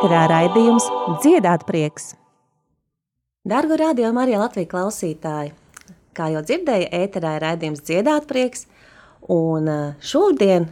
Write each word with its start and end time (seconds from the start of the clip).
ēterā 0.00 0.24
raidījums 0.30 0.86
Dziedāt 1.20 1.66
prieks. 1.68 2.14
Dargu 3.44 3.72
radio 3.76 4.10
Marija 4.12 4.36
Latvija 4.42 4.68
klausītāji, 4.68 5.54
kā 6.12 6.26
jau 6.28 6.42
dzirdēja, 6.44 6.90
ēterā 6.92 7.30
ir 7.38 7.44
raidījums 7.46 7.80
Dziedāt 7.88 8.26
prieks, 8.28 8.66
un 9.32 9.64
eh, 9.64 9.94
šodien 10.04 10.66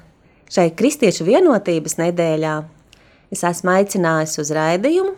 šai 0.53 0.67
kristiešu 0.77 1.25
vienotības 1.25 1.97
nedēļā 1.97 2.53
es 3.33 3.45
esmu 3.49 3.73
aicinājusi 3.73 4.43
uz 4.43 4.53
raidījumu 4.59 5.15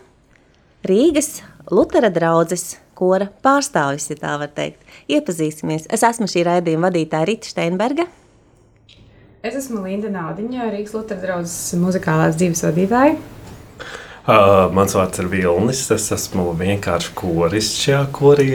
Rīgas 0.87 1.41
Lutera 1.75 2.07
draudzes 2.15 2.77
kora 2.95 3.27
pārstāvis, 3.43 4.07
ja 4.13 4.21
tā 4.23 4.37
var 4.39 4.55
teikt. 4.55 4.87
Iepazīsimies. 5.11 5.89
Es 5.91 6.07
esmu 6.07 6.31
šī 6.31 6.45
raidījuma 6.47 6.87
vadītāja 6.87 7.27
Rita 7.33 7.51
Steinberga. 7.51 8.07
Es 9.43 9.59
esmu 9.59 9.83
Linda 9.83 10.07
Naudiņa, 10.15 10.71
Rīgas 10.71 10.95
Lutera 10.95 11.19
draudzes 11.27 11.75
muzikālās 11.83 12.39
dzīves 12.39 12.63
vadītāja. 12.69 13.19
Uh, 14.21 14.67
mans 14.69 14.93
vārds 14.93 15.17
ir 15.17 15.25
Vilnis. 15.31 15.87
Es 15.89 16.11
esmu 16.13 16.51
vienkārši 16.59 17.13
koris 17.17 17.71
šajā 17.81 18.01
korī. 18.13 18.49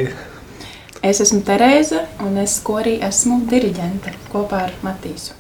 Es 1.02 1.18
esmu 1.22 1.40
Terēza, 1.46 2.04
un 2.22 2.38
es 2.38 2.54
korī 2.62 3.00
esmu 3.02 3.40
diriģente 3.50 4.14
kopā 4.30 4.62
ar 4.68 4.76
Matīsu. 4.86 5.34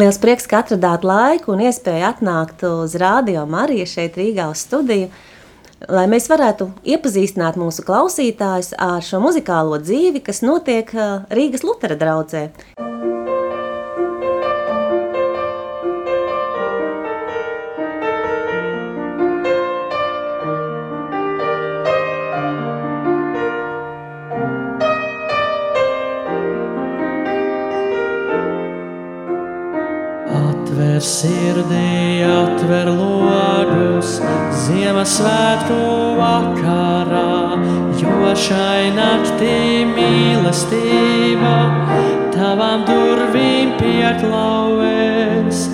Liels 0.00 0.16
prieks, 0.22 0.48
ka 0.48 0.62
atradāt 0.64 1.04
laiku 1.04 1.52
un 1.52 1.60
iespēju 1.66 2.06
atnākt 2.08 2.64
uz 2.64 2.96
Rādio 2.96 3.44
Mariju 3.50 3.84
šeit 3.90 4.16
Rīgā 4.16 4.48
uz 4.48 4.64
studiju, 4.64 5.10
lai 5.92 6.06
mēs 6.08 6.30
varētu 6.32 6.70
iepazīstināt 6.94 7.60
mūsu 7.60 7.84
klausītājus 7.84 8.72
ar 8.80 9.04
šo 9.04 9.20
muzikālo 9.20 9.76
dzīvi, 9.82 10.24
kas 10.24 10.40
notiek 10.46 10.94
Rīgas 11.28 11.66
Lutera 11.68 12.00
draudzē. 12.00 12.48
Atver 30.30 31.00
sirdī, 31.02 32.22
atver 32.22 32.86
logus, 32.94 34.20
Ziemassvētku 34.62 35.80
vakarā, 36.20 37.58
jo 37.98 38.30
šai 38.38 38.92
naktī 38.94 39.82
mīlestība 39.90 41.56
tavām 42.34 42.86
durvīm 42.88 43.74
pieklauvēs. 43.80 45.66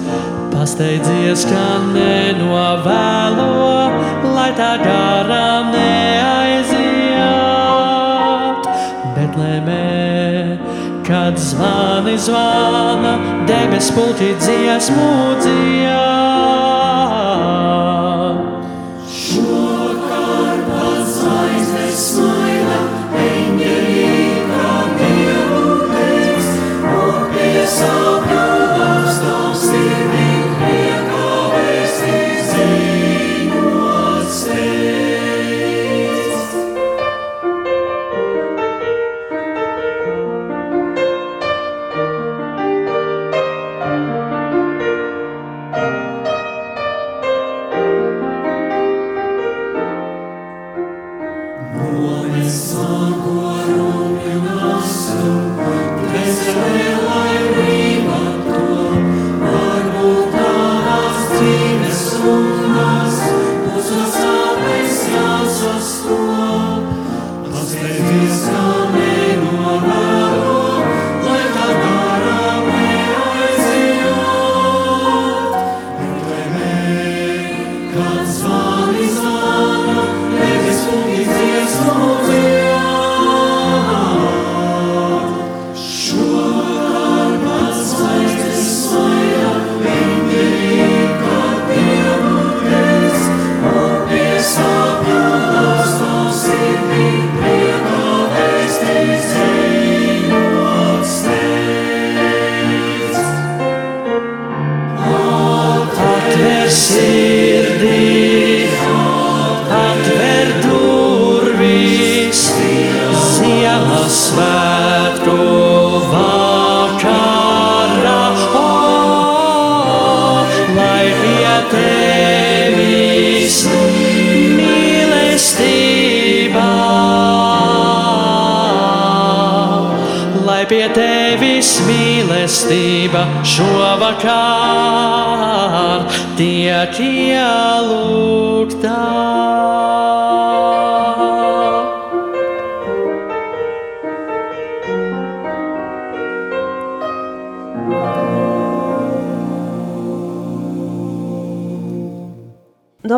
Pasteidzies, 0.54 1.44
ka 1.50 1.66
nenovēlo, 1.92 3.52
lai 4.34 4.50
tā 4.56 4.72
garām 4.82 5.70
neaiziet, 5.74 6.75
kad 11.06 11.38
zvani 11.38 12.18
zvana, 12.18 13.18
debes 13.46 13.90
puķi 13.94 14.34
dziesmu 14.42 15.10
dzied. 15.42 16.35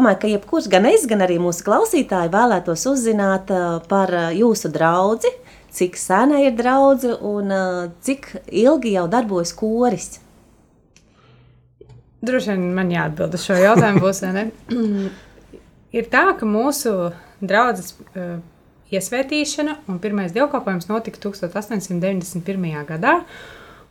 Domāju, 0.08 0.20
ka 0.22 0.28
jebkurš 0.32 0.66
gan 0.72 0.86
es, 0.88 1.02
gan 1.04 1.20
arī 1.20 1.34
mūsu 1.36 1.66
klausītāji 1.66 2.30
vēlētos 2.32 2.86
uzzināt 2.88 3.50
uh, 3.52 3.76
par 3.90 4.08
uh, 4.08 4.30
jūsu 4.32 4.70
draugu, 4.72 5.28
cik 5.68 5.98
sena 6.00 6.38
ir 6.40 6.54
draudzene 6.56 7.18
un 7.20 7.52
uh, 7.52 7.90
cik 8.00 8.30
ilgi 8.48 8.94
jau 8.94 9.04
darbojas 9.12 9.52
koris. 9.52 10.06
Droši 12.24 12.54
vien 12.54 12.64
man 12.72 12.88
jāatbild 12.88 13.36
uz 13.36 13.44
šo 13.44 13.58
jautājumu. 13.60 14.00
Būs, 14.00 14.22
ir 16.00 16.08
tā, 16.08 16.24
ka 16.40 16.48
mūsu 16.48 16.94
draudzes 17.44 17.92
uh, 18.16 18.40
iesvētīšana 18.88 19.76
un 19.92 20.00
pirmais 20.00 20.32
dievkalpojums 20.32 20.88
notika 20.88 21.20
1891. 21.28 22.64
gadā. 22.88 23.18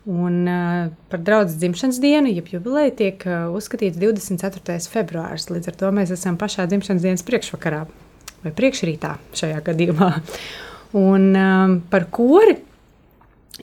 Un 0.08 0.46
uh, 0.48 0.88
par 1.12 1.20
draugu 1.20 1.52
dzimšanas 1.52 1.98
dienu, 2.00 2.30
jeb 2.32 2.46
jubileju, 2.48 2.94
tiek 2.96 3.24
uh, 3.28 3.50
uzskatīts 3.52 4.00
24. 4.00 4.78
februāris. 4.88 5.50
Līdz 5.52 5.68
ar 5.68 5.76
to 5.82 5.90
mēs 5.92 6.12
esam 6.14 6.38
pašā 6.40 6.64
dzimšanas 6.70 7.04
dienas 7.04 7.26
priekšvakarā. 7.28 7.84
vai 8.44 8.52
priekšrītā 8.54 9.16
šajā 9.36 9.58
gadījumā. 9.66 10.12
Un 10.98 11.26
um, 11.36 11.74
par 11.90 12.06
kori 12.14 12.54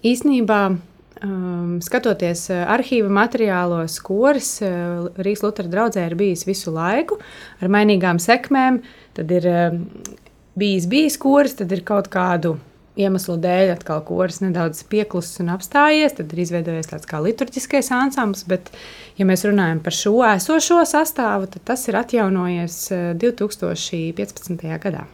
īsnībā 0.06 0.60
um, 0.70 1.80
skatoties 1.82 2.50
uh, 2.52 2.66
arhīva 2.76 3.10
materiālos, 3.10 3.98
koris 4.06 4.52
uh, 4.62 5.08
Rīgas 5.18 5.46
Lutera 5.46 5.72
draugzē 5.72 6.06
ir 6.06 6.18
bijis 6.20 6.46
visu 6.46 6.74
laiku 6.76 7.18
ar 7.62 7.74
mainīgām 7.74 8.22
sekmēm. 8.22 8.84
Tad 9.18 9.34
ir 9.34 9.50
um, 9.50 9.82
bijis 10.60 10.90
bijis 10.92 11.18
koris, 11.22 11.58
tad 11.58 11.74
ir 11.74 11.82
kaut 11.88 12.12
kādu 12.14 12.58
iemeslu 13.00 13.36
dēļ 13.44 13.74
atkal 13.74 14.02
koris 14.08 14.40
nedaudz 14.44 14.84
pieklusis 14.92 15.42
un 15.44 15.52
apstājies. 15.56 16.16
Tad 16.18 16.32
ir 16.32 16.44
izveidojies 16.46 16.92
tāds 16.92 17.10
kā 17.10 17.20
liturģiskais 17.24 17.92
ansamblis, 17.96 18.46
bet, 18.50 18.72
ja 19.20 19.28
mēs 19.28 19.46
runājam 19.48 19.82
par 19.84 19.96
šo 19.96 20.16
esošo 20.30 20.82
sastāvu, 20.90 21.50
tad 21.52 21.68
tas 21.72 21.86
ir 21.90 22.00
atjaunojies 22.00 22.80
uh, 22.96 23.04
2015. 23.22 24.66
gadā. 24.88 25.06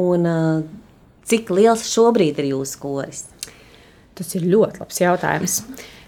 Un 0.00 0.26
uh, 0.26 0.64
cik 1.28 1.52
liels 1.54 1.84
šobrīd 1.92 2.40
ir 2.42 2.50
jūsu 2.54 2.80
koris? 2.82 3.26
Tas 4.14 4.34
ir 4.38 4.46
ļoti 4.48 4.82
labs 4.82 5.00
jautājums. 5.02 5.60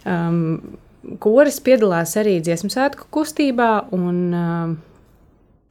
Um, 0.06 0.76
koris 1.22 1.58
piedalās 1.62 2.14
arī 2.18 2.38
dziesmu 2.42 2.70
svētku 2.72 3.08
kustībā, 3.14 3.70
un 3.94 4.20
um, 4.34 4.76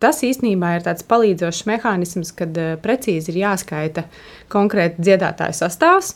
tas 0.03 0.21
īstenībā 0.25 0.75
ir 0.77 0.86
tāds 0.88 1.06
palīdzošs 1.07 1.65
mehānisms, 1.69 2.33
kad 2.38 2.57
uh, 2.59 2.74
precīzi 2.81 3.33
ir 3.33 3.42
jāskaita 3.45 4.06
konkrēti 4.51 5.06
dziedātāju 5.06 5.57
sastāvs. 5.59 6.15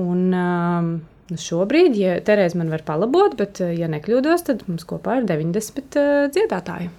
Un, 0.00 0.30
um, 0.34 0.90
šobrīd, 1.30 1.98
ja 1.98 2.16
Terēza 2.24 2.58
man 2.60 2.72
var 2.72 2.84
palabot, 2.86 3.36
bet, 3.38 3.62
uh, 3.64 3.74
ja 3.74 3.90
nekļūdos, 3.90 4.48
tad 4.48 4.66
mums 4.70 4.86
kopā 4.88 5.20
ir 5.20 5.30
90 5.30 6.00
uh, 6.00 6.26
dziedātāji. 6.34 6.90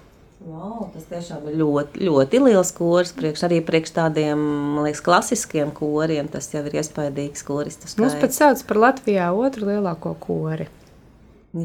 Wow, 0.42 0.88
tas 0.90 1.04
tiešām 1.06 1.52
ir 1.52 1.60
ļoti, 1.60 2.02
ļoti 2.08 2.40
liels 2.42 2.72
koris. 2.74 3.12
Priekš, 3.14 3.44
arī 3.46 3.60
priekš 3.62 3.92
tādiem 3.94 4.40
liekas, 4.82 5.04
klasiskiem 5.06 5.70
koriem 5.78 6.32
tas 6.34 6.50
jau 6.50 6.64
ir 6.66 6.80
iespaidīgs 6.82 7.46
koris. 7.46 7.78
Mums 8.02 8.18
pat 8.18 8.34
sauc 8.34 8.64
par 8.66 8.80
Latvijā 8.88 9.28
otru 9.38 9.70
lielāko 9.70 10.16
kori. 10.24 10.66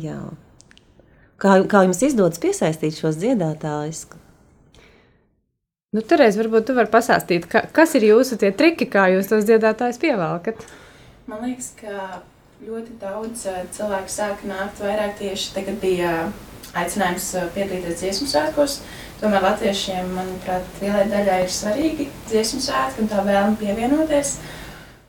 Jā. 0.02 0.20
Kā, 1.40 1.56
kā 1.64 1.86
jums 1.86 2.02
izdodas 2.04 2.42
piesaistīt 2.42 3.00
šos 3.00 3.16
dziedātājus? 3.22 4.04
Nu, 5.94 6.02
Terēz, 6.02 6.34
varbūt 6.40 6.66
tu 6.66 6.74
vari 6.74 6.90
pastāstīt, 6.90 7.46
ka, 7.50 7.62
kas 7.72 7.94
ir 7.94 8.08
jūsu 8.08 8.38
tie 8.40 8.50
triki, 8.50 8.88
kā 8.90 9.06
jūs 9.12 9.30
tos 9.30 9.46
dziedātājus 9.46 10.00
pievelkat? 10.02 10.64
Man 11.30 11.44
liekas, 11.46 11.70
ka 11.78 12.24
ļoti 12.66 12.96
daudz 12.98 13.46
eh, 13.52 13.62
cilvēku 13.76 14.10
sāk 14.10 14.42
nākt 14.48 14.82
vairāk 14.82 15.14
tieši 15.20 15.54
tagad 15.54 15.78
bija 15.82 16.10
aicinājums 16.76 17.28
uh, 17.38 17.46
piedalīties 17.54 18.00
dziesmu 18.02 18.28
svētkos. 18.30 18.80
Tomēr 19.20 19.44
latviešiem, 19.46 20.10
manuprāt, 20.12 20.66
lielai 20.82 21.06
daļai 21.08 21.38
ir 21.44 21.52
svarīgi 21.54 22.08
dziesmu 22.28 22.60
svētki 22.66 23.04
un 23.04 23.10
tā 23.12 23.22
vēlme 23.24 23.56
pievienoties. 23.60 24.36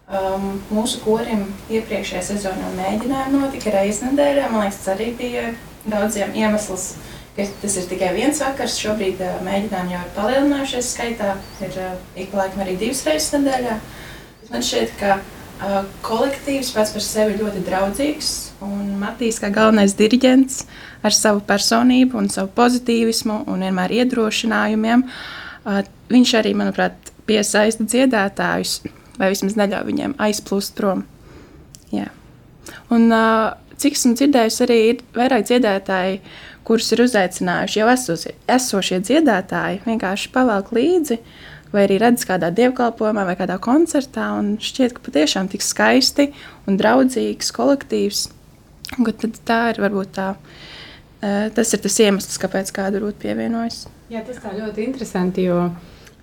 Um, 0.08 0.62
mūsu 0.72 1.02
korim 1.04 1.50
iepriekšējā 1.68 2.22
sezonā 2.30 2.70
mēģinājumi 2.78 3.42
notika 3.42 3.74
reizes 3.76 4.06
nedēļā. 4.06 4.48
Man 4.54 4.64
liekas, 4.64 4.80
tas 4.86 4.94
arī 4.94 5.10
bija 5.20 5.50
daudziem 5.90 6.32
iemesls, 6.38 6.94
ka 7.38 7.46
tas 7.62 7.78
ir 7.78 7.88
tikai 7.90 8.12
viens 8.18 8.42
vakars. 8.42 8.80
Šobrīd 8.82 9.22
uh, 9.22 9.40
mēģinājumi 9.46 9.94
jau 9.94 10.04
ir 10.04 10.14
palielinājušies 10.18 10.92
skaitā. 10.96 11.36
Ir 11.62 11.80
uh, 11.84 11.98
ik 12.18 12.32
pa 12.34 12.44
laikam 12.44 12.64
arī 12.66 12.78
divas 12.82 13.04
reizes 13.06 13.34
nedēļā. 13.38 13.78
Man 14.50 14.64
šķiet, 14.66 14.94
ka 15.00 15.18
uh, 15.20 15.80
kolektīvs 16.06 16.74
pats 16.76 16.94
par 16.96 17.06
sevi 17.06 17.36
ir 17.36 17.44
ļoti 17.44 17.64
draudzīgs. 17.68 18.32
Un 18.66 18.96
Matīs, 19.02 19.38
kā 19.44 19.52
galvenais 19.54 19.94
diriģents, 20.00 20.64
ar 21.06 21.14
savu 21.16 21.44
personību 21.46 22.18
un 22.18 22.32
savu 22.34 22.50
pozitīvismu 22.58 23.44
un 23.52 23.68
vienmēr 23.68 24.00
iedrošinājumiem, 24.02 25.06
uh, 25.06 25.84
viņš 26.10 26.34
arī, 26.42 26.56
manuprāt, 26.58 27.14
piesaista 27.28 27.84
dziedātājus, 27.84 28.80
vai 29.20 29.32
vismaz 29.34 29.58
neļauj 29.60 29.88
viņiem 29.92 30.18
aizplūst 30.24 30.78
prom. 30.78 31.06
Jā. 31.94 32.08
Un, 32.94 33.10
uh, 33.12 33.54
cik 33.78 33.98
esmu 33.98 34.16
dzirdējusi, 34.18 34.62
arī 34.66 34.78
ir 34.92 35.02
vairāk 35.16 35.46
dziedātāji, 35.48 36.22
kurus 36.68 36.92
ir 36.92 37.04
uzaicinājuši 37.06 37.80
jau 37.80 37.90
esošie, 37.94 38.34
esošie 38.58 39.02
dziedātāji, 39.08 39.84
vienkārši 39.88 40.34
pavelk 40.36 40.74
līdzi. 40.76 41.22
Vai 41.74 41.84
arī 41.84 41.98
redz 42.00 42.24
kādā 42.28 42.48
dievkalpojumā 42.56 43.26
vai 43.28 43.36
kādā 43.40 43.58
koncertā, 43.60 44.30
un 44.40 44.56
šķiet, 44.64 44.94
ka 44.96 45.04
patiešām 45.04 45.50
tik 45.52 45.66
skaisti 45.66 46.30
un 46.68 46.80
draudzīgs 46.80 47.52
kolektīvs. 47.56 48.22
Un 48.96 49.10
tā 49.48 49.62
ir 49.74 49.82
varbūt 49.84 50.14
tā 50.16 50.30
Tas 51.20 51.74
ir 51.74 51.82
tas 51.82 51.96
iemesls, 52.04 52.38
kāpēc 52.42 52.70
kādu 52.76 53.02
rūtu 53.02 53.24
pievienojas. 53.26 53.86
Jā, 54.12 54.22
tas 54.26 54.38
tā 54.44 54.54
ļoti 54.54 54.86
interesanti, 54.86 55.48
jo 55.50 55.72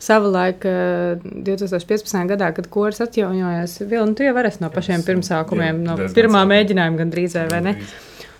savulaik 0.05 0.63
2015. 0.65 2.21
gadā, 2.31 2.53
kad 2.55 2.69
koris 2.71 3.03
atjaunojās, 3.03 3.81
Vilni, 3.91 4.15
tu 4.15 4.27
jau 4.27 4.35
esi 4.45 4.63
no 4.63 4.71
pašiem 4.71 5.03
pirmsākumiem, 5.07 5.83
no 5.87 5.97
pirmā 6.15 6.45
mēģinājuma 6.51 7.01
gandrīz 7.01 7.37
vai 7.51 7.63
ne? 7.65 7.75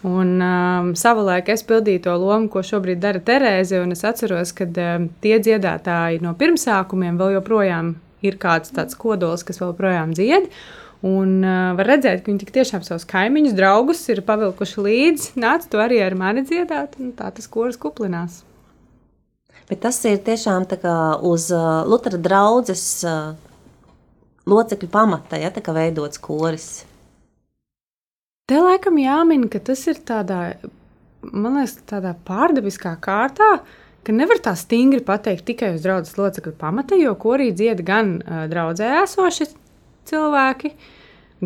Un 0.05 0.37
um, 0.45 0.91
savulaik 1.01 1.49
es 1.49 1.63
pildīju 1.65 2.03
to 2.05 2.15
lomu, 2.21 2.51
ko 2.53 2.61
šobrīd 2.61 3.01
dara 3.01 3.23
Terēze. 3.25 3.81
Es 3.95 4.05
atceros, 4.05 4.53
ka 4.57 4.67
um, 4.69 5.09
tie 5.25 5.39
dziedātāji 5.41 6.21
no 6.25 6.35
pirmsākumiem 6.37 7.17
vēl 7.21 7.39
joprojām 7.39 7.95
ir 8.25 8.37
kāds 8.41 8.75
tāds 8.77 8.99
kodols, 9.01 9.47
kas 9.49 9.63
vēl 9.63 9.73
joprojām 9.73 10.13
dzied. 10.17 10.51
Un 11.05 11.41
uh, 11.41 11.73
var 11.79 11.89
redzēt, 11.95 12.21
ka 12.21 12.33
viņi 12.33 12.53
tiešām 12.53 12.85
savus 12.85 13.09
kaimiņus, 13.09 13.57
draugus 13.57 14.05
ir 14.13 14.21
pavilkuši 14.29 14.85
līdzi. 14.89 15.33
Nāc, 15.41 15.65
tu 15.73 15.81
arī 15.81 16.03
ar 16.05 16.17
mani 16.21 16.45
dziedāt, 16.45 16.99
un 17.01 17.13
tā 17.17 17.33
tas 17.33 17.49
koris 17.49 17.81
kuplinās. 17.81 18.43
Bet 19.69 19.81
tas 19.85 19.97
ir 20.05 20.21
tiešām 20.21 20.69
uz 21.25 21.49
uh, 21.53 21.85
Lutera 21.89 22.21
draugas 22.21 22.85
uh, 23.09 23.33
locekļu 24.45 24.89
pamata, 24.93 25.41
ja 25.41 25.49
tā 25.49 25.65
kā 25.65 25.73
veidots 25.73 26.21
koris. 26.21 26.85
Te 28.45 28.59
laikam 28.61 28.99
jāmin, 29.01 29.47
ka 29.49 29.57
tas 29.65 29.87
ir 29.89 30.03
tādā, 30.05 30.39
man 31.25 31.55
liekas, 31.57 31.79
tādā 31.89 32.11
pārdabiskā 32.29 32.91
kārtā, 33.01 33.47
nevar 34.13 34.37
tā 34.45 34.53
stingri 34.61 35.01
pateikt 35.01 35.47
tikai 35.49 35.71
uz 35.79 35.87
draugas 35.87 36.13
locekļu 36.19 36.53
pamata, 36.61 36.99
jo 37.01 37.15
korī 37.17 37.47
dzied 37.57 37.81
gan 37.89 38.19
uh, 38.19 38.43
draudzē 38.53 38.91
esoši 38.99 39.49
cilvēki, 40.11 40.75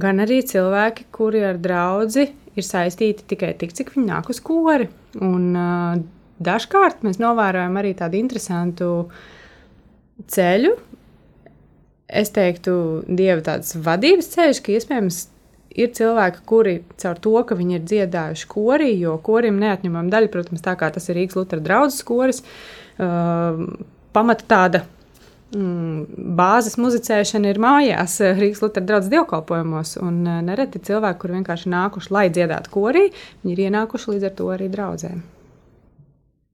gan 0.03 0.25
arī 0.27 0.41
cilvēki, 0.51 1.07
kuri 1.15 1.45
ar 1.53 1.63
draugu 1.63 2.27
ir 2.59 2.67
saistīti 2.67 3.29
tikai 3.31 3.53
tik, 3.63 3.79
cik 3.79 3.95
viņi 3.95 4.11
nāk 4.11 4.35
uz 4.35 4.43
kori. 4.43 4.91
Un, 5.23 5.49
uh, 5.55 6.03
dažkārt 6.43 7.07
mēs 7.07 7.23
novērojam 7.23 7.79
arī 7.79 7.95
tādu 8.03 8.19
interesantu 8.19 8.93
ceļu. 10.27 10.75
Es 12.11 12.35
teiktu, 12.35 12.79
dieva 13.07 13.39
tāds 13.53 13.77
vadības 13.87 14.35
ceļš, 14.35 14.67
ka 14.67 14.81
iespējams 14.81 15.29
ir 15.79 15.95
cilvēki, 15.97 16.43
kuri 16.49 16.75
caur 17.01 17.21
to, 17.23 17.35
ka 17.47 17.57
viņi 17.59 17.79
ir 17.79 17.87
dziedājuši 17.93 18.51
korī, 18.51 18.91
jo 18.99 19.17
korim 19.25 19.61
neatņemama 19.63 20.13
daļa, 20.13 20.33
protams, 20.35 20.65
tā 20.65 20.75
kā 20.79 20.91
tas 20.95 21.09
ir 21.09 21.21
Rīgas 21.21 21.39
Lutera 21.39 21.65
draugs 21.65 22.03
koris, 22.07 22.43
uh, 22.99 23.65
pamata 24.17 24.49
tāda 24.51 24.83
mm, 25.55 26.35
bāzes 26.39 26.79
muzicēšana 26.81 27.53
ir 27.53 27.63
mājās, 27.63 28.19
eh, 28.25 28.37
Rīgas 28.39 28.63
Lutera 28.65 28.87
draugs 28.91 29.11
dievkalpojumos. 29.13 29.97
Un 30.03 30.21
eh, 30.27 30.43
nereti 30.45 30.83
cilvēki, 30.91 31.21
kur 31.23 31.37
vienkārši 31.39 31.75
nākuši, 31.75 32.15
lai 32.15 32.29
dziedātu 32.35 32.75
korī, 32.75 33.09
viņi 33.45 33.57
ir 33.57 33.67
ienākuši 33.69 34.15
līdz 34.15 34.31
ar 34.31 34.39
to 34.41 34.53
arī 34.55 34.71
draudzēm. 34.73 35.23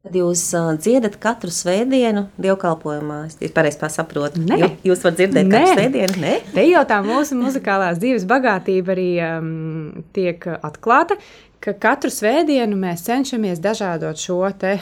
Tad 0.05 0.17
jūs 0.19 0.41
dziedat 0.85 1.15
katru 1.17 1.49
svētdienu 1.49 2.27
dievkalpojumā. 2.37 3.23
Es 3.41 3.53
pareizi 3.57 3.89
saprotu. 3.89 4.43
Nē. 4.45 4.59
Jū, 4.61 4.67
jūs 4.91 5.05
varat 5.07 5.17
dzirdēt 5.17 5.49
Nē. 5.49 5.53
katru 5.55 5.79
svētdienu? 5.79 6.19
Nē. 6.21 6.33
Te 6.53 6.65
jau 6.69 6.83
tā 6.91 6.99
mūsu 7.07 7.39
muzikālās 7.41 8.03
dzīves 8.03 8.27
bagātība 8.29 8.93
arī 8.93 9.09
um, 9.25 10.05
tiek 10.13 10.45
atklāta, 10.61 11.17
ka 11.65 11.73
katru 11.81 12.13
svētdienu 12.13 12.77
mēs 12.77 13.07
cenšamies 13.07 13.65
dažādot 13.65 14.21
šo 14.21 14.43
te 14.61 14.75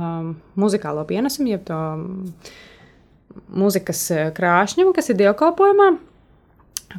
um, 0.00 0.32
muzikālo 0.56 1.04
pienesumu, 1.04 1.52
jeb 1.52 1.68
to 1.68 1.80
mūzikas 3.52 4.06
krāšņumu, 4.40 4.96
kas 4.96 5.12
ir 5.12 5.20
dievkalpojumā. 5.20 5.90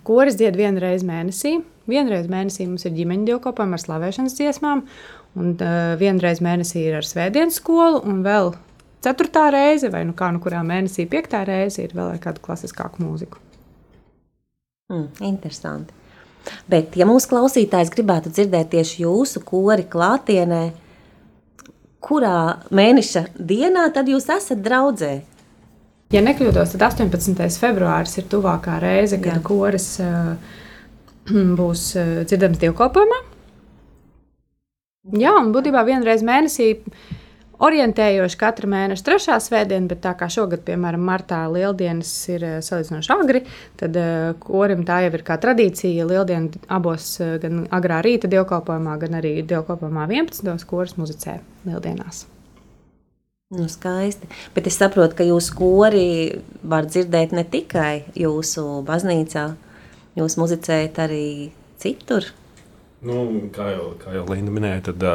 Koris 0.05 0.38
dzied 0.38 0.53
vienu 0.55 0.85
reizi 0.85 1.09
mēnesī. 1.09 1.57
Vienreiz 1.89 2.29
mēnesī 2.29 2.69
mums 2.69 2.85
ir 2.85 2.93
ģimeņa 2.95 3.25
dievkalpojumi 3.31 3.75
ar 3.75 3.81
slavēšanas 3.81 4.38
dziesmām, 4.38 4.85
un 5.39 5.53
uh, 5.55 5.93
vienreiz 6.00 6.41
mēnesī 6.43 6.88
ir 6.89 7.00
ar 7.00 7.07
svētdienas 7.07 7.61
skolu, 7.61 8.01
un 8.07 8.19
vēl 8.25 8.51
ceturtā 9.05 9.47
reize, 9.53 9.89
vai 9.93 10.03
nu 10.07 10.15
kā 10.17 10.29
nu 10.33 10.41
kurā 10.43 10.61
mēnesī, 10.65 11.07
piektā 11.09 11.43
reize 11.47 11.85
ir 11.85 11.95
vēl 11.97 12.15
ar 12.15 12.21
kādu 12.23 12.43
klasiskāku 12.43 13.03
mūziku. 13.05 13.39
Mm, 14.91 15.07
interesanti. 15.31 15.95
Bet, 16.69 16.95
ja 16.97 17.05
mūsu 17.07 17.29
klausītājs 17.31 17.91
gribētu 17.93 18.31
dzirdēt 18.33 18.71
tieši 18.73 19.03
jūsu 19.05 19.43
kori 19.45 19.85
klātienē, 19.88 20.61
kurā 22.01 22.38
mēneša 22.73 23.27
dienā 23.38 23.85
tad 23.93 24.09
jūs 24.09 24.25
esat 24.33 24.63
draudzē? 24.65 25.13
Ja 26.11 26.19
nekļūdos, 26.25 26.73
tad 26.73 26.89
18. 26.89 27.45
februāris 27.61 28.17
ir 28.19 28.25
tuvākā 28.27 28.81
reize, 28.83 29.21
kad 29.21 29.38
Jā. 29.38 29.43
koris 29.45 29.93
uh, 30.03 30.33
būs 31.59 31.91
dzirdams 32.27 32.59
dievkalpojumā. 32.65 33.21
Jā, 35.12 35.34
un 35.39 35.51
būtībā 35.56 35.84
vienreiz 35.88 36.24
mēnesī 36.24 36.70
orientējoši 37.62 38.38
katra 38.41 38.70
mēneša 38.72 39.06
trešā 39.06 39.38
svētdiena, 39.44 39.89
bet 39.91 40.01
tā 40.06 40.15
kā 40.18 40.30
šogad, 40.32 40.63
piemēram, 40.65 41.03
martā 41.06 41.44
lieldienas 41.51 42.12
ir 42.32 42.46
eh, 42.48 42.58
salīdzinoši 42.65 43.13
agri, 43.15 43.44
tad 43.80 44.00
korim 44.41 44.86
tā 44.88 45.03
jau 45.06 45.13
ir 45.18 45.25
kā 45.27 45.38
tradīcija. 45.41 46.08
Lieldiena 46.10 46.63
abos, 46.74 47.13
uh, 47.22 47.36
gan 47.44 47.65
agrā 47.74 48.01
rīta 48.06 48.32
dievkalpojumā, 48.32 48.98
gan 49.06 49.22
arī 49.22 49.38
dievkalpojumā 49.46 50.08
11. 50.10 50.70
koris 50.70 50.98
muzicē 50.98 51.39
lieldienās. 51.68 52.25
Nu, 53.51 53.68
skaisti. 53.68 54.30
Bet 54.56 54.68
es 54.70 54.77
saprotu, 54.80 55.18
ka 55.18 55.25
jūsu 55.27 55.56
kori 55.58 56.06
var 56.63 56.86
dzirdēt 56.88 57.34
ne 57.36 57.44
tikai 57.44 58.06
jūsu 58.15 58.63
baznīcā, 58.88 59.50
jūs 60.15 60.38
muzicējat 60.39 61.01
arī 61.03 61.25
citur. 61.84 62.30
Nu, 63.01 63.22
kā 63.53 63.72
jau, 63.74 63.91
kā 64.01 64.13
jau 64.13 64.25
Linda 64.29 64.53
minēja, 64.53 64.91
tad, 64.91 65.05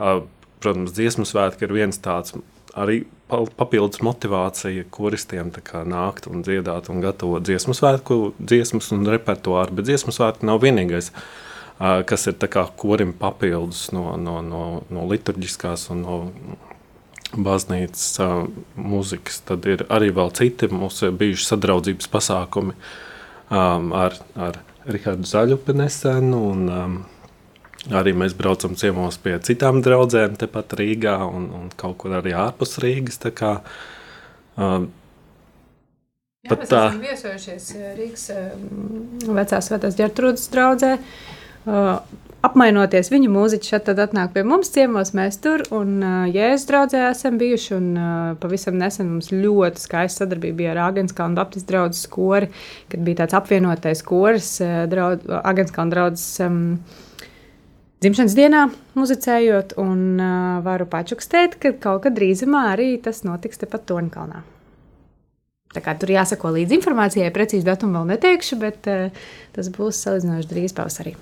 uh, 0.00 0.20
protams, 0.64 0.94
dziesmu 0.96 1.26
svētki 1.28 1.66
ir 1.66 1.74
viens 1.76 1.98
tāds 2.00 2.36
arī 2.76 3.02
papildus 3.28 4.02
motivācija 4.04 4.84
koristiem 4.92 5.50
nākt 5.88 6.28
un 6.30 6.44
dziedāt 6.46 6.90
un 6.92 7.02
gatavot 7.04 7.44
dziesmu 7.44 7.74
svētku, 7.74 8.34
dziesmas 8.38 8.92
un 8.94 9.04
repertuāru. 9.08 9.76
Bet 9.76 9.88
dziesmu 9.88 10.14
svētki 10.14 10.48
nav 10.48 10.62
vienīgais, 10.64 11.10
uh, 11.12 12.00
kas 12.08 12.26
ir 12.30 12.38
korim 12.76 13.12
papildus 13.12 13.90
no, 13.92 14.14
no, 14.16 14.40
no, 14.40 14.62
no 14.88 15.08
liturģiskās 15.10 15.90
un 15.92 16.04
no 16.06 16.20
baznīcas 17.36 18.06
uh, 18.24 18.46
mūzikas. 18.80 19.42
Tad 19.44 19.66
ir 19.68 19.84
arī 19.92 20.08
vēl 20.14 20.32
citi 20.36 20.70
mūsu 20.72 21.12
bijuši 21.12 21.50
sadraudzības 21.50 22.08
pasākumi 22.08 22.72
um, 23.50 23.92
ar, 23.92 24.16
ar 24.36 24.62
Rihardu 24.86 25.28
Zaļupi 25.28 25.74
nesen. 25.76 26.32
Un, 26.32 26.64
um, 26.70 26.96
arī 27.94 28.14
mēs 28.16 28.34
braucam 28.38 28.76
ciemos 28.78 29.18
pie 29.22 29.36
citām 29.46 29.82
draudzēm, 29.84 30.36
tepat 30.40 30.76
Rīgā 30.80 31.16
un, 31.26 31.48
un 31.54 31.72
kaut 31.78 31.98
kur 32.02 32.16
arī 32.18 32.34
ārpus 32.36 32.78
Rīgas. 32.82 33.20
Tā 33.22 33.32
kā, 33.36 33.56
um, 34.56 34.90
Jā, 36.46 36.54
mēs 36.54 36.70
tā... 36.70 36.84
esam 36.90 37.02
viesojušies 37.02 37.72
Rīgas 37.98 38.28
vecās 39.40 39.70
svētās 39.70 39.98
ģertrūdas 39.98 40.46
draudzē. 40.54 40.94
Uh, 41.66 41.98
apmainoties 42.46 43.10
viņu 43.10 43.30
mūziķi 43.32 43.70
šeit 43.72 43.88
atnāk 43.90 44.32
pie 44.34 44.44
mums 44.46 44.70
ciemos, 44.74 45.12
mēs 45.16 45.38
tur 45.42 45.64
un 45.74 45.96
uh, 45.98 46.26
Jēzus 46.30 46.68
draugzē 46.68 47.02
esam 47.08 47.40
bijuši. 47.40 47.72
Un, 47.76 47.88
uh, 47.96 48.36
pavisam 48.42 48.78
nesen 48.78 49.10
mums 49.14 49.32
ļoti 49.34 49.82
skaista 49.82 50.24
sadarbība 50.24 50.60
bija 50.60 50.74
ar 50.74 50.82
Agenskalnu 50.90 51.38
Baptistu 51.38 51.72
draugu 51.72 51.98
skori, 51.98 52.50
kad 52.92 53.02
bija 53.06 53.24
tāds 53.24 53.36
apvienotais 53.38 54.04
koris 54.06 54.52
uh, 54.64 54.84
draudz, 54.90 55.26
Agenskalnu 55.42 55.96
draudzes 55.96 56.46
um, 56.46 56.62
dzimšanas 58.04 58.36
dienā 58.36 58.66
muzicējot. 58.98 59.76
Un 59.82 60.18
uh, 60.20 60.58
varu 60.66 60.88
pačukstēt, 60.90 61.58
ka 61.62 61.74
kaut 61.80 62.04
kad 62.06 62.16
drīzumā 62.16 62.66
arī 62.74 62.94
tas 63.02 63.22
notiks 63.26 63.62
tepat 63.62 63.86
Tonkalnā. 63.90 64.42
Tā 65.76 65.82
kā 65.84 65.92
tur 66.00 66.12
jāsako 66.14 66.54
līdzi 66.54 66.78
informācijai, 66.78 67.32
precīzi 67.34 67.66
datumu 67.66 67.98
vēl 67.98 68.12
neteikšu, 68.14 68.60
bet 68.60 68.90
uh, 68.90 69.24
tas 69.56 69.72
būs 69.72 70.04
salīdzinoši 70.06 70.52
drīz 70.52 70.76
pavasarī. 70.76 71.16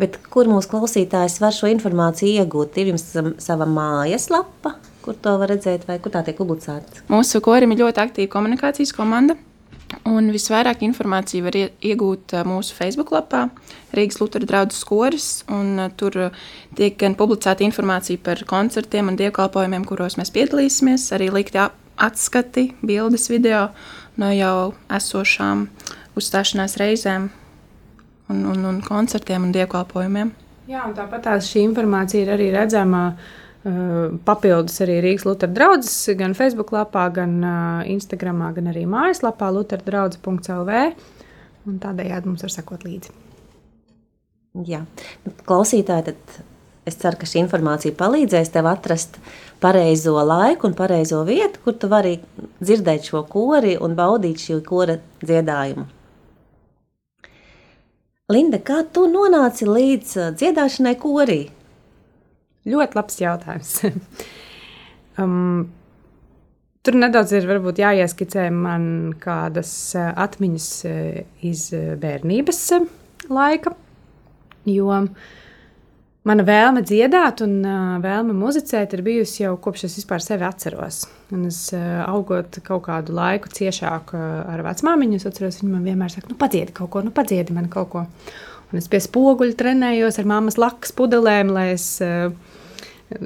Bet 0.00 0.18
kur 0.26 0.48
mūsu 0.50 0.72
klausītājs 0.72 1.38
var 1.38 1.54
šo 1.54 1.68
informāciju 1.70 2.42
iegūt? 2.42 2.80
Ir 2.82 2.90
jums 2.90 3.04
sava 3.42 3.66
mājaslapa, 3.70 4.74
kur 5.04 5.14
to 5.22 5.36
var 5.38 5.52
redzēt, 5.54 5.86
vai 5.86 6.00
kur 6.02 6.10
tā 6.10 6.24
tiek 6.26 6.34
publicēta? 6.40 7.04
Mūsu 7.12 7.38
korim 7.44 7.72
ir 7.74 7.84
ļoti 7.84 8.02
aktīva 8.02 8.32
komunikācijas 8.32 8.90
komanda. 8.96 9.38
Un 10.08 10.28
visvairāk 10.32 10.82
informāciju 10.84 11.46
var 11.46 11.56
iegūt 11.56 12.34
mūsu 12.48 12.74
Facebook 12.76 13.12
lapā, 13.14 13.46
Rīgas 13.96 14.18
Lutera 14.20 14.48
draugs 14.48 14.80
skoris. 14.82 15.28
Tur 16.00 16.18
tiek 16.76 16.96
gan 17.00 17.16
publicēta 17.18 17.64
informācija 17.66 18.20
par 18.24 18.42
koncertiem 18.48 19.12
un 19.12 19.18
dievkalpojumiem, 19.20 19.86
kuros 19.88 20.18
mēs 20.20 20.32
piedalīsimies, 20.34 21.06
arī 21.16 21.30
likti 21.32 21.60
atskati, 21.60 22.70
bildes, 22.82 23.28
video 23.30 23.68
no 24.20 24.32
jau 24.34 24.74
esošām 24.92 25.68
uzstāšanās 26.18 26.76
reizēm 26.80 27.30
un, 28.32 28.44
un, 28.50 28.66
un 28.70 28.82
koncertiem 28.84 29.46
un 29.46 29.54
dievkalpojumiem. 29.54 30.34
Jā, 30.68 30.84
un 30.88 30.94
tāpat 30.96 31.28
šī 31.44 31.64
informācija 31.68 32.24
ir 32.24 32.34
arī 32.34 32.50
redzama. 32.54 33.06
Uh, 33.14 33.43
papildus 33.64 34.76
arī 34.84 34.98
Rīgas 35.00 35.24
Lutera 35.24 35.52
draugs, 35.56 35.92
gan 36.18 36.36
Facebook 36.36 36.72
lapā, 36.74 37.06
gan 37.16 37.38
Instagram, 37.88 38.42
gan 38.56 38.68
arī 38.74 38.84
mājaslapā 38.90 39.48
luterdraudz.lv. 39.56 40.80
Tādējādi 41.64 42.28
mums 42.28 42.44
var 42.44 42.52
sekot 42.52 42.84
līdzi. 42.84 43.14
Jā, 44.68 44.84
nu, 45.24 45.32
klausītāji, 45.48 46.12
tad 46.12 46.36
es 46.86 47.00
ceru, 47.00 47.18
ka 47.18 47.26
šī 47.26 47.40
informācija 47.42 47.96
palīdzēs 47.98 48.52
tev 48.54 48.68
atrast 48.70 49.16
pareizo 49.64 50.14
laiku 50.20 50.68
un 50.68 50.76
pareizo 50.78 51.24
vietu, 51.26 51.62
kur 51.64 51.74
tu 51.80 51.88
vari 51.90 52.18
dzirdēt 52.60 53.08
šo 53.08 53.24
kori 53.26 53.78
un 53.80 53.96
baudīt 53.98 54.44
šo 54.44 54.60
kora 54.66 55.00
dziedājumu. 55.24 55.88
Linda, 58.32 58.60
kā 58.60 58.84
tu 58.92 59.08
nonāci 59.10 59.66
līdz 59.68 60.36
dziedāšanai 60.38 60.94
korī? 61.00 61.42
Ļoti 62.68 62.98
labs 62.98 63.20
jautājums. 63.20 63.72
um, 65.20 65.64
tur 66.84 66.98
nedaudz 67.00 67.34
ir 67.36 67.48
jāieskicē 67.82 68.48
man 68.54 68.86
kādas 69.20 69.72
uh, 69.98 70.10
atmiņas 70.24 70.68
uh, 70.88 71.22
iz 71.44 71.68
bērnības 71.74 72.66
laika, 73.28 73.74
jo 74.68 74.92
uh, 74.92 75.32
Mana 76.24 76.40
vēlme 76.40 76.80
dziedāt 76.80 77.42
un 77.44 77.58
uh, 77.68 77.96
vēlme 78.00 78.32
muzicēt 78.32 78.94
ir 78.96 79.02
bijusi 79.04 79.42
jau 79.42 79.58
kopš 79.60 79.82
es 79.90 79.96
vispār 79.98 80.22
sevi 80.24 80.46
atceros. 80.48 81.02
Un 81.36 81.42
es 81.50 81.58
uh, 81.76 81.98
augot 82.06 82.62
kaut 82.64 82.86
kādu 82.86 83.12
laiku 83.12 83.50
ciešāk 83.52 84.14
uh, 84.16 84.22
ar 84.54 84.62
vecmāmiņu, 84.64 85.18
es 85.20 85.28
atceros, 85.28 85.58
viņa 85.60 85.72
man 85.74 85.84
vienmēr 85.84 86.14
saka, 86.14 86.30
nu, 86.32 86.38
padziedi 86.40 86.72
kaut 86.80 86.94
ko, 86.94 87.02
nu, 87.04 87.12
padziedi 87.12 87.52
man 87.52 87.68
kaut 87.72 87.90
ko. 87.92 88.06
Es 88.80 88.90
pie 88.90 89.00
spoguļa 89.02 89.56
trenējos 89.60 90.18
ar 90.20 90.28
mammas 90.28 90.58
lakas 90.60 90.94
pudelēm, 90.96 91.52
lai 91.54 91.70
es 91.74 91.86
uh, 92.04 92.32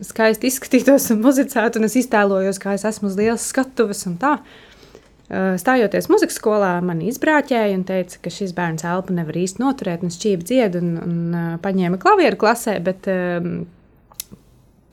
skaisti 0.05 0.51
izskatītos 0.51 1.11
un 1.15 1.23
muzicētu, 1.25 1.81
un 1.81 1.89
es 1.89 1.97
iztēlojos, 2.01 2.61
kā 2.63 2.75
es 2.77 2.87
esmu 2.89 3.11
uz 3.11 3.19
lielas 3.19 3.47
skatuves 3.53 4.05
un 4.11 4.19
tā. 4.21 4.39
Uh, 5.29 5.57
stājoties 5.61 6.09
muzikas 6.09 6.39
skolā, 6.41 6.79
man 6.85 7.03
izbrāķēja 7.05 7.77
un 7.77 7.85
teica, 7.89 8.21
ka 8.25 8.33
šis 8.33 8.55
bērns 8.57 8.87
elpu 8.89 9.17
nevar 9.17 9.37
īsti 9.37 9.61
noturēt, 9.61 10.05
un 10.05 10.15
šķīvi 10.15 10.49
dzied 10.49 10.79
un, 10.81 10.95
un 11.05 11.19
uh, 11.33 11.51
paņēma 11.65 12.01
klavieru 12.01 12.41
klasē, 12.41 12.79
bet 12.85 13.09
um, 13.13 13.67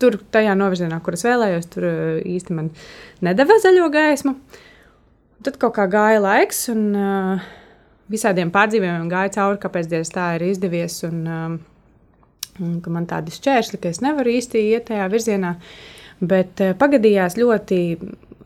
tur, 0.03 0.19
tajā 0.35 0.55
novirzienā, 0.59 0.99
kur 1.03 1.15
es 1.15 1.23
vēlējos, 1.27 1.69
tur 1.71 1.87
īsti 2.19 2.57
man 2.57 2.71
nedeva 3.23 3.59
zaļo 3.63 3.87
gaismu. 3.93 4.35
Tad 5.45 5.59
kaut 5.61 5.75
kā 5.77 5.85
gāja 5.91 6.19
laiks, 6.23 6.65
un 6.73 6.89
uh, 6.99 7.47
visādiem 8.11 8.51
pārdzīvojumiem 8.53 9.09
gāja 9.11 9.33
cauri, 9.39 9.61
kāpēc 9.61 9.89
Dievs 9.91 10.13
tā 10.13 10.31
ir 10.37 10.47
izdevies, 10.49 10.97
un, 11.07 11.21
um, 11.25 11.59
un 12.61 12.79
ka 12.83 12.93
man 12.93 13.07
tādi 13.09 13.33
šķēršļi, 13.35 13.81
ka 13.81 13.91
es 13.91 14.01
nevaru 14.05 14.35
īsti 14.35 14.65
iet 14.71 14.89
tajā 14.91 15.07
virzienā. 15.11 15.55
Bet 16.21 16.61
uh, 16.63 16.75
pagadījās 16.79 17.37
ļoti, 17.39 17.79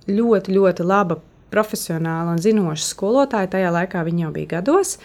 ļoti, 0.10 0.56
ļoti 0.56 0.88
laba 0.88 1.20
profesionāla 1.50 2.36
un 2.36 2.44
zinoša 2.44 2.86
skolotāja. 2.86 3.52
Tajā 3.56 3.74
laikā 3.74 4.04
viņa 4.06 4.28
jau 4.28 4.32
bija 4.36 4.54
gados. 4.58 4.96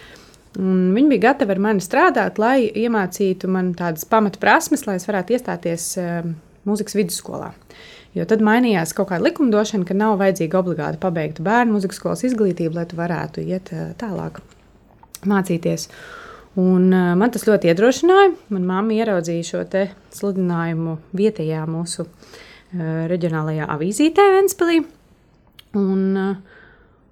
Un 0.60 0.92
viņi 0.94 1.10
bija 1.10 1.30
gatavi 1.30 1.56
ar 1.56 1.60
mani 1.64 1.82
strādāt, 1.82 2.38
lai 2.38 2.68
iemācītu 2.68 3.48
man 3.50 3.72
tādas 3.74 4.06
pamatprasmes, 4.06 4.84
lai 4.86 5.00
es 5.00 5.08
varētu 5.08 5.34
iestāties 5.34 5.88
uh, 5.98 6.28
mūzikas 6.68 6.94
vidusskolā. 6.98 7.50
Jo 8.14 8.26
tad 8.30 8.44
mainījās 8.46 8.94
kaut 8.94 9.10
kāda 9.10 9.26
likumdošana, 9.26 9.86
ka 9.88 9.96
nav 9.98 10.18
vajadzīga 10.20 10.60
obligāti 10.60 11.00
pabeigta 11.02 11.42
bērnu 11.42 11.76
mūzikas 11.76 11.98
skolas 11.98 12.22
izglītība, 12.28 12.78
lai 12.78 12.86
tu 12.90 12.98
varētu 12.98 13.42
iet 13.42 13.72
uh, 13.74 13.90
tālāk 13.98 14.38
mācīties. 15.26 15.88
Un, 16.54 16.90
uh, 16.94 17.14
man 17.18 17.34
tas 17.34 17.48
ļoti 17.48 17.72
iedrošināja. 17.72 18.34
Manā 18.54 18.68
mamma 18.70 18.94
ieraudzīja 18.94 19.48
šo 19.50 19.64
sludinājumu 20.14 20.98
vietējā 21.16 21.64
mūsu 21.66 22.06
uh, 22.06 22.12
reģionālajā 23.10 23.66
avīzītē 23.74 24.28
Ventspīlī. 24.38 24.84
Un, 25.74 26.16
eh, 26.16 26.36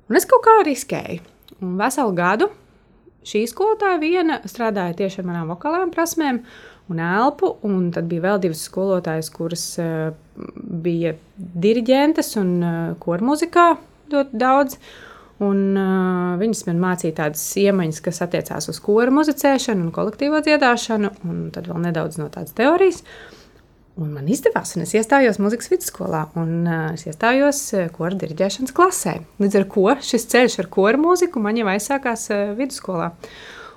un 0.08 0.16
es 0.16 0.26
kaut 0.30 0.44
kā 0.46 0.60
riskēju. 0.66 1.22
Un 1.62 1.78
veselu 1.78 2.14
gadu 2.16 2.48
šī 3.26 3.44
skolotāja 3.50 4.00
viena 4.02 4.40
strādāja 4.46 4.96
tieši 4.98 5.22
ar 5.22 5.28
manām 5.28 5.50
vokālām 5.52 5.92
prasmēm 5.94 6.42
un 6.92 7.00
elpu. 7.02 7.54
Un 7.68 7.90
tad 7.94 8.08
bija 8.10 8.26
vēl 8.28 8.42
divas 8.44 8.64
skolotājas, 8.68 9.32
kuras 9.34 9.64
uh, 9.82 10.12
bija 10.84 11.16
diriģentes 11.36 12.36
un 12.40 12.52
uh, 12.60 12.76
kormuzikā 13.02 13.72
ļoti 14.12 14.42
daudz. 14.44 14.78
Un, 15.42 15.60
uh, 15.74 16.32
viņas 16.38 16.66
man 16.68 16.82
mācīja 16.84 17.18
tādas 17.24 17.42
iemaņas, 17.58 18.02
kas 18.04 18.22
attiecās 18.22 18.68
uz 18.70 18.78
koru 18.84 19.14
muzicēšanu 19.16 19.88
un 19.88 19.94
kolektīvo 19.94 20.38
dziedāšanu, 20.44 21.16
un 21.26 21.46
tad 21.54 21.66
vēl 21.70 21.88
nedaudz 21.88 22.20
no 22.20 22.28
tādas 22.30 22.54
teorijas. 22.54 23.02
Uh, 23.02 23.38
Un 24.00 24.08
man 24.14 24.28
izdevās, 24.32 24.70
un 24.72 24.86
es 24.86 24.94
iestājos 24.96 25.36
muzikas 25.42 25.68
vidusskolā, 25.68 26.22
un 26.40 26.52
uh, 26.64 26.84
es 26.94 27.02
iestājos 27.04 27.58
uh, 27.76 27.90
kora 27.92 28.16
diriģēšanas 28.22 28.72
klasē. 28.72 29.18
Līdz 29.42 29.58
ar 29.58 29.66
to 29.74 29.84
šis 30.08 30.24
ceļš 30.32 30.54
ar 30.62 30.68
kora 30.72 31.00
mūziku 31.00 31.42
man 31.44 31.60
jau 31.60 31.66
aizsākās 31.68 32.24
uh, 32.32 32.54
vidusskolā. 32.56 33.10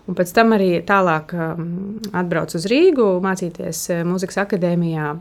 Un 0.05 0.13
pēc 0.13 0.31
tam 0.37 0.53
arī 0.53 0.69
tālāk 0.85 1.31
um, 1.33 1.69
atbraucu 2.13 2.59
uz 2.59 2.67
Rīgu, 2.69 3.07
mācīties 3.25 3.79
uh, 3.89 4.01
mūzikas 4.05 4.37
akadēmijā. 4.43 5.13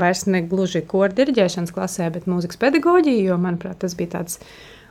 Vairs 0.00 0.24
ne 0.24 0.40
gluži 0.48 0.80
kora 0.88 1.12
diriģēšanas 1.18 1.74
klasē, 1.76 2.08
bet 2.14 2.28
mūzikas 2.30 2.60
pedagoģiju, 2.62 3.26
jo, 3.28 3.36
manuprāt, 3.40 3.82
tas 3.82 3.96
bija 3.98 4.14
tāds 4.14 4.38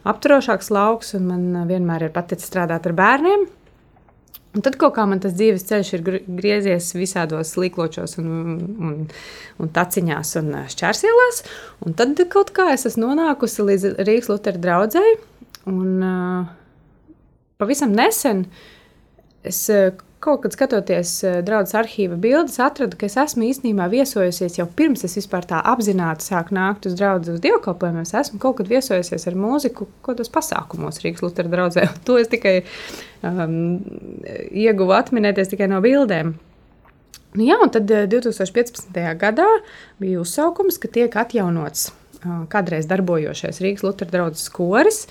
aptverošāks 0.06 0.70
lauks, 0.76 1.16
un 1.18 1.26
man 1.32 1.48
uh, 1.56 1.64
vienmēr 1.70 2.06
ir 2.06 2.14
paticis 2.14 2.52
strādāt 2.52 2.86
ar 2.86 2.94
bērniem. 3.00 3.48
Un 4.52 4.66
tad 4.66 4.76
kaut 4.78 4.94
kā 4.98 5.08
man 5.08 5.22
tas 5.24 5.34
dzīves 5.34 5.66
ceļš 5.70 5.90
ir 5.96 6.04
griezies 6.28 6.90
visādos 6.94 7.56
līkločos, 7.58 8.18
un, 8.22 8.28
un, 8.78 9.00
un 9.58 9.72
taciņās 9.74 10.36
un 10.44 10.52
uh, 10.60 10.68
šķērsielās. 10.70 11.42
Un 11.88 11.98
tad 11.98 12.22
kaut 12.30 12.54
kā 12.54 12.68
es 12.76 12.86
esmu 12.92 13.10
nonākusi 13.10 13.66
līdz 13.72 13.88
Rīgas 14.04 14.30
Lutera 14.30 14.62
draugai. 14.68 15.16
Un, 15.72 15.90
uh, 16.06 16.46
pavisam 17.62 17.98
nesen 17.98 18.46
uh, 18.46 18.70
es 19.48 19.70
eh, 19.70 19.92
kaut 20.22 20.44
kad 20.44 20.54
skatoties 20.54 21.12
eh, 21.26 21.40
draudzes 21.46 21.76
arhīva 21.80 22.18
bildes, 22.22 22.60
atradu, 22.62 22.98
ka 23.00 23.08
es 23.08 23.18
esmu 23.18 23.48
īstenībā 23.48 23.88
viesojusies 23.92 24.60
jau 24.60 24.68
pirms 24.78 25.06
es 25.08 25.18
vispār 25.18 25.48
tā 25.50 25.62
apzināti 25.74 26.28
sāku 26.28 26.54
nākt 26.56 26.86
uz 26.90 26.96
draugu 27.00 27.34
uz 27.34 27.42
dievkalpojumiem. 27.44 28.06
Es 28.06 28.14
esmu 28.22 28.42
kaut 28.44 28.60
kad 28.60 28.70
viesojusies 28.70 29.28
ar 29.32 29.40
mūziku, 29.40 29.90
kaut 30.06 30.20
kādos 30.20 30.32
pasākumos 30.34 31.02
Rīgas 31.04 31.26
Lutera 31.26 31.52
draugzē. 31.52 31.88
To 32.08 32.20
es 32.22 32.30
tikai 32.32 32.62
um, 33.26 33.82
ieguvu 34.52 34.96
atminēties 34.98 35.54
tikai 35.54 35.70
no 35.72 35.82
bildēm. 35.84 36.36
Nu, 37.32 37.44
jā, 37.48 37.58
un 37.64 37.72
tad 37.74 37.90
2015. 37.90 38.92
Eh, 39.00 39.12
gadā 39.20 39.48
bija 40.02 40.22
uzsaukums, 40.22 40.78
ka 40.82 40.92
tiek 40.92 41.16
atjaunots 41.18 41.90
uh, 41.90 42.42
kādreiz 42.52 42.90
darbojošais 42.92 43.62
Rīgas 43.64 43.86
Lutera 43.88 44.20
draugs 44.20 44.50
koris. 44.54 45.06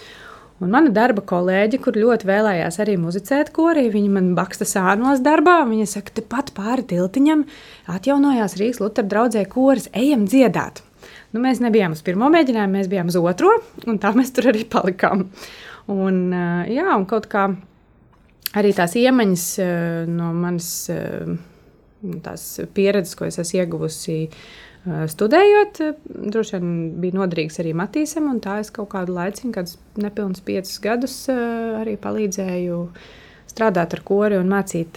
Un 0.60 0.68
mana 0.74 0.90
darba 0.92 1.22
kolēģe, 1.24 1.78
kur 1.80 1.96
ļoti 1.96 2.26
vēlējās 2.28 2.76
arī 2.82 2.98
muzicēt 3.00 3.48
korī, 3.56 3.86
viņa 3.92 4.10
man 4.12 4.26
baksta 4.36 4.66
sānos 4.68 5.22
darbā. 5.24 5.62
Viņa 5.70 5.86
saka, 5.88 6.12
tepat 6.20 6.52
pāri 6.56 6.84
tiltiņam 6.90 7.46
atjaunojās 7.88 8.58
Rīgas 8.60 8.82
Lutera 8.82 9.08
draudzē 9.08 9.46
koris, 9.48 9.88
ejam 9.96 10.26
dziedāt. 10.28 10.82
Nu, 11.32 11.40
mēs 11.40 11.62
nebijām 11.64 11.96
uz 11.96 12.04
pirmo 12.04 12.28
mēģinājumu, 12.34 12.76
mēs 12.76 12.90
bijām 12.92 13.08
uz 13.08 13.16
otro, 13.16 13.54
un 13.88 14.00
tā 14.02 14.12
mēs 14.16 14.34
tur 14.36 14.50
arī 14.52 14.66
palikām. 14.68 15.28
Un, 15.90 16.22
jā, 16.68 16.88
un 16.92 17.06
kaut 17.08 17.30
kā 17.32 17.46
arī 18.60 18.74
tās 18.76 18.98
iemaņas 19.00 19.46
no 20.12 20.32
manas 20.36 20.68
pieredzes, 22.76 23.16
ko 23.16 23.30
es 23.30 23.40
esmu 23.40 23.62
ieguvusi 23.62 24.18
Studējot, 24.88 25.78
droši 26.32 26.56
vien 26.56 26.68
bija 27.02 27.18
noderīgs 27.18 27.60
arī 27.60 27.74
Matīsam, 27.76 28.30
un 28.32 28.38
tā 28.40 28.62
es 28.62 28.70
kaut 28.72 28.88
kādu 28.94 29.12
laiku, 29.12 29.50
kādus 29.52 29.76
nepilnus 30.00 30.40
piecus 30.40 30.78
gadus, 30.80 31.16
arī 31.28 31.98
palīdzēju 32.00 32.78
strādāt 33.50 33.92
ar 33.92 34.00
kori 34.08 34.38
un 34.40 34.48
mācīt 34.48 34.96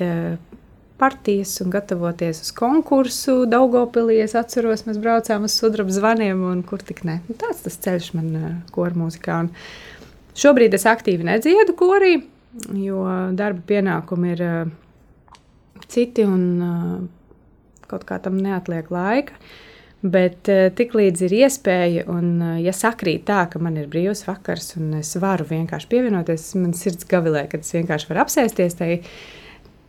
partijas 1.01 1.57
un 1.65 1.73
gatavoties 1.73 2.39
uz 2.45 2.51
konkursu. 2.55 3.41
Daugopilī 3.51 4.21
es 4.23 4.37
atceros, 4.39 4.85
mēs 4.87 5.01
braucām 5.03 5.49
uz 5.49 5.57
sudraba 5.59 5.91
zvaniem, 5.91 6.45
un 6.47 6.61
kur 6.63 6.79
tik 6.79 7.03
ne. 7.03 7.17
Nu, 7.27 7.35
tāds 7.41 7.65
tas 7.65 7.75
ceļš 7.83 8.07
man 8.15 8.29
kora 8.71 8.95
mūzikā. 9.01 9.41
Un 9.43 9.51
šobrīd 10.39 10.77
es 10.79 10.87
aktīvi 10.87 11.27
nedziedu 11.27 11.75
korī, 11.75 12.13
jo 12.79 13.03
darba 13.35 13.67
pienākumi 13.73 14.31
ir 14.37 14.45
citi 15.91 16.23
un 16.23 16.47
kaut 17.91 18.07
kā 18.07 18.21
tam 18.23 18.39
neatliek 18.39 18.87
laika. 18.93 19.35
Bet 20.03 20.49
uh, 20.51 20.65
tiklīdz 20.75 21.21
ir 21.29 21.33
iespēja, 21.45 22.03
un 22.11 22.41
uh, 22.43 22.55
ja 22.59 22.73
sakrīt 22.75 23.23
tā, 23.29 23.45
ka 23.47 23.61
man 23.63 23.77
ir 23.79 23.87
brīvs 23.91 24.25
vakars, 24.27 24.73
un 24.75 24.97
es 24.99 25.13
varu 25.23 25.45
vienkārši 25.47 25.87
pievienoties, 25.93 26.49
man 26.59 26.73
sirds 26.75 27.07
gavilē, 27.07 27.45
kad 27.51 27.63
es 27.63 27.71
vienkārši 27.71 28.09
varu 28.09 28.23
apsēsties 28.25 28.75
tajā 28.81 28.97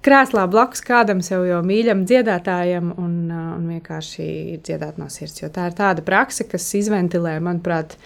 krēslā 0.06 0.44
blakus 0.52 0.84
kādam 0.86 1.22
sev 1.24 1.48
jau 1.48 1.58
mīļam 1.66 2.04
dziedātājam 2.06 2.92
un, 2.94 3.16
uh, 3.26 3.48
un 3.56 3.66
vienkārši 3.72 4.28
dziedāt 4.62 5.02
no 5.02 5.10
sirds. 5.10 5.42
Jo 5.42 5.50
tā 5.50 5.66
ir 5.72 5.74
tāda 5.80 6.06
praksa, 6.06 6.46
kas 6.46 6.68
izventilē, 6.78 7.40
manuprāt, 7.42 7.98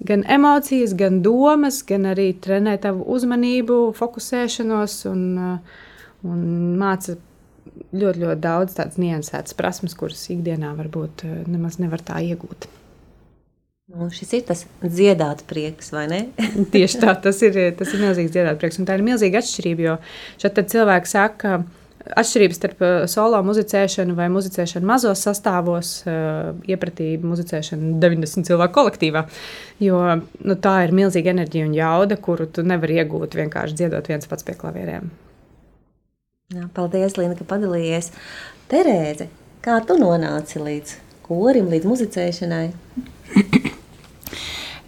gan 0.00 0.24
emocijas, 0.24 0.96
gan 0.96 1.20
domas, 1.26 1.82
gan 1.84 2.08
arī 2.14 2.30
trenē 2.40 2.78
tavu 2.80 3.04
uzmanību, 3.18 3.82
fokusēšanos 4.00 4.96
un, 5.12 5.28
un 6.24 6.50
māca 6.80 7.18
ļoti, 7.94 8.22
ļoti 8.24 8.40
daudz 8.42 8.78
tādas 8.78 8.98
niansētas 9.00 9.56
prasmes, 9.58 9.96
kuras 9.98 10.22
ikdienā 10.32 10.74
varbūt 10.78 11.26
eh, 11.26 11.36
nemaz 11.50 11.80
nevar 11.82 12.02
tā 12.04 12.20
iegūt. 12.24 12.68
Nu, 13.94 14.08
šis 14.08 14.30
ir 14.32 14.44
tas 14.48 14.64
dziedāt 14.80 15.42
prieks, 15.48 15.90
vai 15.92 16.06
ne? 16.10 16.20
Tieši 16.74 17.02
tā, 17.02 17.12
tas 17.20 17.40
ir, 17.44 17.58
tas 17.78 17.90
ir 17.92 18.00
milzīgs 18.00 18.32
dziedāt 18.32 18.60
prieks. 18.60 18.80
Un 18.80 18.88
tā 18.88 18.96
ir 18.96 19.04
milzīga 19.06 19.42
atšķirība, 19.42 19.84
jo 19.84 19.96
šeit 20.40 20.60
cilvēki 20.72 21.10
saka, 21.10 21.58
atšķirības 22.04 22.58
starp 22.60 22.84
eh, 22.84 22.94
solo 23.10 23.40
muzicēšanu 23.46 24.16
vai 24.16 24.30
muzicēšanu 24.32 24.88
mazos 24.88 25.24
sastāvos, 25.24 25.92
uh, 26.08 26.52
iepratī 26.68 27.14
muzicēšanu 27.22 27.98
90 28.02 28.48
cilvēku 28.48 28.76
kolektīvā. 28.78 29.24
Jo 29.84 30.00
nu, 30.20 30.56
tā 30.60 30.78
ir 30.86 30.96
milzīga 30.96 31.32
enerģija 31.34 31.68
un 31.68 31.76
jauda, 31.76 32.20
kuru 32.20 32.48
tu 32.48 32.64
nevari 32.66 33.00
iegūt 33.02 33.36
vienkārši 33.40 33.82
dziedot 33.82 34.10
viens 34.12 34.28
pats 34.30 34.46
pie 34.46 34.56
klavieriem. 34.58 35.12
Jā, 36.54 36.68
paldies, 36.74 37.16
Līna, 37.18 37.34
ka 37.34 37.46
padalījies. 37.50 38.12
Terēze, 38.70 39.26
kā 39.64 39.80
tu 39.86 39.96
nonāci 39.98 40.60
līdz 40.62 40.92
korim, 41.24 41.66
līdz 41.72 41.88
muzicēšanai? 41.90 42.66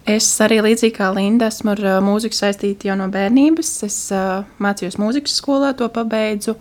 Es 0.07 0.29
arī 0.39 0.61
līdzīgi 0.63 0.95
kā 0.95 1.09
Linda 1.11 1.49
esmu 1.51 1.73
ar 1.73 1.81
uh, 1.83 1.95
mūziku 1.99 2.37
saistīta 2.37 2.87
jau 2.87 2.95
no 2.95 3.09
bērnības. 3.11 3.71
Es 3.83 3.97
uh, 4.15 4.45
mācījos 4.63 4.95
mūzikas 5.01 5.33
skolā, 5.41 5.73
to 5.75 5.89
pabeidzu. 5.91 6.55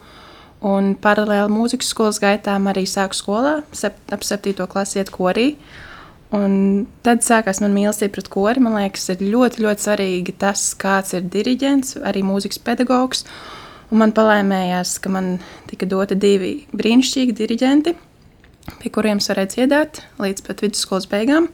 Un 0.66 0.96
paralēli 0.98 1.52
mūzikas 1.54 1.92
skolas 1.92 2.18
gaitām 2.18 2.66
arī 2.66 2.82
sāku 2.90 3.14
skolā, 3.14 3.60
sep, 3.76 4.00
ap 4.10 4.26
7. 4.26 4.56
klasi 4.66 4.98
iet 4.98 5.12
korī. 5.14 5.52
Un 6.34 6.88
tad 7.06 7.22
sākās 7.22 7.62
man 7.62 7.76
mīlestība 7.76 8.16
pret 8.16 8.32
kori. 8.34 8.64
Man 8.64 8.74
liekas, 8.80 9.06
ir 9.14 9.22
ļoti, 9.22 9.62
ļoti 9.62 9.86
svarīgi 9.86 10.34
tas, 10.42 10.72
kāds 10.74 11.14
ir 11.14 11.30
diriģents, 11.30 12.00
arī 12.02 12.26
mūzikas 12.26 12.58
pedagogs. 12.66 13.22
Un 13.87 14.01
man 14.03 14.12
palaimējās, 14.16 14.96
ka 14.99 15.11
man 15.14 15.37
tika 15.70 15.87
doti 15.87 16.16
divi 16.18 16.53
brīnišķīgi 16.75 17.35
diriģenti, 17.38 17.92
pie 18.81 18.90
kuriem 18.90 19.20
es 19.22 19.31
varēju 19.31 19.53
dziedāt 19.53 20.01
līdz 20.22 20.42
pat 20.46 20.64
vidusskolas 20.64 21.07
beigām. 21.11 21.46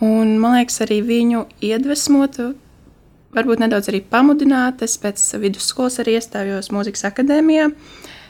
Un, 0.00 0.36
man 0.40 0.54
liekas, 0.56 0.78
arī 0.84 1.00
viņu 1.04 1.42
iedvesmot, 1.66 2.38
varbūt 3.34 3.64
nedaudz 3.64 3.90
arī 3.90 4.00
pamudināt. 4.06 4.84
Es 4.86 4.94
pēc 5.02 5.24
vidusskolas 5.42 5.98
arī 6.00 6.16
iestājos 6.20 6.70
mūzikas 6.72 7.08
akadēmijā. 7.10 7.68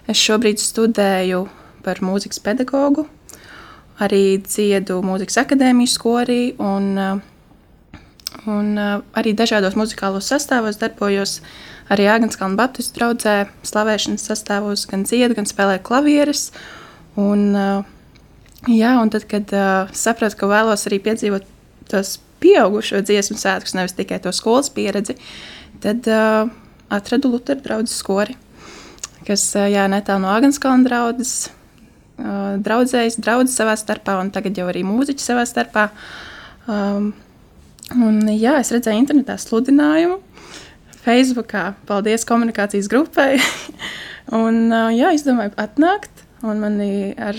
Es 0.09 0.19
šobrīd 0.19 0.59
studēju 0.59 1.45
par 1.85 2.01
mūzikas 2.05 2.41
pedagogu, 2.45 3.05
arī 4.01 4.41
dziedu 4.43 4.99
mūzikas 5.05 5.43
akadēmijas 5.45 5.97
skorī 6.01 6.41
un, 6.57 7.21
un 8.51 8.79
arī 8.79 9.35
dažādos 9.37 9.77
muzikālos 9.79 10.31
sastāvos 10.31 10.79
darbojos 10.81 11.41
arī 11.91 12.07
Agnēskalna 12.13 12.59
Baptistu 12.59 13.01
draugzē, 13.01 13.37
slavēšanas 13.67 14.27
sastāvos, 14.31 14.87
gan 14.91 15.03
dziedā, 15.09 15.35
gan 15.39 15.49
spēlē 15.51 15.81
klavieres. 15.83 16.51
Un, 17.19 17.51
jā, 18.71 18.93
un 19.03 19.11
tad, 19.11 19.27
kad 19.31 19.51
sapratu, 19.91 20.39
ka 20.39 20.51
vēlos 20.51 20.87
arī 20.87 21.01
piedzīvot 21.03 21.49
tos 21.91 22.21
pieaugušo 22.41 23.03
dziesmu 23.05 23.39
svētkus, 23.39 23.75
nevis 23.77 23.97
tikai 23.99 24.21
to 24.23 24.33
skolas 24.35 24.71
pieredzi, 24.73 25.17
tad 25.85 26.07
uh, 26.11 26.51
atradu 26.93 27.31
Lutera 27.33 27.61
draugu 27.61 27.91
skori, 27.91 28.37
kas 29.27 29.51
uh, 29.59 29.69
netālu 29.93 30.25
no 30.25 30.35
Agnēskalna 30.35 30.89
draugas. 30.89 31.35
Uh, 32.21 32.59
draudzējas, 32.61 33.17
draudzes 33.25 33.57
savā 33.57 33.73
starpā, 33.81 34.19
un 34.21 34.29
tagad 34.35 34.59
jau 34.61 34.67
arī 34.69 34.83
mūziķi 34.85 35.25
savā 35.25 35.47
starpā. 35.49 35.87
Um, 36.69 37.15
un, 37.97 38.21
jā, 38.35 38.59
es 38.61 38.71
redzēju 38.75 39.03
internetā 39.03 39.37
sludinājumu, 39.41 40.21
Facebookā. 41.01 41.71
Paldies 41.89 42.27
komunikācijas 42.29 42.91
grupai. 42.93 43.41
un, 44.43 44.69
jā, 44.95 45.15
izdomāju 45.17 45.55
atnākt, 45.61 46.25
un 46.45 46.61
mani 46.63 46.91
ar 47.19 47.39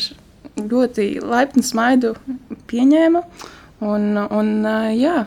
ļoti 0.57 1.13
laipnu 1.23 1.63
smaidu 1.65 2.15
pieņēma. 2.71 3.23
Un, 3.81 4.11
un, 4.27 4.51
jā, 4.97 5.25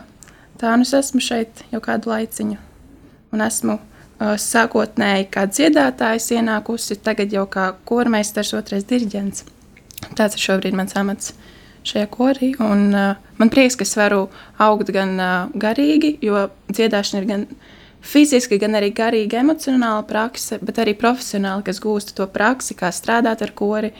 tā 0.61 0.75
nu 0.79 0.87
es 0.87 0.93
esmu 0.95 1.23
šeit 1.23 1.65
jau 1.73 1.81
kādu 1.83 2.11
laiciņu. 2.11 2.59
Un 3.35 3.43
esmu 3.43 3.79
sākotnēji 4.39 5.27
kā 5.31 5.43
dziedātājs 5.51 6.29
ienākusi, 6.37 6.95
tagad 7.03 7.33
jau 7.35 7.43
kā 7.51 7.73
kormeistars, 7.87 8.53
otrais 8.55 8.87
diriģents. 8.87 9.43
Tāds 10.15 10.37
ir 10.37 10.45
šobrīd 10.45 10.77
mans 10.77 10.95
amats 10.95 11.33
šajā 11.85 12.09
korī. 12.11 12.51
Un, 12.63 12.89
uh, 12.93 13.31
man 13.39 13.51
prieks, 13.53 13.77
ka 13.77 13.85
es 13.87 13.95
varu 13.97 14.27
augt 14.61 14.91
gan 14.95 15.15
uh, 15.19 15.33
garīgi, 15.61 16.15
jo 16.25 16.47
dziedāšana 16.71 17.21
ir 17.21 17.27
gan 17.29 17.47
fiziski, 18.05 18.59
gan 18.61 18.77
arī 18.77 18.91
garīgi, 18.93 19.37
emocionāla 19.39 20.03
prakse, 20.05 20.59
bet 20.61 20.77
arī 20.81 20.93
profesionāli, 20.97 21.65
kas 21.65 21.81
gūst 21.81 22.13
to 22.17 22.27
praksi, 22.29 22.77
kā 22.77 22.91
strādāt 22.93 23.41
ar 23.41 23.53
kori, 23.57 23.91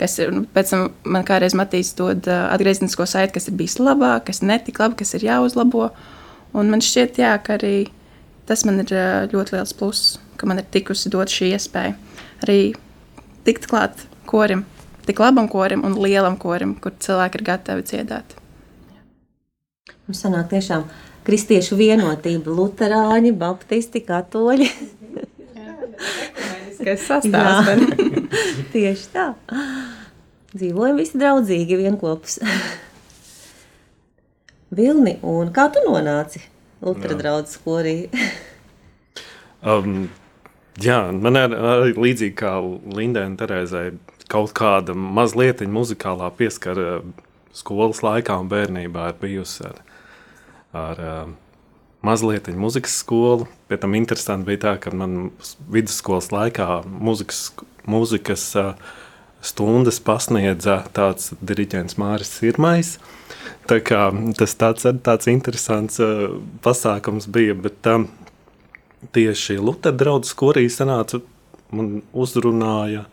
kas 0.00 0.18
ir, 0.20 0.34
nu, 0.34 0.44
pēc 0.52 0.74
tam 0.74 0.88
man 1.08 1.24
kādreiz 1.24 1.56
Matīs 1.56 1.94
dod 1.96 2.28
uh, 2.28 2.48
atgrieznisko 2.52 3.06
saiti, 3.08 3.36
kas 3.38 3.48
ir 3.48 3.58
bijis 3.60 3.78
labāk, 3.80 4.26
kas 4.28 4.42
netika 4.44 4.84
labi, 4.84 5.00
kas 5.00 5.16
ir 5.16 5.28
jāuzlabo. 5.30 5.90
Un 6.54 6.70
man 6.70 6.84
šķiet, 6.84 7.22
jā, 7.24 7.32
ka 7.42 7.56
arī 7.56 7.76
tas 8.48 8.66
man 8.68 8.82
ir 8.84 8.92
ā, 8.92 9.06
ļoti 9.32 9.56
liels 9.56 9.72
pluss, 9.76 10.18
ka 10.36 10.48
man 10.48 10.60
ir 10.60 10.68
tikusi 10.74 11.12
dot 11.12 11.32
šī 11.32 11.54
iespēja 11.56 11.96
arī 12.44 12.74
tikt 13.46 13.68
klāt 13.70 14.04
korim, 14.28 14.64
tik 15.08 15.20
labam 15.22 15.48
korim 15.50 15.84
un 15.86 15.96
lielam 16.00 16.36
korim, 16.40 16.76
kur 16.80 16.94
cilvēki 17.00 17.40
ir 17.40 17.46
gatavi 17.50 17.86
dziedāt. 17.88 18.36
Mums 20.04 20.20
sanāk 20.20 20.50
tiešām 20.52 20.84
kristiešu 21.24 21.78
vienotība, 21.80 22.52
luterāņi, 22.52 23.32
baptisti, 23.40 24.04
katoļi. 24.04 24.68
Kas 26.84 27.06
sastāvs? 27.08 27.86
Tieši 28.74 29.12
tā. 29.14 29.30
Dzīvojam 30.54 30.98
visi 31.00 31.18
draudzīgi 31.18 31.78
vienopus. 31.80 32.36
Vilni, 34.74 35.16
un 35.22 35.52
kā 35.54 35.68
tu 35.72 35.82
nonāci 35.86 36.42
Lutera 36.84 37.16
draudzes 37.16 37.56
korī? 37.64 37.96
Um, 39.64 40.10
jā, 40.82 40.98
man 41.14 41.38
ir 41.40 41.54
arī 41.56 41.94
līdzīgi 41.96 42.36
kā 42.36 42.58
Lindai 42.96 43.24
un 43.30 43.38
Terēzai. 43.40 43.86
Kaut 44.32 44.54
kāda 44.56 44.94
mazliet 44.96 45.60
muzikālā 45.68 46.30
pieskara 46.38 47.02
skolas 47.54 48.02
laikā 48.04 48.36
un 48.40 48.50
bērnībā 48.50 49.10
ir 49.12 49.18
bijusi 49.20 49.66
ar, 49.68 49.80
ar 50.74 51.02
um, 51.04 51.34
mazliet 52.04 52.48
muzikas 52.58 52.96
skolu. 53.02 53.48
Pēc 53.68 53.84
tam 53.84 53.96
interesanti 53.98 54.48
bija 54.48 54.62
tā, 54.66 54.74
ka 54.82 54.92
man 54.96 55.30
vidusskolas 55.72 56.30
laikā 56.34 56.82
muzikas, 56.88 57.46
muzikas 57.88 58.46
uh, 58.60 58.72
stundas 59.44 60.00
pasniedza 60.04 60.80
tāds 60.96 61.32
diriģents 61.44 61.98
Māris 62.00 62.32
Sirmais. 62.38 62.96
Tā 63.68 63.78
kā, 63.84 64.08
tas 64.36 64.56
tāds, 64.60 64.88
tāds 65.04 65.28
interesants 65.32 66.00
uh, 66.02 66.36
pasākums 66.64 67.28
bija, 67.32 67.56
bet 67.56 67.86
um, 67.92 68.08
tieši 69.14 69.60
Lutera 69.60 69.96
draudzes 69.96 70.36
korī 70.36 70.66
sanāca, 70.72 71.22
man 71.74 72.02
uzrunāja 72.12 73.06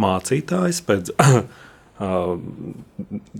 mācītājs 0.00 0.80
pēc 0.86 1.12
uh, 1.18 2.32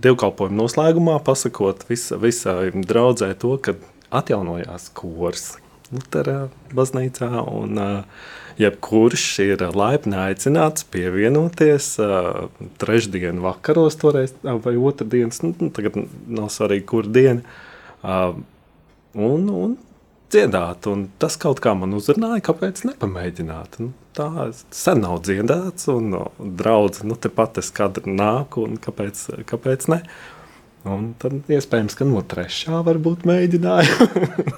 dievkalpojuma 0.05 0.59
noslēgumā, 0.59 1.17
pasakot 1.25 1.85
visa, 1.89 2.19
visai 2.21 2.71
draudzē 2.73 3.33
to, 3.39 3.57
ka 3.57 3.77
atjaunojās 4.13 4.91
kors 4.97 5.53
Lutera 5.93 6.47
baznīcā 6.73 7.29
un 7.53 7.77
uh, 7.77 8.23
jebkurš 8.57 9.25
ir 9.43 9.63
laipni 9.77 10.17
aicināts 10.17 10.85
pievienoties 10.93 11.93
uh, 12.01 12.47
trešdien 12.81 13.41
vakaros 13.43 13.97
toreiz, 14.01 14.33
vai 14.43 14.75
otrdienas, 14.77 15.43
nu, 15.45 15.69
tagad 15.73 15.97
nav 16.27 16.49
svarīgi, 16.53 16.85
kur 16.89 17.09
diena, 17.09 17.45
un, 18.03 19.49
un 19.49 19.75
dziedāt. 20.33 20.87
Tas 21.21 21.37
kaut 21.41 21.61
kā 21.63 21.73
man 21.77 21.95
uzrunāja, 21.97 22.43
kāpēc 22.49 22.83
nepamēģināt. 22.89 23.79
Nu, 23.83 23.91
tā 24.17 24.49
sen 24.73 25.03
nav 25.03 25.21
dziedāts, 25.25 25.87
un 25.93 26.11
no, 26.13 26.23
draudz, 26.39 27.03
nu, 27.07 27.17
tepat 27.19 27.61
es 27.63 27.71
kadru 27.75 28.13
nāku, 28.13 28.65
un 28.67 28.79
kāpēc, 28.81 29.25
kāpēc 29.49 29.89
ne? 29.93 30.01
Un 30.83 31.13
tad 31.15 31.47
iespējams, 31.47 31.95
ka 31.95 32.07
no 32.07 32.19
trešā 32.27 32.81
varbūt 32.83 33.23
mēģināju, 33.29 34.07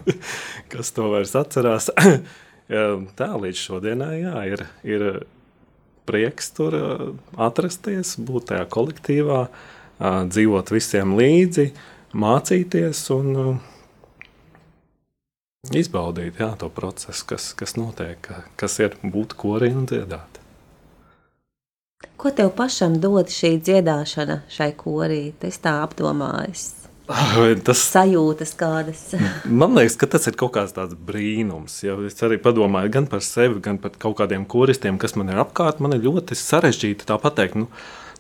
kas 0.73 0.89
to 0.95 1.11
vairs 1.13 1.35
atcerās. 1.37 1.91
Tā 3.19 3.27
līdz 3.37 3.59
šodienai 3.61 4.15
jā, 4.23 4.39
ir, 4.55 4.63
ir 4.89 5.03
prieks 6.09 6.49
tur 6.57 6.73
atrasties, 7.37 8.15
būt 8.25 8.49
tajā 8.49 8.65
kolektīvā, 8.73 9.43
dzīvot 10.01 10.73
visiem 10.73 11.13
līdzi, 11.19 11.67
mācīties 12.17 13.03
un 13.13 13.29
ā, 13.37 13.45
izbaudīt 15.73 16.39
jā, 16.39 16.51
to 16.59 16.69
procesu, 16.69 17.25
kas, 17.31 17.53
kas 17.57 17.75
notiek, 17.79 18.19
ka- 18.21 18.43
kas 18.59 18.79
ir 18.79 18.97
būt 19.03 19.33
korī 19.39 19.71
un 19.75 19.85
dziedāt. 19.89 20.41
Ko 22.17 22.29
tev 22.31 22.51
pašam 22.55 22.99
dod 23.01 23.31
šī 23.31 23.55
dziedāšana 23.65 24.41
šai 24.51 24.71
korī? 24.77 25.33
Es 25.41 25.57
tā 25.63 25.79
apdomājos. 25.83 26.71
Tas 27.65 27.81
Sajūtas 27.93 28.55
kādas. 28.57 29.01
Man 29.61 29.75
liekas, 29.77 29.97
ka 30.01 30.07
tas 30.09 30.25
ir 30.29 30.37
kaut 30.39 30.55
kāds 30.55 30.73
tāds 30.73 30.95
brīnums. 30.97 31.77
Ja 31.85 31.93
es 32.07 32.17
arī 32.25 32.39
padomāju 32.41 32.93
gan 32.95 33.09
par 33.11 33.21
sevi, 33.25 33.59
gan 33.61 33.77
par 33.81 33.93
kaut 34.01 34.17
kādiem 34.21 34.45
koristiem, 34.49 34.97
kas 35.01 35.13
man 35.19 35.29
ir 35.29 35.41
apkārt. 35.43 35.81
Man 35.85 35.93
ir 35.93 36.01
ļoti 36.07 36.37
sarežģīti 36.39 37.05
tā 37.05 37.19
pateikt, 37.21 37.59
nu, 37.61 37.69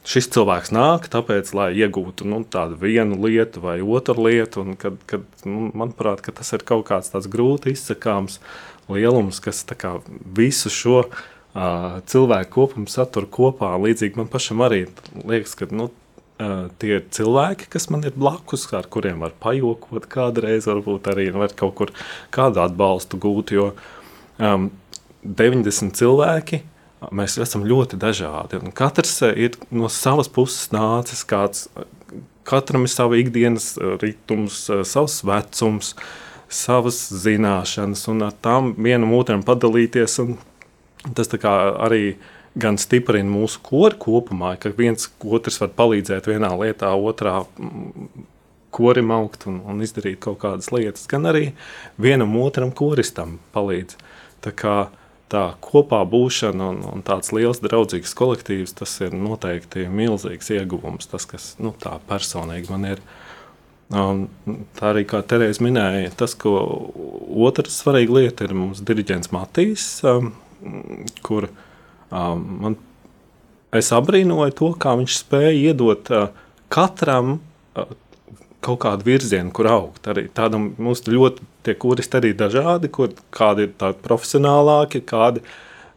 šis 0.05 0.29
cilvēks 0.33 0.71
nāk, 0.75 1.09
tāpēc, 1.11 1.51
lai 1.57 1.69
iegūtu 1.77 2.27
nu, 2.29 2.43
tādu 2.51 2.77
vienu 2.81 3.17
lietu 3.25 3.63
vai 3.63 3.79
otru 3.81 4.27
lietu. 4.27 4.63
Un 4.65 4.79
Kad, 4.79 4.99
kad, 5.09 5.25
nu, 5.47 5.69
manuprāt, 5.73 6.23
ka 6.25 6.33
tas 6.35 6.53
ir 6.55 6.65
kaut 6.67 6.85
kāds 6.89 7.11
tāds 7.13 7.29
grūti 7.31 7.73
izsakāms 7.73 8.39
lielums, 8.91 9.41
kas 9.43 9.63
kā 9.73 9.97
visu 10.37 10.71
šo 10.73 10.97
uh, 11.03 11.99
cilvēku 12.05 12.53
kopumu 12.53 12.91
satur 12.91 13.25
kopā. 13.25 13.73
Līdzīgi 13.81 14.21
man 14.21 14.31
pašam 14.31 14.65
arī 14.65 14.85
liekas, 15.25 15.57
ka. 15.59 15.69
Nu, 15.73 15.91
Uh, 16.35 16.65
tie 16.83 16.97
ir 16.97 17.03
cilvēki, 17.15 17.69
kas 17.71 17.85
man 17.87 18.01
ir 18.03 18.11
blakus, 18.11 18.65
ar 18.75 18.89
kuriem 18.91 19.21
var 19.23 19.31
pajokot 19.39 20.03
kādreiz, 20.11 20.65
varbūt 20.67 21.07
arī 21.07 21.29
var 21.31 21.53
kaut 21.55 21.77
kur 21.79 21.93
kādu 22.35 22.59
atbalstu 22.59 23.15
gūt. 23.23 23.53
Jo 23.55 23.69
um, 24.43 24.65
90 25.23 25.95
cilvēki, 25.95 26.59
mēs 27.15 27.37
esam 27.41 27.65
ļoti 27.67 27.99
dažādi. 28.01 28.61
Katrs 28.77 29.17
uh, 29.25 29.33
ir 29.33 29.57
no 29.73 29.89
savas 29.91 30.29
puses 30.31 30.69
nācis, 30.73 31.25
kāds, 31.27 31.67
katram 32.47 32.87
ir 32.87 32.93
sava 32.93 33.19
ikdienas 33.19 33.73
uh, 33.79 33.95
ritms, 34.01 34.63
uh, 34.69 34.83
savs 34.87 35.21
vecums, 35.27 35.95
savas 36.51 37.01
zināšanas, 37.25 38.05
un 38.11 38.27
ar 38.27 38.37
tām 38.45 38.73
vienam 38.77 39.13
otram 39.17 39.43
padalīties. 39.45 40.19
Tas 41.15 41.29
arī 41.45 42.15
gan 42.55 42.79
stiprina 42.79 43.29
mūsu 43.29 43.59
koru 43.65 43.97
kopumā, 43.99 44.55
ka 44.59 44.71
viens 44.77 45.09
otrs 45.19 45.59
var 45.61 45.73
palīdzēt 45.75 46.29
vienā 46.31 46.53
lietā, 46.55 46.93
otrā 46.95 47.41
mm, 47.43 48.25
korim 48.75 49.11
augt 49.15 49.45
un, 49.49 49.59
un 49.67 49.83
izdarīt 49.83 50.21
kaut 50.23 50.39
kādas 50.43 50.71
lietas, 50.75 51.05
gan 51.11 51.27
arī 51.31 51.49
vienam 52.01 52.35
otram 52.41 52.71
koristam 52.75 53.39
palīdz. 53.55 53.99
Tā 54.45 54.53
kā 54.55 54.75
tā 55.31 55.43
kopā 55.63 56.01
būšana 56.07 56.69
un, 56.71 56.81
un 56.93 57.03
tāds 57.05 57.31
liels 57.35 57.61
draudzīgs 57.63 58.13
kolektīvs, 58.17 58.75
tas 58.77 58.93
ir 59.05 59.15
noteikti 59.17 59.87
milzīgs 59.89 60.51
ieguvums, 60.53 61.09
tas, 61.09 61.25
kas 61.29 61.53
nu, 61.61 61.73
tā 61.81 61.97
personīgi 62.09 62.71
man 62.71 62.89
ir. 62.93 63.03
Un 63.95 64.25
tā 64.77 64.91
arī, 64.93 65.03
kā 65.05 65.21
Terēza 65.25 65.61
minēja, 65.61 66.13
tas, 66.17 66.33
ko 66.37 66.55
otra 67.45 67.69
svarīga 67.69 68.17
lieta 68.17 68.47
ir 68.47 68.55
mums 68.57 68.81
diriģents 68.85 69.29
Matīs, 69.33 69.85
um, 70.09 70.31
kur 71.25 71.49
um, 72.09 72.41
man, 72.63 72.77
es 73.77 73.91
abrīnoju 73.93 74.57
to, 74.57 74.71
kā 74.81 74.95
viņš 74.97 75.19
spēja 75.19 75.53
iedot 75.69 76.09
uh, 76.13 76.31
katram 76.73 77.37
uh, 77.37 77.93
kaut 78.65 78.81
kādu 78.87 79.05
virzienu, 79.05 79.53
kur 79.53 79.69
augt. 79.69 80.09
Arī 80.09 80.25
tādam 80.33 80.71
mums 80.81 81.05
ļoti 81.05 81.45
tie 81.65 81.75
kuristi 81.79 82.19
arī 82.19 82.33
dažādi, 82.37 82.91
kur 82.93 83.13
kādi 83.35 83.67
ir 83.67 83.77
tādi 83.79 84.01
profesionālāki, 84.05 85.03
kādi 85.05 85.43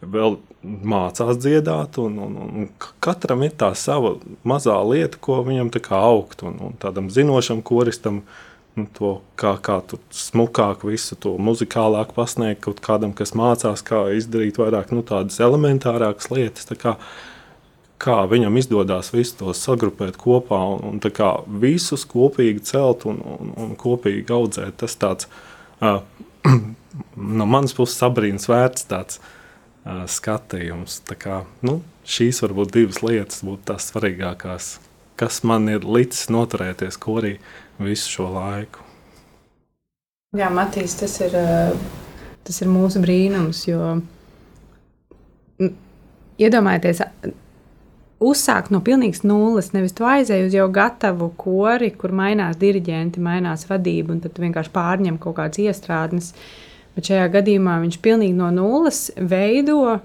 vēl 0.02 0.38
mācās 0.62 1.38
dziedāt, 1.38 1.98
un, 2.02 2.18
un, 2.18 2.36
un 2.42 2.68
katram 3.04 3.44
ir 3.46 3.54
tā 3.58 3.70
sava 3.78 4.16
mazā 4.48 4.76
lieta, 4.82 5.20
ko 5.22 5.40
viņam 5.46 5.70
tā 5.74 5.82
kā 5.84 6.00
augt, 6.10 6.42
un, 6.46 6.58
un 6.68 6.76
tādam 6.82 7.08
zinošam 7.14 7.62
koristam, 7.62 8.22
nu, 8.78 8.86
to, 8.94 9.12
kā, 9.38 9.54
kā 9.62 9.78
tu 9.86 10.00
smukāk 10.14 10.84
visu 10.86 11.18
to 11.18 11.36
muzikālāk 11.42 12.12
pasniegt, 12.16 12.62
kaut 12.66 12.82
kādam, 12.84 13.14
kas 13.16 13.34
mācās, 13.38 13.82
kā 13.86 14.06
izdarīt 14.18 14.58
vairāk, 14.60 14.92
nu, 14.94 15.04
tādas 15.06 15.38
elementārākas 15.42 16.30
lietas, 16.34 16.68
tā 16.68 16.78
kā, 16.78 16.96
kā 18.02 18.20
viņam 18.30 18.58
izdodas 18.58 19.12
visu 19.14 19.38
to 19.40 19.54
sagrupēt 19.56 20.18
kopā 20.20 20.58
un, 20.74 20.98
un 20.98 21.14
kā 21.14 21.32
visus 21.62 22.06
kopīgi 22.08 22.66
celt 22.70 23.06
un, 23.10 23.22
un, 23.22 23.54
un 23.58 23.76
kopīgi 23.78 24.34
audzēt. 24.34 24.78
Tas 24.82 24.98
tāds 24.98 25.30
uh, 25.80 26.00
no 27.38 27.46
manas 27.46 27.74
puses 27.76 27.98
sabrīns 28.00 28.48
vērts 28.50 28.88
tāds 28.90 29.20
uh, 29.20 30.04
skatījums. 30.10 31.00
Tā 31.08 31.18
kā, 31.20 31.38
nu, 31.66 31.80
šīs 32.08 32.42
varbūt 32.44 32.74
divas 32.76 33.00
lietas 33.04 33.44
būtu 33.46 33.70
tās 33.72 33.88
svarīgākās, 33.92 34.74
kas 35.18 35.42
man 35.46 35.70
ir 35.72 35.86
līdz 35.86 36.28
noturēties 36.34 37.00
korī 37.02 37.38
visu 37.82 38.18
šo 38.18 38.30
laiku. 38.34 38.84
Jā, 40.36 40.50
Matīs, 40.52 40.98
tas 41.00 41.14
ir, 41.24 41.32
tas 42.44 42.60
ir 42.60 42.68
mūsu 42.68 43.00
brīnums. 43.00 43.62
Jo 43.64 43.96
iedomājieties, 46.38 47.02
uzsākt 48.18 48.72
no 48.74 48.80
pilnīgas 48.84 49.22
nulles, 49.26 49.70
nevis 49.74 49.94
tu 49.96 50.06
aizēji 50.08 50.48
uz 50.48 50.56
jau 50.56 50.66
gatavu 50.74 51.30
kori, 51.38 51.90
kur 51.94 52.14
mainās 52.16 52.58
diriģenti, 52.58 53.22
mainās 53.22 53.66
vadība, 53.68 54.14
un 54.14 54.22
tad 54.24 54.40
vienkārši 54.42 54.74
pārņem 54.74 55.20
kaut 55.22 55.38
kādas 55.38 55.62
iestrādes. 55.62 56.32
Bet 56.96 57.10
šajā 57.12 57.28
gadījumā 57.36 57.76
viņš 57.84 58.00
pilnīgi 58.02 58.34
no 58.34 58.50
nulles 58.54 59.04
veido 59.16 60.00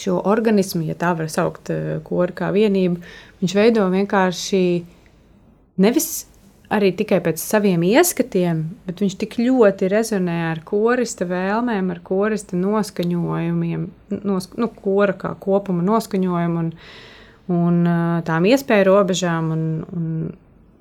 šo 0.00 0.16
organismu, 0.30 0.86
ja 0.88 0.96
tā 0.96 1.12
var 1.18 1.28
saukt, 1.28 1.68
ā, 1.68 1.98
kori 2.06 2.36
kā 2.36 2.48
vienību. 2.54 3.02
Viņš 3.42 3.56
veido 3.56 3.84
vienkārši 3.92 4.62
nevis 5.80 6.08
arī 6.70 6.90
tikai 6.96 7.18
pēc 7.24 7.40
saviem 7.42 7.82
ieskatiem, 7.86 8.62
bet 8.86 9.02
viņš 9.02 9.16
tik 9.20 9.36
ļoti 9.40 9.88
rezonē 9.90 10.36
ar 10.52 10.62
korista 10.66 11.26
vēlmēm, 11.28 11.90
ar 11.92 12.00
korista 12.06 12.58
noskaņojumiem, 12.58 13.86
nos, 14.22 14.50
nu, 14.58 14.70
kora 14.74 15.16
kā 15.18 15.34
kopuma 15.42 15.84
noskaņojumu 15.86 16.62
un, 16.64 16.70
un 17.56 17.80
tām 18.26 18.46
iespēju 18.52 18.86
robežām. 18.90 19.50
Un, 19.56 19.64
un, 19.96 20.12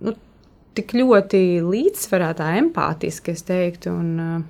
nu, 0.06 0.16
tik 0.78 0.94
ļoti 0.98 1.42
līdzsvarātā, 1.66 2.52
empātiski, 2.62 3.34
es 3.34 3.46
teiktu. 3.48 3.96
Un, 3.96 4.44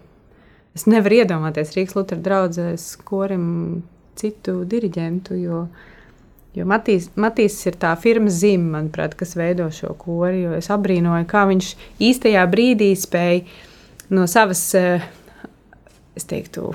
es 0.75 0.85
nevaru 0.91 1.21
iedomāties 1.21 1.71
Rīgas 1.77 1.95
Lutera 1.95 2.23
draugzēs 2.25 2.91
korim 3.07 3.47
citu 4.19 4.59
diriģentu, 4.67 5.39
jo 5.39 5.63
uh, 5.63 5.87
Jo 6.57 6.65
Matīs, 6.65 7.11
Matīs 7.19 7.59
ir 7.69 7.77
tā 7.77 7.91
firma 8.01 8.31
zīme, 8.33 8.71
manuprāt, 8.73 9.13
kas 9.17 9.35
veido 9.37 9.67
šo 9.73 9.93
kori. 9.99 10.47
Es 10.57 10.71
abrīnoju, 10.73 11.27
kā 11.29 11.45
viņš 11.49 11.73
īstajā 12.01 12.45
brīdī 12.49 12.89
spēja 12.97 13.43
no 14.09 14.25
savas, 14.27 14.63
eh, 14.75 15.05
es 16.17 16.25
teiktu, 16.25 16.71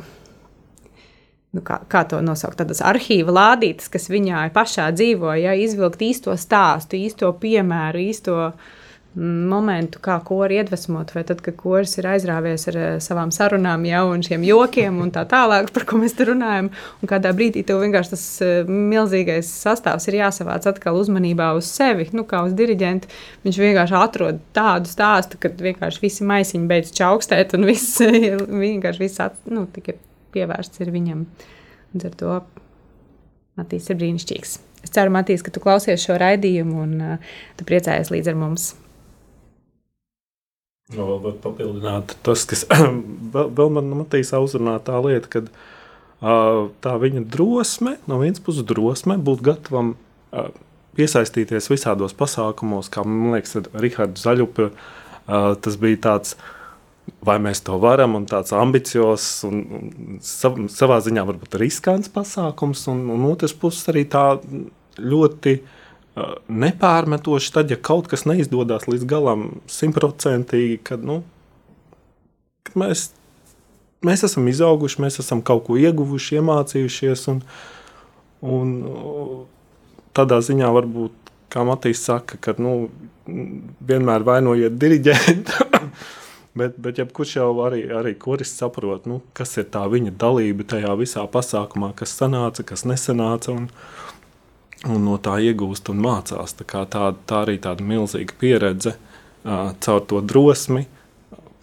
nu, 1.55 1.63
kā, 1.67 1.81
kā 1.91 2.05
to 2.07 2.23
nosaukt, 2.23 2.61
tādas 2.63 2.83
arhīva 2.87 3.35
lādītes, 3.35 3.91
kas 3.91 4.07
viņā 4.13 4.47
pašā 4.55 4.87
dzīvo, 4.95 5.35
ja 5.43 5.57
izvilkt 5.59 6.07
īsto 6.07 6.39
stāstu, 6.39 6.99
īsto 6.99 7.33
piemēru, 7.43 8.07
īsto 8.15 8.53
momentu, 9.15 10.01
kā 10.03 10.17
kori 10.27 10.59
iedvesmot, 10.59 11.13
vai 11.15 11.23
tad, 11.27 11.39
kad 11.45 11.55
koris 11.59 11.93
ir 12.01 12.09
aizrāvies 12.11 12.67
ar 12.71 12.79
eh, 12.79 12.87
savām 13.03 13.31
sarunām, 13.35 13.85
jau 13.87 14.03
un 14.11 14.25
šiem 14.27 14.43
jokiem 14.47 14.99
un 15.05 15.13
tā 15.15 15.23
tālāk, 15.31 15.71
par 15.75 15.87
ko 15.89 16.01
mēs 16.03 16.17
te 16.19 16.27
runājam. 16.29 16.71
Un 17.03 17.11
kādā 17.11 17.31
brīdī 17.37 17.63
tev 17.67 17.83
vienkārši 17.85 18.15
tas 18.15 18.25
eh, 18.43 18.71
milzīgais 18.71 19.51
sastāvs 19.63 20.09
ir 20.11 20.19
jāsavāc 20.19 20.67
atkal 20.71 20.99
uzmanībā 20.99 21.53
uz 21.59 21.71
sevi, 21.71 22.09
nu, 22.17 22.27
kā 22.29 22.43
uz 22.49 22.57
diriģentu. 22.59 23.11
Viņš 23.47 23.63
vienkārši 23.63 23.99
atrod 24.01 24.43
tādu 24.57 24.91
stāstu, 24.91 25.39
kad 25.43 25.63
vienkārši 25.63 26.03
visi 26.03 26.27
maisiņi 26.27 26.71
beidz 26.71 26.93
čaukstēt 26.99 27.55
un 27.59 27.71
viss 27.71 28.03
vienkārši 28.67 29.07
viss 29.07 29.23
at, 29.23 29.39
nu, 29.47 29.69
tikai 29.71 29.99
pievērsts 30.35 30.83
ir 30.83 30.95
viņam. 30.95 31.27
Un 31.95 32.07
ar 32.11 32.19
to 32.19 32.39
Matīs 33.55 33.87
ir 33.87 34.01
brīnišķīgs. 34.01 34.57
Es 34.83 34.91
ceru, 34.91 35.13
Matīs, 35.15 35.45
ka 35.47 35.53
tu 35.55 35.63
klausies 35.63 36.03
šo 36.03 36.19
raidījumu 36.19 36.81
un 36.83 36.97
uh, 36.99 37.37
tu 37.55 37.67
priecājies 37.69 38.11
līdz 38.11 38.33
ar 38.33 38.41
mums. 38.41 38.73
Nu, 40.93 41.07
vēl 41.09 41.21
var 41.25 41.37
papildināt 41.41 42.13
tas, 42.27 42.43
kas 42.49 42.67
vēl, 43.35 43.49
vēl 43.57 43.71
man 43.73 43.87
Matīs 44.03 44.35
uzrunā 44.37 44.77
tā 44.85 44.99
lieta, 45.01 45.31
ka 45.33 45.41
uh, 45.49 46.67
tā 46.85 46.99
viņa 47.01 47.23
drosme, 47.33 47.97
no 48.11 48.19
vienas 48.21 48.43
puses 48.45 48.67
drosme, 48.69 49.17
būt 49.17 49.41
gatavam 49.47 49.95
uh, 49.97 50.51
piesaistīties 50.99 51.71
visādos 51.73 52.13
pasākumos, 52.19 52.93
kā 52.93 53.05
man 53.09 53.33
liekas, 53.33 53.57
ar 53.63 53.71
Rihardu 53.81 54.21
Zaļupu. 54.21 54.69
Uh, 55.25 55.55
tas 55.65 55.79
bija 55.81 56.03
tāds, 56.05 56.37
vai 57.25 57.39
mēs 57.41 57.65
to 57.65 57.79
varam, 57.81 58.19
un 58.19 58.29
tāds 58.29 58.53
ambiciozs 58.53 59.47
un, 59.49 59.63
sav, 60.21 60.61
savā 60.69 61.01
ziņā 61.01 61.25
varbūt 61.25 61.57
riskants 61.65 62.13
pasākums, 62.13 62.85
un, 62.93 63.07
un 63.15 63.25
otrs 63.31 63.57
puses 63.57 63.89
arī 63.89 64.05
tā 64.05 64.27
ļoti 65.01 65.57
nepārmetoši, 66.15 67.53
tad, 67.55 67.73
ja 67.73 67.79
kaut 67.81 68.09
kas 68.11 68.25
neizdodas 68.29 68.87
līdz 68.91 69.07
galam, 69.11 69.47
simtprocentīgi, 69.71 70.79
kad, 70.87 71.03
nu, 71.07 71.23
kad 72.67 72.79
mēs, 72.79 73.09
mēs 74.07 74.23
esam 74.29 74.47
izauguši, 74.51 75.03
mēs 75.03 75.19
esam 75.25 75.43
kaut 75.43 75.67
ko 75.67 75.79
ieguvuši, 75.81 76.39
iemācījušies. 76.39 77.27
Un, 77.33 77.43
un 78.47 78.77
tādā 80.15 80.39
ziņā 80.45 80.71
varbūt, 80.79 81.33
kā 81.51 81.67
Matīs 81.67 82.05
saka, 82.07 82.39
ka 82.39 82.55
nu, 82.63 82.77
vienmēr 83.27 84.27
vainojiet 84.27 84.79
diriģentu. 84.79 85.59
Bet, 86.55 86.77
bet 86.79 87.01
jebkurš 87.01 87.33
jau 87.35 87.49
arī, 87.67 87.81
arī 87.91 88.13
kuris 88.15 88.53
saprot, 88.55 89.09
nu, 89.11 89.17
kas 89.35 89.57
ir 89.59 89.65
tā 89.75 89.81
viņa 89.91 90.13
dalība 90.23 90.63
tajā 90.71 90.93
visā 91.01 91.25
pasākumā, 91.27 91.89
kas 91.99 92.13
sanāca, 92.15 92.63
kas 92.63 92.85
nesanāca. 92.87 93.51
Un, 93.51 93.65
un 94.91 95.05
no 95.07 95.17
tā 95.23 95.39
iegūst 95.45 95.89
un 95.93 96.03
mācās. 96.05 96.57
Tā, 96.59 96.85
tā, 96.91 97.09
tā 97.27 97.41
arī 97.45 97.57
tāda 97.63 97.85
milzīga 97.87 98.37
pieredze 98.41 98.95
uh, 98.95 99.73
caur 99.85 100.05
to 100.09 100.21
drosmi, 100.21 100.85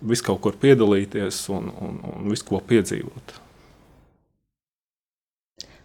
visu 0.01 0.25
kaut 0.25 0.41
kur 0.41 0.57
piedalīties 0.61 1.43
un, 1.53 1.69
un, 1.81 2.01
un 2.15 2.29
visu 2.31 2.47
ko 2.49 2.61
piedzīvot. 2.67 3.37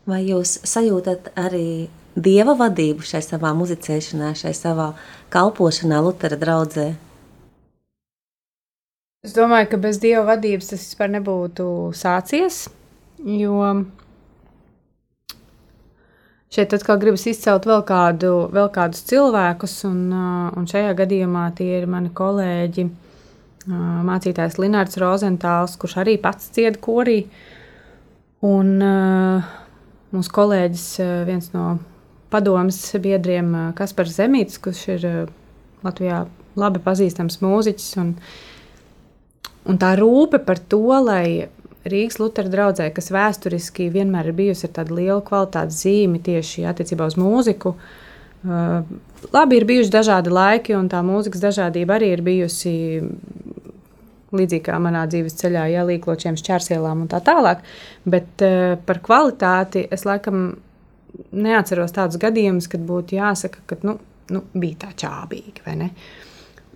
Vai 0.06 0.22
jūs 0.22 0.60
sajūtat 0.62 1.32
arī 1.40 1.88
dieva 2.14 2.54
vadību 2.56 3.04
šai 3.04 3.20
savā 3.26 3.50
muzicēšanā, 3.58 4.30
šai 4.38 4.54
savā 4.54 4.92
kalpošanā 5.34 5.98
Lutera 6.04 6.38
draudzē? 6.38 6.92
Es 9.26 9.34
domāju, 9.34 9.72
ka 9.72 9.80
bez 9.82 9.98
dieva 9.98 10.22
vadības 10.28 10.70
tas 10.70 10.84
vispār 10.84 11.10
nebūtu 11.16 11.66
sācies, 11.98 12.68
jo 13.18 13.58
Šeit 16.56 16.72
atkal 16.72 16.96
gribas 16.96 17.26
izcelt 17.28 17.66
vēl, 17.68 17.82
kādu, 17.84 18.46
vēl 18.48 18.70
kādus 18.72 19.02
cilvēkus, 19.10 19.74
un, 19.84 19.98
un 20.56 20.68
šajā 20.70 20.94
gadījumā 20.96 21.50
tie 21.58 21.82
ir 21.82 21.84
mani 21.92 22.08
kolēģi, 22.16 22.86
mācītājs 24.08 24.56
Linnārds 24.62 24.96
Rozentāls, 25.02 25.74
kurš 25.76 25.98
arī 26.00 26.14
pats 26.22 26.48
cied 26.56 26.78
korī, 26.80 27.18
un 28.48 28.72
mūsu 30.16 30.32
kolēģis, 30.38 30.86
viens 31.28 31.50
no 31.52 31.66
padomas 32.32 32.80
biedriem, 33.04 33.52
Kaspars 33.76 34.16
Zemītis, 34.16 34.56
kurš 34.62 34.82
ir 34.94 35.06
Latvijā 35.84 36.24
labi 36.56 36.80
pazīstams 36.88 37.42
mūziķis, 37.44 37.90
un, 38.00 38.14
un 39.68 39.84
tā 39.84 39.92
rūpe 40.00 40.40
par 40.48 40.64
to, 40.72 40.86
lai 41.04 41.50
Rīgas 41.90 42.18
Lutera 42.20 42.50
draudzē, 42.50 42.88
kas 42.94 43.10
vēsturiski 43.14 43.88
vienmēr 43.94 44.30
ir 44.30 44.36
bijusi 44.38 44.66
ar 44.68 44.74
tādu 44.80 44.98
lielu 44.98 45.22
kvalitātes 45.26 45.82
zīmi 45.84 46.20
tieši 46.24 46.66
attiecībā 46.70 47.08
uz 47.10 47.16
mūziku. 47.20 47.74
Uh, 48.46 48.82
labi, 49.34 49.58
ir 49.58 49.66
bijuši 49.68 49.92
dažādi 49.94 50.32
laiki, 50.34 50.76
un 50.78 50.90
tā 50.92 51.00
mūzikas 51.06 51.42
dažādība 51.42 51.96
arī 51.96 52.12
ir 52.14 52.22
bijusi 52.26 52.74
līdzīgi 54.36 54.64
kā 54.66 54.76
manā 54.82 55.06
dzīves 55.10 55.38
ceļā, 55.40 55.64
ja 55.72 55.86
līkločiem, 55.86 56.36
šķērsielām 56.38 57.06
un 57.06 57.10
tā 57.10 57.22
tālāk. 57.24 57.64
Bet 58.04 58.44
uh, 58.44 58.76
par 58.86 59.02
kvalitāti 59.06 59.86
es 59.90 60.06
laikam 60.08 60.46
neatceros 61.32 61.94
tādus 61.96 62.20
gadījumus, 62.22 62.68
kad 62.70 62.84
būtu 62.86 63.18
jāsaka, 63.18 63.64
ka 63.66 63.80
nu, 63.86 63.98
nu, 64.34 64.46
bija 64.54 64.86
tā 64.86 64.94
čābīgi 65.06 65.66
vai 65.66 65.80
ne. 65.80 65.90
Uh, 65.90 66.25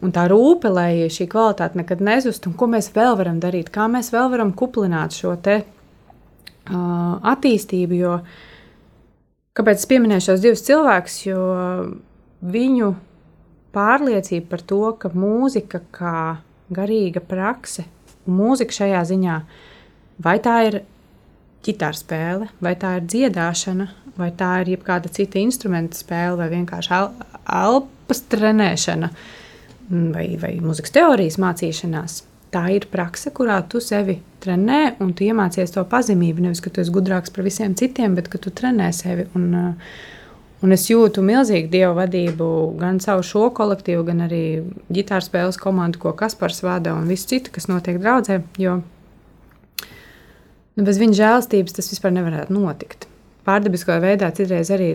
Un 0.00 0.14
tā 0.16 0.24
rūpe, 0.32 0.70
lai 0.72 1.10
šī 1.12 1.26
kvalitāte 1.28 1.76
nekad 1.76 2.00
nezustu, 2.00 2.48
un 2.48 2.56
ko 2.56 2.70
mēs 2.72 2.88
vēl 2.94 3.18
varam 3.20 3.40
darīt, 3.40 3.68
kā 3.72 3.84
mēs 3.92 4.08
vēl 4.14 4.30
varam 4.32 4.54
kuplināt 4.56 5.12
šo 5.12 5.34
te, 5.44 5.58
uh, 5.60 7.18
attīstību. 7.34 7.98
Jo, 7.98 8.14
kāpēc 9.56 9.82
es 9.82 9.90
pieminēju 9.90 10.24
šos 10.24 10.44
divus 10.44 10.64
cilvēkus? 10.64 11.16
Jo 11.26 11.42
viņu 12.40 12.94
pārliecība 13.76 14.48
par 14.54 14.64
to, 14.72 14.84
ka 15.02 15.10
mūzika 15.12 15.82
kā 15.92 16.20
garīga 16.72 17.20
prakse, 17.20 17.84
un 18.24 18.38
mūzika 18.38 18.78
šajā 18.78 19.02
ziņā, 19.10 19.34
vai 20.24 20.38
tā 20.40 20.54
ir 20.70 20.78
ģitāra 21.66 21.98
spēle, 21.98 22.48
vai 22.64 22.72
tā 22.80 22.94
ir 22.96 23.04
dziedāšana, 23.04 23.90
vai 24.16 24.30
tā 24.32 24.54
ir 24.62 24.72
jebkāda 24.78 25.12
cita 25.12 25.36
instrumenta 25.42 26.00
spēle, 26.00 26.40
vai 26.40 26.48
vienkārši 26.54 27.02
elpas 27.60 28.24
trenēšana. 28.32 29.12
Uh, 29.12 29.36
vai, 29.90 30.26
vai 30.40 30.54
mūzikas 30.62 30.94
teorijas 30.94 31.38
mācīšanās. 31.42 32.22
Tā 32.50 32.64
ir 32.74 32.88
praksa, 32.90 33.30
kurā 33.34 33.60
tu 33.70 33.78
sevi 33.82 34.16
trenē, 34.42 34.96
un 35.02 35.12
tu 35.14 35.26
iemācies 35.26 35.70
to 35.74 35.84
pazemību. 35.86 36.46
Nevis, 36.46 36.62
ka 36.64 36.72
tu 36.72 36.82
esi 36.82 36.94
gudrāks 36.94 37.30
par 37.30 37.46
visiem 37.46 37.76
citiem, 37.78 38.16
bet 38.18 38.30
ka 38.30 38.40
tu 38.42 38.50
trenē 38.50 38.88
sevi. 38.94 39.28
Un, 39.38 39.44
uh, 39.54 39.98
un 40.66 40.74
es 40.74 40.88
jūtu 40.90 41.22
milzīgu 41.22 41.70
dievu 41.70 41.94
vadību 42.00 42.48
gan 42.80 42.98
caur 43.02 43.22
šo 43.26 43.48
kolektīvu, 43.54 44.06
gan 44.08 44.24
arī 44.26 44.44
ģitāru 44.90 45.28
spēles 45.28 45.60
komandu, 45.62 46.02
ko 46.02 46.14
Kaspars 46.18 46.64
vada, 46.66 46.96
un 46.98 47.06
visu 47.10 47.30
citu, 47.30 47.54
kas 47.54 47.70
notiek 47.70 48.02
draudzē. 48.02 48.40
Jo 48.58 48.80
nu, 50.80 50.86
bez 50.86 50.98
viņa 51.00 51.18
žēlstības 51.20 51.76
tas 51.76 51.92
vispār 51.92 52.14
nevarētu 52.16 52.56
notikt. 52.56 53.06
Pārdabiskā 53.46 53.98
veidā 54.02 54.30
citreiz 54.36 54.70
arī, 54.74 54.94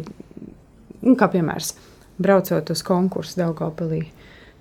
nu, 1.05 1.15
kā 1.19 1.29
piemērs, 1.31 1.75
braucot 2.21 2.71
uz 2.73 2.84
konkursu 2.86 3.39
Daugopilī 3.41 4.05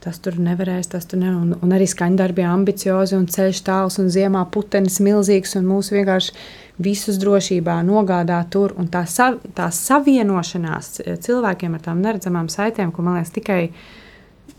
tas 0.04 0.20
tur 0.22 0.36
nevarēs, 0.42 0.90
tas 0.92 1.08
tur 1.08 1.20
nevarēs. 1.22 1.40
Un, 1.40 1.56
un 1.64 1.74
arī 1.76 1.88
skaņdarbi 1.88 2.44
ambiciozi 2.46 3.16
un 3.18 3.26
ceļš 3.30 3.64
tāls 3.66 3.98
un 4.02 4.12
ziemā 4.12 4.44
putenis 4.52 5.00
milzīgs 5.04 5.56
un 5.58 5.66
mūsu 5.68 5.96
vienkārši 5.96 6.36
visus 6.84 7.18
drošībā 7.22 7.80
nogādā 7.86 8.42
tur. 8.50 8.74
Un 8.78 8.88
tā, 8.92 9.04
sa, 9.10 9.32
tā 9.56 9.70
savienošanās 9.72 10.96
cilvēkiem 11.24 11.76
ar 11.76 11.84
tām 11.88 12.02
neredzamām 12.04 12.50
saitēm, 12.52 12.92
ko 12.94 13.04
man 13.06 13.20
liekas 13.20 13.34
tikai 13.34 13.60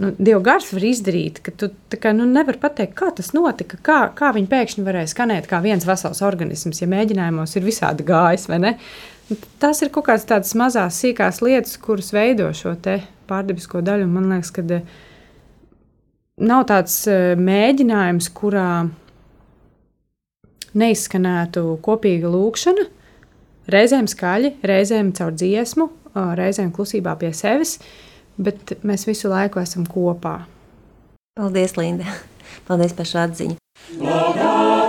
nu, 0.02 0.12
Dieva 0.18 0.42
gars 0.44 0.72
var 0.74 0.86
izdarīt, 0.90 1.42
ka 1.46 1.54
tu 1.56 1.70
kā, 2.02 2.12
nu, 2.16 2.28
nevari 2.28 2.60
pateikt, 2.62 2.96
kā 3.00 3.12
tas 3.16 3.32
notika, 3.36 3.80
kā, 3.86 4.00
kā 4.18 4.32
viņi 4.36 4.52
pēkšņi 4.52 4.86
varēja 4.86 5.12
skanēt 5.14 5.50
kā 5.52 5.62
viens 5.64 5.88
vesels 5.88 6.24
organisms, 6.26 6.82
ja 6.82 6.90
mēģinājumos 6.92 7.56
ir 7.56 7.68
visādi 7.68 8.08
gājis. 8.08 8.50
Tas 9.62 9.82
ir 9.82 9.90
kaut 9.90 10.06
kādas 10.10 10.54
mazas, 10.54 11.00
sīkās 11.02 11.42
lietas, 11.42 11.80
kuras 11.82 12.12
veido 12.14 12.52
šo 12.54 12.76
pārdabisko 13.30 13.82
daļu. 13.82 14.06
Man 14.10 14.30
liekas, 14.30 14.52
ka 14.54 14.62
nav 16.42 16.66
tāds 16.72 16.98
uh, 17.10 17.34
mēģinājums, 17.40 18.30
kurā 18.36 18.70
neizskanētu 20.76 21.64
kopīga 21.86 22.32
lūkšana, 22.32 22.88
reizēm 23.72 24.10
skaļi, 24.12 24.56
reizēm 24.68 25.14
caur 25.16 25.36
dziesmu, 25.36 25.90
uh, 26.14 26.34
reizēm 26.38 26.74
klusībā 26.76 27.16
pie 27.22 27.32
sevis, 27.36 27.78
bet 28.36 28.76
mēs 28.84 29.08
visu 29.08 29.32
laiku 29.32 29.64
esam 29.64 29.88
kopā. 29.88 30.42
Paldies, 31.40 31.78
Linda! 31.80 32.08
Paldies 32.68 32.96
par 32.96 33.08
šo 33.10 33.24
atziņu! 33.26 33.60
Laudate, 34.00 34.85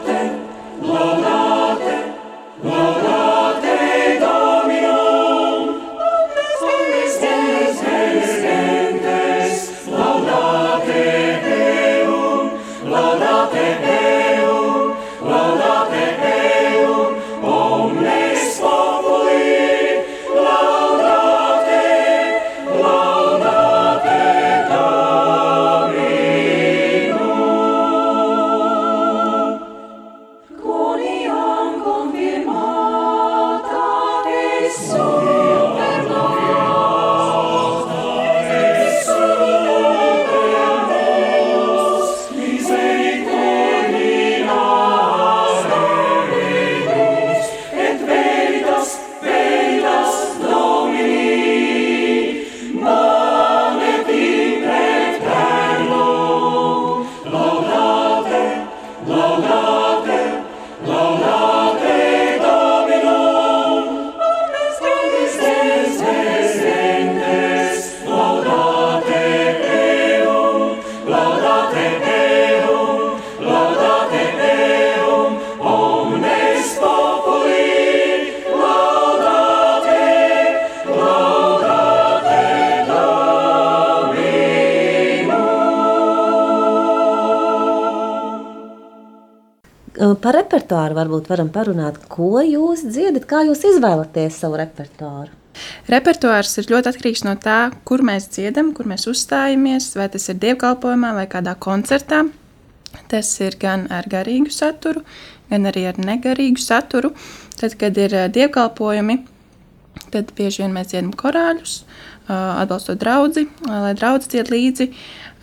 repertuāru 90.66 90.96
varbūt 90.98 91.28
varam 91.30 91.48
parunāt, 91.48 91.98
ko 92.08 92.40
jūs 92.42 92.82
dziedat, 92.90 93.26
kā 93.26 93.44
jūs 93.46 93.62
izvēlaties 93.64 94.34
savu 94.34 94.56
repertuāru. 94.58 95.30
Repertuārs 95.88 96.58
ir 96.58 96.66
ļoti 96.68 96.90
atkarīgs 96.90 97.24
no 97.24 97.36
tā, 97.36 97.70
kur 97.84 98.02
mēs 98.02 98.28
dziedam, 98.28 98.74
kur 98.74 98.86
mēs 98.86 99.06
uzstājamies, 99.06 99.94
vai 99.96 100.08
tas 100.08 100.28
ir 100.28 100.36
dievkalpojumā 100.42 101.14
vai 101.14 101.26
kādā 101.26 101.54
koncertā. 101.54 102.26
Tas 103.08 103.30
ir 103.40 103.56
gan 103.60 103.86
ar 103.92 104.04
garīgu 104.08 104.50
saturu, 104.50 105.04
gan 105.50 105.66
arī 105.70 105.86
ar 105.86 105.96
negarīgu 106.02 106.58
saturu. 106.58 107.14
Tad, 107.56 107.76
kad 107.78 107.96
ir 107.96 108.12
ā, 108.12 108.26
dievkalpojumi, 108.28 109.20
tad 110.12 110.34
bieži 110.36 110.64
vien 110.64 110.74
mēs 110.74 110.90
dziedam 110.90 111.14
korāļus, 111.14 111.84
ā, 112.26 112.34
atbalstot 112.64 112.98
draugu, 113.00 113.46
lai 113.64 113.94
draugs 113.96 114.28
dzied 114.28 114.50
līdzi. 114.50 114.90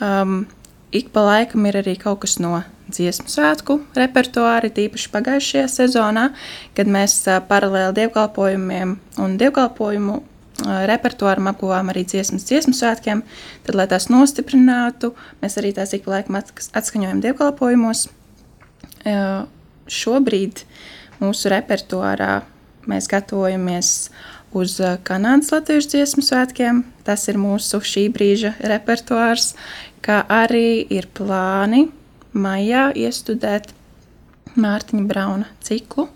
Um, 0.03 0.43
ik 0.91 1.13
pa 1.15 1.23
laikam 1.25 1.65
ir 1.69 1.79
arī 1.79 1.95
kaut 1.97 2.25
kas 2.25 2.38
no 2.43 2.59
dziesmu 2.93 3.32
svētku 3.32 3.79
repertuāra, 3.97 4.69
tīpaši 4.73 5.10
pagājušajā 5.13 5.69
sezonā, 5.71 6.29
kad 6.77 6.91
mēs 6.91 7.17
paralēli 7.49 7.97
dievkalpojumiem 8.01 8.95
un 9.23 9.36
dievkalpojumu 9.41 10.21
repertuāram 10.63 11.49
apguvām 11.51 11.89
arī 11.91 12.06
dziesmas 12.08 12.45
dziesmu 12.47 12.75
svētkiem. 12.77 13.23
Tad, 13.65 13.75
lai 13.75 13.88
tās 13.91 14.08
nostiprinātu, 14.12 15.13
mēs 15.41 15.58
arī 15.62 15.73
tās 15.75 15.93
ik 15.95 16.06
pa 16.06 16.17
laikam 16.17 16.38
atsk- 16.39 16.69
atskaņojam 16.77 17.23
dievkalpojumos. 17.23 18.06
Šobrīd 19.89 20.63
mūsu 21.19 21.51
repertuārā 21.51 22.43
mēs 22.88 23.10
gatavojamies 23.12 23.89
uz 24.53 24.77
Kanādas 25.08 25.51
Latvijas 25.56 25.89
dziesmu 25.91 26.23
svētkiem. 26.23 26.84
Tas 27.03 27.25
ir 27.27 27.41
mūsu 27.41 27.82
šī 27.84 28.08
brīža 28.13 28.53
repertuārs, 28.62 29.56
kā 30.06 30.21
arī 30.29 30.86
ir 30.93 31.10
plāni 31.17 31.88
maijā 32.34 32.89
iestudēt 32.98 33.72
Mārtiņa 34.60 35.06
Brauna 35.10 35.50
ciklu, 35.65 36.08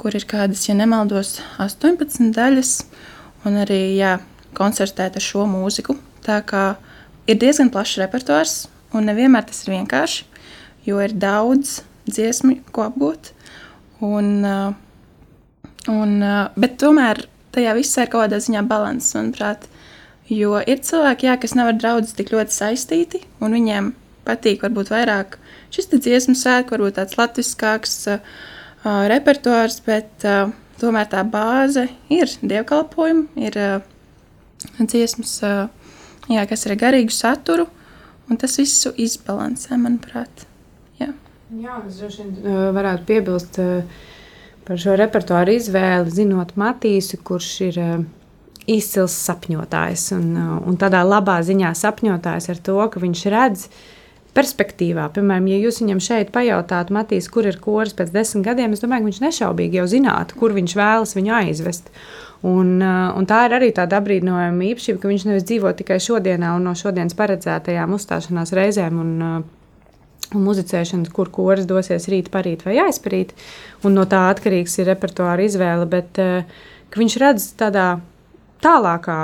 kur 0.00 0.16
ir 0.16 0.24
kādas, 0.26 0.64
ja 0.68 0.74
nemaldos, 0.78 1.38
18 1.60 2.32
daļas, 2.34 2.72
un 3.46 3.58
arī 3.62 3.80
jā, 3.98 4.16
koncertēt 4.56 5.18
ar 5.18 5.24
šo 5.24 5.46
mūziku. 5.50 5.96
Tā 6.24 6.40
kā 6.46 6.64
ir 7.30 7.38
diezgan 7.40 7.70
plašs 7.72 8.00
repertuārs, 8.02 8.54
un 8.96 9.06
nevienmēr 9.10 9.46
tas 9.48 9.62
ir 9.64 9.74
vienkārši, 9.76 10.24
jo 10.88 11.00
ir 11.04 11.14
daudz 11.14 11.80
dziesmu, 12.10 12.56
ko 12.74 12.88
apgūt. 12.88 13.32
Un, 14.00 14.30
uh, 14.46 14.72
un, 15.92 16.16
uh, 16.24 16.48
bet 16.56 16.78
tomēr 16.80 17.26
tajā 17.54 17.74
visā 17.76 18.06
ir 18.06 18.12
kaut 18.12 18.26
kādā 18.26 18.40
ziņā 18.40 18.64
līdzsvars, 18.64 19.12
manuprāt. 19.18 19.68
Jo 20.30 20.60
ir 20.62 20.78
cilvēki, 20.86 21.26
jā, 21.26 21.36
kas 21.42 21.56
nav 21.58 21.72
ar 21.72 21.78
draugu 21.78 22.14
tik 22.14 22.30
ļoti 22.30 22.54
saistīti, 22.54 23.24
un 23.42 23.56
viņiem 23.56 23.90
patīk 24.26 24.62
varbūt 24.62 24.92
vairāk 24.92 25.39
šis 25.74 25.90
dziesmu 25.94 26.36
sēklis, 26.38 26.72
varbūt 26.74 26.98
tāds 26.98 27.16
latviskāks 27.18 27.96
uh, 28.10 28.20
uh, 28.84 29.06
repertuārs, 29.10 29.80
bet 29.86 30.26
uh, 30.28 30.52
tomēr 30.80 31.08
tā 31.12 31.24
bāze 31.28 31.86
ir 32.12 32.30
dievkalpojumi, 32.42 33.26
ir 33.48 33.58
uh, 33.60 33.88
dziesmas, 34.80 35.36
uh, 35.46 35.66
jā, 36.30 36.46
kas 36.48 36.66
ir 36.66 36.76
ar 36.76 36.80
garīgu 36.84 37.14
saturu, 37.14 37.68
un 38.30 38.40
tas 38.40 38.56
visu 38.60 38.92
izbalansē, 39.00 39.76
manuprāt. 39.80 40.46
Jā. 41.00 41.12
Jā, 41.50 41.82
es 41.88 42.00
droši 42.00 42.24
vien 42.24 42.32
uh, 42.44 42.62
varētu 42.76 43.06
piebilst 43.08 43.60
uh, 43.62 44.00
par 44.66 44.80
šo 44.80 44.96
repertuāru 44.98 45.56
izvēli, 45.58 46.14
zinot 46.14 46.56
Matīsu, 46.60 47.20
kurš 47.26 47.52
ir 47.66 47.80
uh, 47.82 47.94
izcils 48.70 49.16
sapņotājs. 49.26 50.10
Un, 50.16 50.28
uh, 50.36 50.58
un 50.68 50.78
tādā 50.80 51.02
labā 51.06 51.40
ziņā 51.46 51.72
sapņotājs 51.78 52.50
ar 52.52 52.60
to, 52.68 52.78
ka 52.92 53.02
viņš 53.02 53.24
redz 53.34 53.66
perspektīvā. 54.36 55.08
Piemēram, 55.14 55.46
ja 55.50 55.58
jūs 55.60 55.80
viņam 55.82 56.00
šeit 56.04 56.32
pajautātu, 56.34 56.94
Matīs, 56.96 57.28
kur 57.32 57.48
ir 57.48 57.58
koris 57.62 57.96
pēc 57.98 58.12
desmit 58.14 58.46
gadiem, 58.46 58.74
es 58.74 58.82
domāju, 58.82 59.04
ka 59.04 59.10
viņš 59.10 59.22
nešaubīgi 59.26 59.80
jau 59.80 59.86
zinātu, 59.90 60.38
kur 60.40 60.54
viņš 60.56 60.74
vēlas 60.78 61.16
viņu 61.18 61.36
aizvest. 61.40 61.90
Un, 62.46 62.78
uh, 62.80 63.10
un 63.18 63.26
tā 63.28 63.42
ir 63.48 63.56
arī 63.58 63.68
tāda 63.76 63.98
apbrīnojama 64.00 64.68
īpašība, 64.70 65.00
ka 65.02 65.10
viņš 65.10 65.26
nevis 65.28 65.46
dzīvo 65.48 65.72
tikai 65.76 65.98
šodienā 66.00 66.54
un 66.56 66.70
no 66.70 66.76
šodienas 66.78 67.16
paredzētajām 67.18 67.96
uzstāšanās 67.98 68.54
reizēm. 68.56 69.00
Un, 69.02 69.10
uh, 69.20 69.56
un 70.30 70.46
muzicēšana, 70.46 71.10
kur 71.12 71.28
koris 71.34 71.66
dosies 71.68 72.06
rīt, 72.10 72.30
parīt 72.32 72.62
vai 72.64 72.78
aizparīt. 72.86 73.34
Un 73.84 73.98
no 73.98 74.06
tā 74.08 74.28
atkarīgs 74.30 74.78
ir 74.78 74.88
repertuāra 74.92 75.44
izvēle, 75.44 75.88
bet 75.90 76.20
uh, 76.22 76.46
viņš 76.96 77.18
redz 77.20 77.50
tādā 77.60 77.92
tālākā 78.64 79.20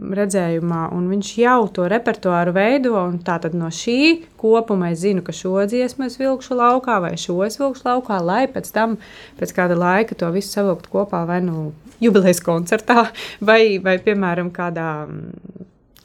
redzējumā, 0.00 0.86
un 0.96 1.08
viņš 1.12 1.30
jau 1.40 1.58
to 1.74 1.86
repertuāru 1.90 2.54
veido. 2.56 3.02
Tātad 3.26 3.54
no 3.58 3.68
šī 3.74 4.24
kopuma 4.40 4.90
es 4.94 5.02
zinu, 5.04 5.24
ka 5.26 5.34
šo 5.36 5.66
dziesmu 5.68 6.06
es 6.08 6.16
vilkšu 6.20 6.56
laukā, 6.58 6.98
vai 7.04 7.12
šo 7.20 7.38
es 7.46 7.58
vilkšu 7.60 7.86
laukā, 7.86 8.20
lai 8.24 8.44
pēc 8.50 8.70
tam, 8.74 8.96
pēc 9.40 9.54
kāda 9.56 9.76
laika, 9.78 10.16
to 10.18 10.30
visu 10.34 10.54
savilkt 10.56 10.88
kopā 10.92 11.22
vai 11.28 11.40
nu 11.44 11.70
jubilejas 12.00 12.42
koncertā, 12.44 13.10
vai, 13.50 13.78
vai 13.84 13.98
piemēram, 14.02 14.52
kādā, 14.54 14.88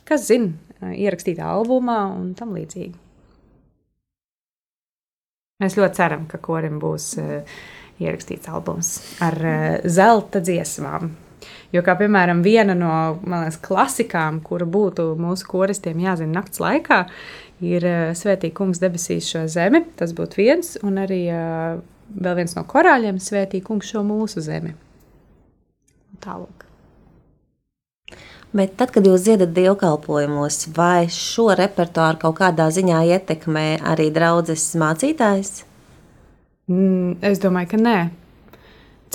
kas 0.08 0.28
zina, 0.30 0.54
ierakstītā 0.92 1.48
albumā 1.56 2.04
un 2.14 2.34
tam 2.38 2.54
līdzīgi. 2.58 2.96
Mēs 5.64 5.78
ļoti 5.80 5.96
ceram, 5.96 6.26
ka 6.28 6.38
korim 6.44 6.82
būs 6.84 7.14
uh, 7.22 7.60
ierakstīts 8.04 8.50
albums 8.52 8.98
ar 9.24 9.38
uh, 9.40 9.62
zelta 9.88 10.42
dziesmām. 10.44 11.14
Jo, 11.76 11.82
kā 11.84 11.98
piemēram, 12.00 12.44
viena 12.46 12.76
no 12.78 12.94
liekas, 13.26 13.58
klasikām, 13.66 14.40
kura 14.46 14.68
būtu 14.70 15.10
mūsu 15.20 15.48
koristiem 15.50 16.00
jāzina 16.06 16.40
naktas 16.40 16.62
laikā, 16.64 17.02
ir 17.66 17.88
uh, 17.90 18.14
Svētīgi 18.16 18.56
kungs 18.56 18.80
debesīs 18.84 19.28
šo 19.32 19.44
zemi. 19.52 19.84
Tas 20.00 20.16
būtu 20.16 20.40
viens, 20.40 20.76
un 20.86 21.02
arī 21.04 21.26
uh, 21.34 21.82
vēl 22.16 22.40
viens 22.40 22.56
no 22.56 22.64
korāļiem- 22.70 23.20
Svētīgi 23.28 23.66
kungs 23.68 23.92
šo 23.92 24.06
mūsu 24.08 24.44
zemi. 24.46 24.76
Tālāk. 26.24 26.64
Bet 28.56 28.78
tad, 28.80 28.94
kad 28.96 29.04
jūs 29.04 29.26
dziedat 29.26 29.52
dievkalpojumos, 29.52 30.70
vai 30.78 31.10
šo 31.12 31.50
repertuāru 31.60 32.22
kaut 32.22 32.38
kādā 32.40 32.70
ziņā 32.72 33.02
ietekmē 33.18 33.66
arī 33.84 34.08
draudzes 34.16 34.70
mācītājs? 34.80 35.66
Mm, 36.72 37.18
Es 37.22 37.42
domāju, 37.44 37.74
ka 37.74 37.78
nē. 37.82 37.98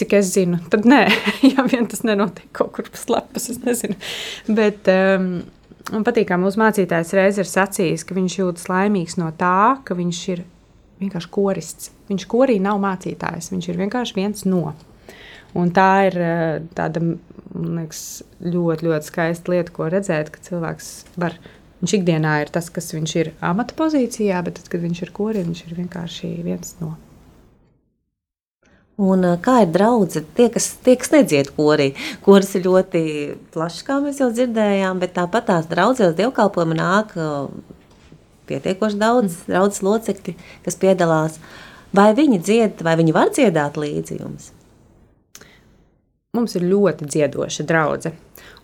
Cik 0.00 0.14
es 0.16 0.30
zinu, 0.32 0.56
tad 0.72 0.86
nē, 0.88 1.02
ja 1.52 1.64
vien 1.68 1.88
tas 1.90 2.04
nenotiek 2.08 2.48
kaut 2.56 2.72
kur 2.76 2.86
slēpjas, 2.96 3.50
es 3.52 3.58
nezinu. 3.66 3.98
Bet 4.56 4.88
um, 4.88 5.26
man 5.90 6.06
patīk, 6.06 6.30
kā 6.30 6.38
mūsu 6.40 6.60
mācītājs 6.62 7.12
reiz 7.18 7.40
ir 7.42 7.48
sacījis, 7.50 8.06
ka 8.08 8.16
viņš 8.16 8.38
jūtas 8.38 8.70
laimīgs 8.72 9.18
no 9.20 9.28
tā, 9.36 9.76
ka 9.84 9.96
viņš 9.98 10.22
ir 10.32 10.46
vienkārši 11.02 11.32
korists. 11.34 11.90
Viņš 12.08 12.26
korī 12.30 12.56
nav 12.62 12.80
mācītājs, 12.82 13.50
viņš 13.52 13.68
ir 13.72 13.82
vienkārši 13.82 14.16
viens 14.16 14.46
no. 14.48 14.72
Un 15.58 15.72
tā 15.74 15.90
ir 16.08 16.16
eh, 16.22 16.56
tāda 16.78 17.02
liekas, 17.50 18.02
ļoti, 18.44 18.86
ļoti 18.86 19.08
skaista 19.08 19.52
lieta, 19.52 19.74
ko 19.74 19.88
redzēt, 19.90 20.30
ka 20.32 20.42
cilvēks 20.48 20.92
var. 21.20 21.36
Viņš 21.80 21.94
ikdienā 21.96 22.34
ir 22.42 22.50
tas, 22.52 22.68
kas 22.72 22.92
viņš 22.92 23.12
ir 23.16 23.30
amata 23.44 23.76
pozīcijā, 23.78 24.42
bet 24.44 24.58
tad, 24.58 24.66
kad 24.72 24.82
viņš 24.84 25.04
ir 25.06 25.14
korī, 25.16 25.44
viņš 25.46 25.62
ir 25.64 25.78
vienkārši 25.78 26.34
viens 26.44 26.74
no. 26.82 26.92
Un 29.00 29.24
kā 29.40 29.62
ir 29.64 29.72
draudzene? 29.72 30.28
Tie, 30.36 30.50
kas, 30.52 30.66
tie, 30.84 30.96
kas 31.00 31.12
nedzied 31.14 31.52
korī, 31.56 31.90
kuras 32.24 32.52
ir 32.58 32.66
ļoti 32.66 33.02
plašs, 33.54 33.82
kā 33.86 33.96
mēs 34.04 34.20
jau 34.20 34.28
dzirdējām, 34.34 35.00
bet 35.00 35.16
tāpat 35.16 35.48
tās 35.48 35.68
draudzes 35.70 36.16
dievkalpojumi 36.18 36.76
nāk 36.76 37.16
pietiekoši 38.50 39.00
daudz 39.00 39.32
mm. 39.32 39.50
draudzes 39.50 39.84
locekļi, 39.86 40.36
kas 40.66 40.80
piedalās. 40.80 41.40
Vai 41.96 42.10
viņi 42.14 42.38
dzied, 42.44 42.86
vai 42.86 42.98
viņi 43.00 43.16
var 43.16 43.32
dziedāt 43.34 43.80
līdzi 43.80 44.20
jums? 44.20 44.50
mums 46.36 46.54
ir 46.54 46.66
ļoti 46.70 47.08
dziedoša. 47.10 48.12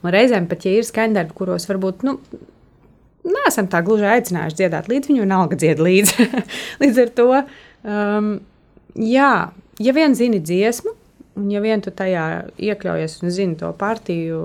Un 0.04 0.12
reizēm 0.14 0.46
pat, 0.50 0.66
ja 0.66 0.76
ir 0.76 0.86
skaņdarbi, 0.86 1.34
kuros 1.36 1.66
varbūt 1.66 2.04
nu, 2.06 2.16
neesam 3.26 3.70
tā 3.70 3.80
gluži 3.86 4.06
aicinājuši 4.10 4.60
dziedāt 4.60 4.90
līdzi, 4.90 5.10
viņi 5.10 5.24
vienalga 5.24 5.58
dzied 5.58 5.82
līdzi. 5.82 6.26
Līdz 6.82 7.00
ar 7.02 7.12
to, 7.16 7.28
um, 7.82 8.28
jā, 8.94 9.32
ja 9.82 9.96
vien 9.96 10.14
zini 10.18 10.40
dziesmu, 10.42 10.92
un 11.36 11.50
ja 11.52 11.60
vien 11.60 11.82
tu 11.84 11.92
tajā 11.92 12.26
iekļaujies 12.56 13.18
un 13.22 13.34
zini 13.34 13.58
to 13.60 13.72
partiju, 13.76 14.38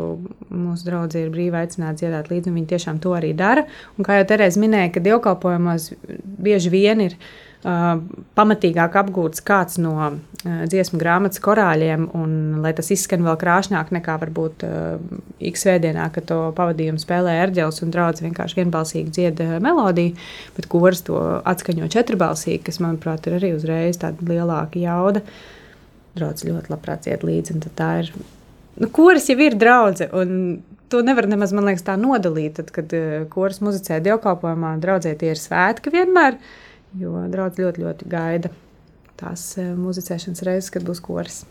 mūsu 0.52 0.90
draugi 0.90 1.22
ir 1.24 1.32
brīvi 1.32 1.62
aicināti 1.62 2.04
dziedāt 2.04 2.32
līdzi, 2.32 2.52
un 2.52 2.60
viņi 2.60 2.72
tiešām 2.74 3.00
to 3.04 3.16
arī 3.16 3.32
dara. 3.38 3.64
Un 3.98 4.08
kā 4.08 4.20
jau 4.20 4.28
Terēza 4.28 4.60
minēja, 4.60 4.92
ka 4.96 5.06
dievkalpojumos 5.06 5.94
bieži 6.42 6.74
vien 6.74 7.06
ir 7.08 7.16
uh, 7.16 7.51
pamatīgāk 7.62 8.96
apgūts 8.98 9.44
kāds 9.46 9.78
no 9.82 9.94
uh, 10.02 10.14
dziesmu 10.66 10.98
grāmatas 11.02 11.42
korāļiem, 11.44 12.08
un 12.18 12.32
lai 12.64 12.72
tas 12.74 12.90
izskan 12.94 13.22
vēl 13.26 13.38
krāšņāk 13.42 13.92
nekā 13.94 14.16
varbūt 14.24 14.66
uh, 14.66 15.20
ik 15.38 15.60
svētdienā, 15.62 16.08
kad 16.16 16.26
to 16.32 16.40
pavadījumu 16.58 17.02
spēlē 17.02 17.38
ērģeles 17.44 17.84
un 17.86 17.94
draugs 17.94 18.24
vienkārši 18.26 18.64
vienbalsīgi 18.64 19.14
dzied 19.14 19.44
uh, 19.46 19.54
melodiju, 19.62 20.18
bet 20.58 20.70
kurs 20.72 21.04
to 21.06 21.20
atskaņo 21.52 21.92
četrbalsīgi, 21.94 22.64
kas, 22.66 22.82
manuprāt, 22.82 23.30
ir 23.30 23.38
arī 23.38 23.54
uzreiz 23.60 24.02
tāda 24.02 24.26
lielāka 24.32 24.82
jauda. 24.82 25.22
Draugs 26.18 26.48
ļoti 26.48 26.74
labprāt 26.74 27.06
dzied 27.06 27.22
līdzi, 27.28 27.56
un 27.56 27.78
tā 27.78 27.92
ir. 28.02 28.12
Nu, 28.82 28.90
kuras 28.90 29.30
jau 29.30 29.38
ir 29.38 29.54
draudzene, 29.60 30.10
un 30.18 30.82
to 30.92 31.04
nevar 31.06 31.30
nemaz, 31.30 31.54
man 31.54 31.70
liekas, 31.70 31.86
tā 31.86 31.94
nodalīt. 32.00 32.58
Tad, 32.58 32.74
kad 32.74 32.98
uh, 32.98 33.22
kuras 33.30 33.62
muzicē 33.62 34.02
dievkalpojumā, 34.02 34.74
draudzē 34.82 35.14
tie 35.22 35.36
ir 35.36 35.46
svētki 35.46 35.94
vienmēr, 35.94 36.42
jo 37.00 37.16
draugs 37.32 37.60
ļoti, 37.62 37.86
ļoti 37.86 38.12
gaida 38.12 38.52
tās 39.22 39.46
uh, 39.60 39.72
muzicēšanas 39.78 40.44
reizes, 40.48 40.72
kad 40.74 40.86
būs 40.88 41.02
koris. 41.04 41.44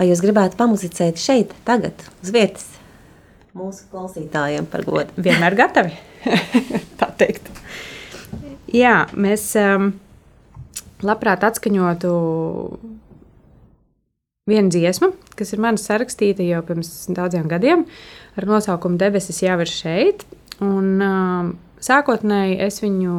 Vai 0.00 0.08
jūs 0.08 0.22
gribētu 0.24 0.56
pamuzicēt 0.56 1.20
šeit, 1.20 1.50
tagad, 1.68 2.06
uz 2.24 2.30
vietas, 2.32 2.64
mūsu 3.52 3.84
klausītājiem 3.92 4.64
par 4.70 4.86
godu? 4.86 5.12
Vienmēr 5.20 5.56
gatavi, 5.58 5.92
tā 7.00 7.10
teikt. 7.20 7.50
Jā, 8.72 9.10
mēs 9.12 9.44
um, 9.60 9.90
labprāt 11.04 11.44
atskaņotu 11.44 12.14
vienu 14.50 14.72
dziesmu, 14.72 15.12
kas 15.36 15.52
ir 15.52 15.62
manas 15.62 15.84
sarakstīta 15.88 16.44
jau 16.46 16.62
pirms 16.66 16.90
daudziem 17.12 17.48
gadiem, 17.50 17.84
ar 18.40 18.48
nosaukumu 18.48 18.98
Debesis 19.00 19.42
jau 19.44 19.58
ir 19.60 19.70
šeit. 19.70 20.24
Un, 20.64 20.92
um, 21.00 21.50
sākotnēji 21.80 22.60
es 22.66 22.80
viņu 22.84 23.16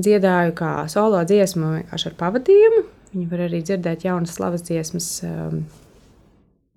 dziedāju 0.00 0.54
kā 0.58 0.72
solo 0.92 1.20
dziesmu, 1.26 1.74
vienkārši 1.80 2.10
ar 2.10 2.16
pavadījumu. 2.20 2.86
Viņu 3.10 3.28
var 3.32 3.44
arī 3.48 3.60
dzirdēt 3.66 4.06
jaunas 4.06 4.36
slavas 4.38 4.64
dziesmas 4.66 5.10
um, 5.26 5.64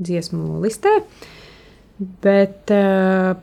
dziesmu 0.01 0.59
listē. 0.63 0.97
Bet 2.23 2.73
uh, 2.73 3.35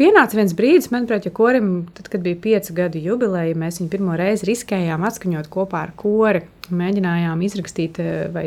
pienāca 0.00 0.38
viens 0.38 0.54
brīdis, 0.56 0.90
manuprāt, 0.94 1.26
ja 1.26 1.34
korim, 1.34 1.70
tad, 1.96 2.08
kad 2.12 2.22
bija 2.24 2.38
piecu 2.40 2.76
gadu 2.76 3.02
jubileja, 3.02 3.58
mēs 3.58 3.80
viņu 3.80 3.92
pirmo 3.92 4.16
reizi 4.18 4.48
riskējām 4.48 5.04
atskaņot 5.08 5.50
kopā 5.52 5.84
ar 5.88 5.94
kori. 5.98 6.44
Mēģinājām 6.70 7.42
izrakstīt 7.44 7.98
eh, 8.02 8.28
vai 8.32 8.46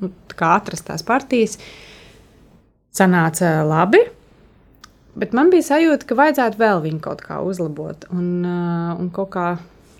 nu, 0.00 0.12
atrast 0.46 0.86
tās 0.88 1.02
partijas. 1.06 1.58
Sanāca 2.96 3.58
labi, 3.66 4.00
bet 5.16 5.32
man 5.36 5.50
bija 5.52 5.64
sajūta, 5.70 6.06
ka 6.08 6.18
vajadzētu 6.18 6.60
vēl 6.60 6.84
viņu 6.84 7.00
kaut 7.04 7.24
kā 7.24 7.40
uzlabot 7.44 8.06
un, 8.12 8.28
uh, 8.44 8.92
un 9.00 9.10
kaut 9.14 9.32
kā 9.34 9.48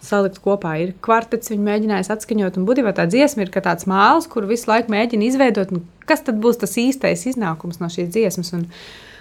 salikt 0.07 0.41
kopā. 0.45 0.77
Ir 0.83 0.93
kvartets, 1.05 1.51
viņi 1.53 1.67
mēģinājis 1.67 2.13
atskaņot, 2.15 2.59
un 2.59 2.69
būtībā 2.69 2.93
tā 2.97 3.07
dziesma 3.11 3.47
ir 3.47 3.53
kā 3.55 3.63
tāds 3.65 3.89
māls, 3.91 4.29
kur 4.31 4.47
visu 4.49 4.71
laiku 4.71 4.93
mēģina 4.95 5.27
izveidot, 5.27 5.75
kas 6.09 6.23
tad 6.27 6.39
būs 6.43 6.61
tas 6.63 6.77
īstais 6.81 7.27
iznākums 7.33 7.81
no 7.83 7.91
šīs 7.93 8.13
dziesmas. 8.15 8.53
Un, 8.57 8.67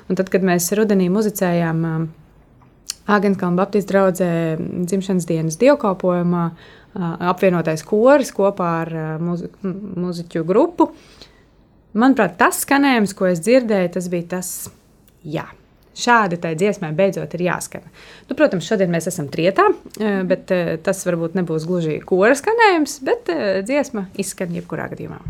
un 0.09 0.19
tad, 0.19 0.29
kad 0.33 0.45
mēs 0.45 0.69
rudenī 0.77 1.09
muzicējām 1.13 1.83
um, 1.89 2.07
Āgānskalna 3.05 3.59
Baptistu 3.59 3.93
draugzē 3.93 4.29
dzimšanas 4.59 5.27
dienas 5.29 5.59
dievkalpojumā, 5.61 6.45
uh, 6.51 7.11
apvienotais 7.31 7.85
koris 7.85 8.33
kopā 8.35 8.71
ar 8.85 8.95
uh, 8.95 9.11
muzi 9.21 9.51
muziķu 9.63 10.45
grupu. 10.47 10.89
Manuprāt, 11.95 12.35
tas 12.41 12.65
skanējums, 12.65 13.13
ko 13.15 13.29
es 13.29 13.39
dzirdēju, 13.45 13.93
tas 13.93 14.09
bija 14.11 14.33
tas, 14.35 14.49
jā. 15.23 15.45
Šādi 15.95 16.39
tai 16.43 16.53
dziesmai 16.59 16.91
beidzot 16.95 17.37
ir 17.37 17.45
jāskan. 17.45 17.85
Nu, 18.27 18.35
protams, 18.35 18.67
šodien 18.67 18.91
mēs 18.91 19.07
esam 19.11 19.29
trietā, 19.31 19.69
eh, 19.95 20.21
bet 20.27 20.51
eh, 20.51 20.75
tas 20.83 21.05
varbūt 21.07 21.37
nebūs 21.39 21.67
gluži 21.69 22.01
kora 22.03 22.35
skanējums, 22.35 22.99
bet 23.07 23.31
eh, 23.31 23.61
dziesma 23.65 24.09
izskan 24.19 24.55
jebkurā 24.57 24.89
gadījumā. 24.91 25.23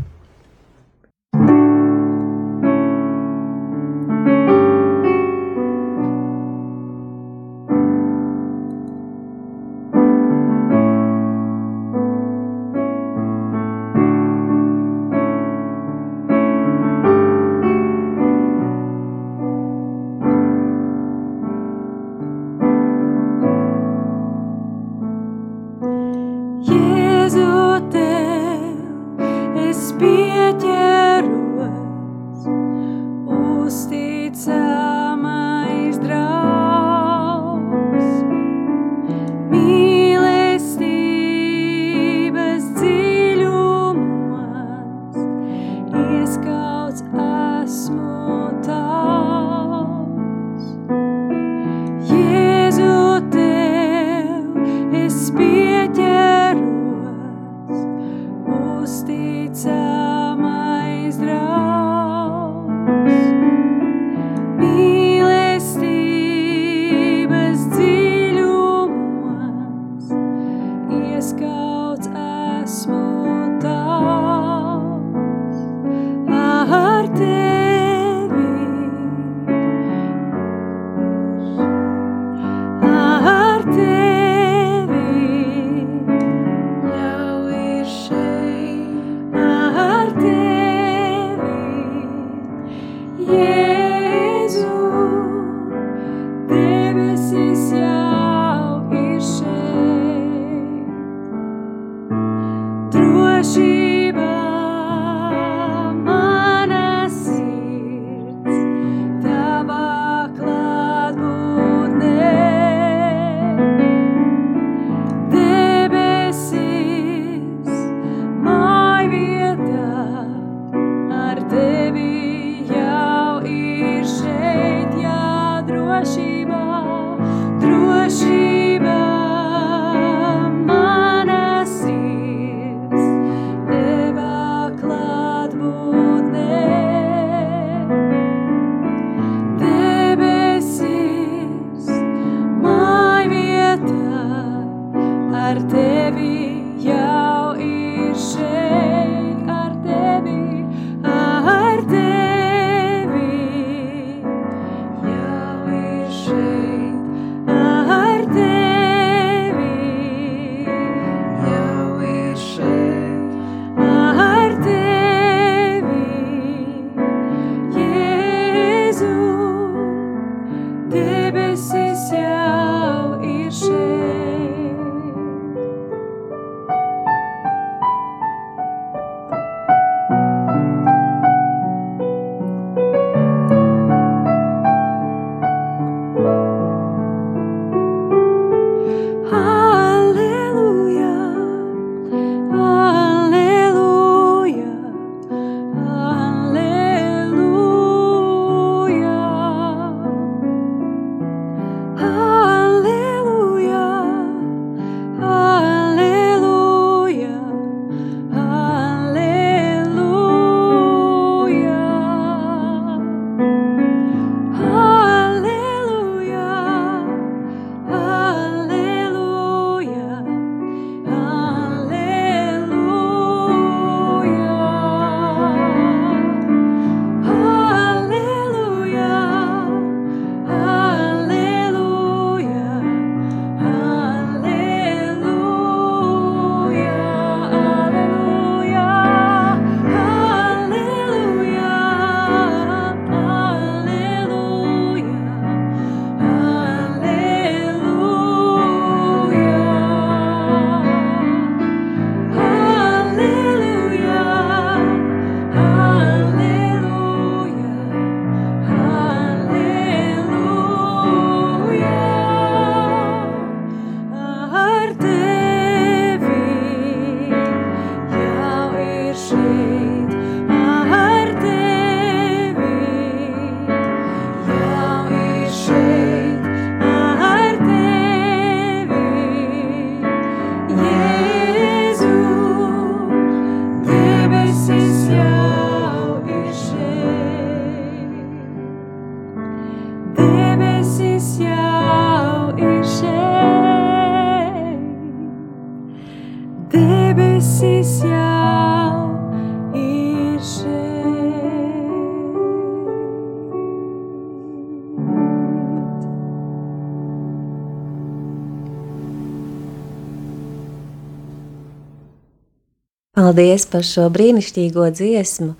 Paldies 313.36 313.66
par 313.68 313.82
šo 313.84 314.06
brīnišķīgo 314.08 314.86
dziesmu. 314.96 315.50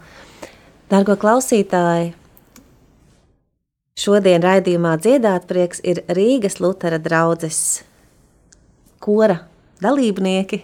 Dargo 0.88 1.12
klausītāji, 1.20 2.14
šodien 4.00 4.40
raidījumā 4.40 4.94
dziedāt 4.96 5.44
prieks 5.50 5.82
ir 5.84 6.00
Rīgas 6.08 6.56
Lutera 6.64 6.96
draudzes 6.96 7.58
kora 9.04 9.42
dalībnieki. 9.84 10.62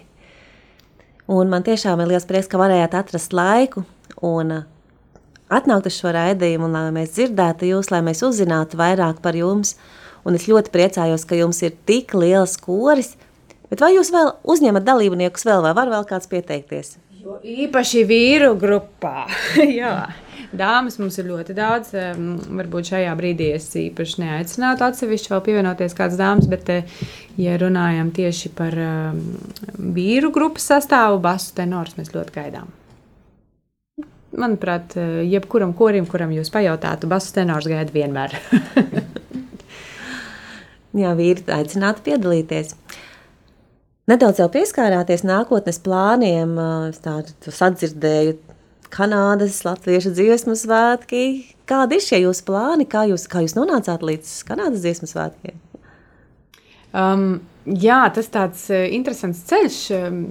Un 1.29 1.53
man 1.53 1.61
tiešām 1.67 2.01
ir 2.01 2.15
liels 2.15 2.25
prieks, 2.25 2.49
ka 2.49 2.57
varējāt 2.57 2.97
atrast 2.97 3.37
laiku 3.37 3.85
un 4.25 4.63
atnākt 5.53 5.91
uz 5.91 5.99
šo 5.99 6.15
raidījumu, 6.17 6.65
un 6.65 6.79
lai 6.79 6.89
mēs 6.97 7.13
dzirdētu 7.19 7.69
jūs, 7.75 7.93
lai 7.93 8.01
mēs 8.09 8.25
uzzinātu 8.25 8.81
vairāk 8.81 9.21
par 9.21 9.37
jums. 9.37 9.75
Un 10.25 10.33
es 10.33 10.49
ļoti 10.49 10.73
priecājos, 10.73 11.29
ka 11.29 11.37
jums 11.37 11.61
ir 11.61 11.77
tik 11.85 12.17
liels 12.17 12.57
koris, 12.57 13.13
Bet 13.73 13.81
vai 13.81 13.95
jūs 13.95 14.11
vēl 14.13 14.27
uzņemat 14.53 14.83
dalībniekus 14.85 15.47
vēl, 15.47 15.63
vai 15.65 15.71
var 15.73 15.89
vēl 15.89 16.03
kāds 16.05 16.29
pieteikties? 16.29 16.91
Jo 17.23 17.39
īpaši 17.41 18.03
vīru 18.05 18.51
grupā. 18.61 19.23
Jā. 19.79 20.11
Dāmas 20.53 20.99
mums 21.01 21.17
ir 21.17 21.31
ļoti 21.31 21.55
daudz. 21.57 21.95
Varbūt 22.53 22.91
šajā 22.91 23.15
brīdī 23.17 23.47
es 23.55 23.71
īpaši 23.79 24.21
neaicinātu 24.21 24.85
atsevišķi 24.85 25.33
vēl 25.33 25.41
pievienoties 25.47 25.97
kādas 25.97 26.19
dāmas, 26.21 26.45
bet, 26.51 26.69
eh, 26.69 27.07
ja 27.41 27.55
runājam 27.57 28.13
tieši 28.13 28.53
par 28.53 28.77
vīru 29.97 30.29
grupas 30.35 30.69
sastāvu, 30.69 31.17
basu 31.25 31.55
tenors 31.57 31.97
mēs 31.97 32.13
ļoti 32.13 32.37
gaidām. 32.37 32.69
Manuprāt, 34.37 34.93
eh, 35.01 35.23
jebkuram 35.33 35.73
korim, 35.73 36.05
kuram 36.05 36.29
jūs 36.29 36.53
pajautātu, 36.53 37.09
basu 37.09 37.33
tenors 37.33 37.65
gaida 37.65 37.89
vienmēr. 37.89 38.37
Jā, 40.93 41.15
vīri 41.17 41.41
aicināti 41.49 42.05
piedalīties. 42.05 42.75
Nedaudz 44.03 44.41
jau 44.41 44.49
pieskārāties 44.51 45.21
nākotnes 45.23 45.77
plāniem, 45.79 46.57
es 46.89 46.97
tādu 47.05 47.53
sadzirdēju, 47.55 48.33
Kanādas, 48.91 49.61
Latviešu 49.63 50.11
dziesmu 50.13 50.57
svētki. 50.59 51.21
Kādi 51.65 51.97
ir 51.97 52.03
šie 52.03 52.19
jūsu 52.25 52.43
plāni? 52.49 52.85
Kā 52.85 53.05
jūs, 53.07 53.23
kā 53.31 53.45
jūs 53.45 53.55
nonācāt 53.55 54.03
līdz 54.03 54.33
Kanādas 54.49 54.83
dziesmu 54.83 55.07
svētkiem? 55.07 55.55
Um, 56.91 57.23
jā, 57.63 58.01
tas 58.13 58.27
tāds 58.35 58.67
interesants 58.67 59.45
ceļš. 59.47 59.79
Um, 59.95 60.21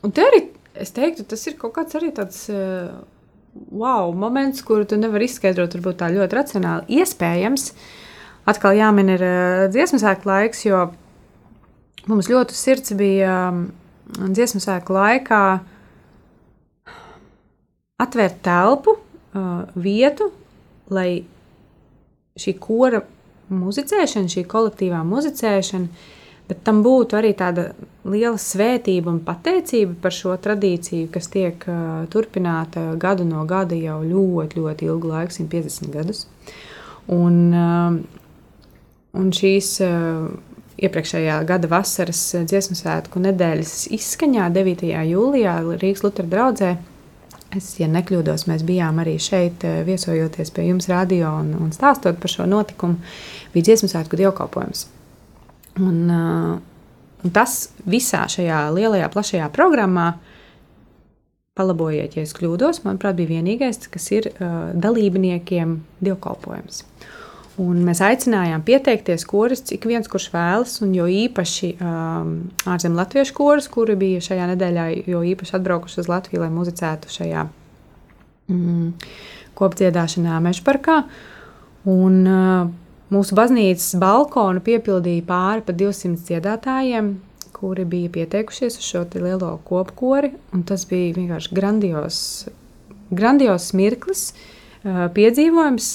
un 0.00 0.16
te 0.16 0.24
arī 0.24 0.46
es 0.72 0.96
teiktu, 0.96 1.28
tas 1.28 1.44
ir 1.46 1.60
kaut 1.60 1.76
kāds 1.76 2.00
arī 2.00 2.10
tāds 2.16 2.46
wow 3.76 4.08
moments, 4.16 4.64
kuru 4.64 4.88
tu 4.88 4.96
nevari 4.96 5.28
izskaidrot 5.28 5.76
varbūt 5.76 6.00
tā 6.00 6.14
ļoti 6.16 6.40
racionāli. 6.40 7.02
Iespējams, 7.04 7.70
atkal 8.48 8.80
jāmin 8.80 9.18
ir 9.20 9.32
dziesmu 9.68 10.00
sēklu 10.00 10.32
laiks, 10.32 10.64
jo 10.64 10.88
mums 12.10 12.30
ļoti 12.30 12.56
sirds 12.56 12.94
bija 12.98 13.38
um, 13.50 13.66
dziesmu 14.16 14.60
sēklu 14.62 14.96
laikā 14.96 15.42
atvērt 18.02 18.42
telpu, 18.44 18.96
uh, 18.96 19.64
vietu, 19.74 20.30
lai 20.92 21.24
šī 22.36 22.56
kora 22.60 23.00
muzicēšana, 23.52 24.30
šī 24.30 24.44
kolektīvā 24.50 25.00
muzicēšana, 25.06 26.12
bet 26.46 26.62
tam 26.66 26.82
būtu 26.84 27.18
arī 27.18 27.32
tāda 27.38 27.70
liela 28.06 28.38
svētība 28.38 29.10
un 29.10 29.22
pateicība 29.26 29.96
par 30.02 30.14
šo 30.14 30.36
tradīciju, 30.42 31.08
kas 31.14 31.30
tiek 31.32 31.64
uh, 31.70 32.04
turpināta 32.12 32.92
gadu 33.00 33.26
no 33.26 33.46
gada 33.48 33.78
jau 33.78 34.02
ļoti, 34.04 34.60
ļoti 34.60 34.90
ilgu 34.90 35.10
laiku, 35.10 35.38
150 35.40 35.94
gadus. 35.94 36.26
Un, 37.12 37.40
uh, 37.54 37.96
un 39.16 39.32
šīs 39.34 39.72
uh, 39.86 40.28
iepriekšējā 40.76 41.38
gada 41.48 41.70
vasaras 41.70 42.20
dziesmu 42.44 42.76
svētku 42.76 43.22
nedēļas 43.24 43.86
izskaņā 43.96 44.50
9. 44.52 44.84
jūlijā 45.10 45.56
Rīgas 45.80 46.04
Lutera 46.04 46.28
draugzē. 46.32 46.76
Es, 47.56 47.70
ja 47.80 47.86
nekļūdos, 47.88 48.44
mēs 48.50 48.64
bijām 48.66 48.98
arī 49.00 49.16
šeit, 49.22 49.64
eh, 49.64 49.80
viesojoties 49.86 50.50
pie 50.52 50.66
jums, 50.66 50.88
radio 50.90 51.30
un, 51.40 51.54
un 51.62 51.72
stāstot 51.72 52.18
par 52.20 52.32
šo 52.32 52.44
notikumu. 52.50 52.98
Bija 53.54 53.70
dziesmu 53.70 53.88
svētku 53.92 54.18
dievkalpojums. 54.18 54.86
Un, 55.80 55.98
uh, 56.10 56.56
un 57.24 57.32
tas 57.36 57.68
visā 57.84 58.24
šajā 58.32 58.62
lielajā, 58.72 59.08
plašajā 59.12 59.48
programmā, 59.52 60.14
palabojiet, 61.56 62.16
ja 62.16 62.24
es 62.24 62.32
kļūdos, 62.36 62.82
manuprāt, 62.84 63.16
bija 63.18 63.36
vienīgais, 63.36 63.84
kas 63.92 64.08
ir 64.16 64.30
uh, 64.32 64.72
dalībniekiem 64.72 65.78
dievkalpojums. 66.04 66.82
Un 67.56 67.78
mēs 67.86 68.02
aicinājām 68.04 68.60
pieteikties 68.66 69.22
koris, 69.24 69.62
cik 69.64 69.86
viens 69.88 70.08
kurš 70.12 70.26
vēlas, 70.34 70.74
un 70.84 70.90
jo 70.92 71.06
īpaši 71.08 71.70
um, 71.80 72.32
ārzemju 72.68 72.98
latviešu 72.98 73.32
koris, 73.36 73.68
kuri 73.72 73.94
bija 73.96 74.24
šajā 74.26 74.48
nedēļā, 74.50 74.82
jo 75.08 75.22
īpaši 75.24 75.54
atbraukuši 75.56 76.02
uz 76.02 76.10
Latviju, 76.10 76.42
lai 76.42 76.50
muzicētu 76.52 77.08
šajā 77.14 77.46
mm, 78.52 78.90
kopdziedāšanā 79.56 80.40
Mežparkā. 80.44 80.98
Un, 81.88 82.18
uh, 82.28 82.66
mūsu 83.14 83.38
baznīcas 83.38 83.94
balkonu 84.02 84.60
piepildīja 84.66 85.24
pāri 85.24 85.64
pa 85.64 85.72
200 85.72 86.28
dziedātājiem, 86.28 87.08
kuri 87.56 87.86
bija 87.88 88.10
pieteikušies 88.18 88.76
uz 88.82 88.90
šo 88.90 89.06
lielo 89.14 89.54
kopkori, 89.64 90.34
un 90.52 90.66
tas 90.68 90.84
bija 90.90 91.16
vienkārši 91.16 91.56
grandios, 91.56 92.18
grandios 93.08 93.70
mirklis, 93.72 94.26
uh, 94.84 95.06
piedzīvojums, 95.16 95.88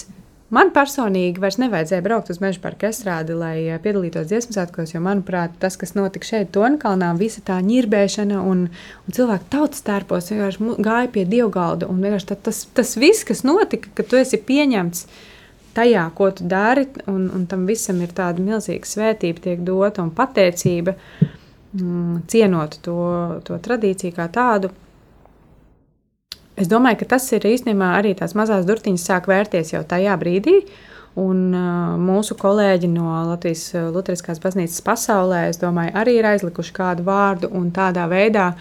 Man 0.52 0.74
personīgi 0.76 1.40
vairs 1.40 1.56
nevajadzēja 1.62 2.04
braukt 2.04 2.30
uz 2.34 2.42
meža 2.44 2.60
parka 2.60 2.90
estrādi, 2.90 3.32
lai 3.40 3.56
eh, 3.72 3.78
piedalītos 3.80 4.28
dziesmu 4.28 4.56
svētkos, 4.58 4.92
jo, 4.92 5.00
manuprāt, 5.04 5.54
tas, 5.62 5.78
kas 5.80 5.96
notika 5.96 6.28
šeit, 6.28 6.50
Tonkalnā, 6.52 7.14
visa 7.20 7.40
tā 7.48 7.62
ņirbēšana 7.64 8.42
un, 8.44 8.66
un 8.68 9.16
cilvēku 9.16 9.48
tautas 9.54 9.86
tērpos 9.88 10.28
vienkārši 10.34 10.76
gāja 10.84 11.12
pie 11.14 11.24
dievgalda. 11.32 11.88
Un 11.88 12.04
vienkārši 12.04 12.32
tā- 12.34 12.40
tas, 12.50 12.66
tas 12.76 12.92
viss, 13.00 13.24
kas 13.28 13.46
notika, 13.48 13.94
ka 13.96 14.04
tu 14.04 14.20
esi 14.20 14.42
pieņemts 14.50 15.06
tajā, 15.78 16.04
ko 16.20 16.28
tu 16.36 16.50
dari, 16.52 16.84
un, 17.08 17.30
un 17.32 17.48
tam 17.48 17.64
visam 17.70 18.04
ir 18.04 18.12
tāda 18.18 18.44
milzīga 18.44 18.92
svētība, 18.92 19.46
tiek 19.48 19.64
dota 19.64 20.04
un 20.04 20.12
pateicība, 20.12 20.98
mm, 21.80 22.26
cienot 22.28 22.76
to, 22.84 22.98
to 23.48 23.56
tradīciju 23.56 24.20
kā 24.20 24.28
tādu. 24.36 24.76
Es 26.62 26.70
domāju, 26.70 27.00
ka 27.02 27.16
tas 27.16 27.26
ir 27.34 27.46
īstenībā 27.50 27.96
arī 27.98 28.12
tās 28.18 28.36
mazās 28.38 28.68
durtiņas 28.68 29.06
sāk 29.08 29.30
vērties 29.32 29.74
jau 29.74 29.82
tajā 29.88 30.14
brīdī. 30.22 30.60
Un 31.20 31.40
uh, 31.58 31.96
mūsu 32.00 32.38
kolēģi 32.40 32.88
no 32.94 33.10
Latvijas 33.28 33.66
uh, 33.74 33.90
Lutheriskās 33.92 34.40
baznīcas 34.40 34.84
pasaulē, 34.86 35.42
es 35.50 35.60
domāju, 35.60 35.92
arī 35.98 36.14
ir 36.20 36.28
aizlikuši 36.30 36.76
kādu 36.78 37.04
vārdu. 37.08 37.50
Tādā 37.76 38.06
veidā 38.12 38.52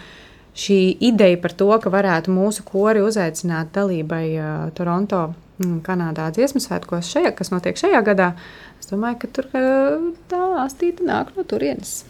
šī 0.57 0.81
ideja 1.11 1.39
par 1.43 1.55
to, 1.55 1.69
ka 1.79 1.93
varētu 1.93 2.35
mūsu 2.35 2.65
kori 2.67 3.05
uzaicināt 3.07 3.71
dalībai 3.77 4.25
uh, 4.33 4.49
Toronto, 4.75 5.29
mm, 5.61 5.79
Kanādā 5.87 6.31
dziesmu 6.35 6.63
svētkos, 6.65 7.13
šajā, 7.13 7.37
kas 7.39 7.53
notiek 7.55 7.79
šajā 7.79 8.01
gadā, 8.09 8.33
es 8.81 8.91
domāju, 8.91 9.21
ka 9.23 9.35
tur 9.37 9.51
uh, 9.53 10.11
tā 10.33 10.43
astīta 10.65 11.07
nāk 11.07 11.37
no 11.37 11.47
turienes. 11.47 12.01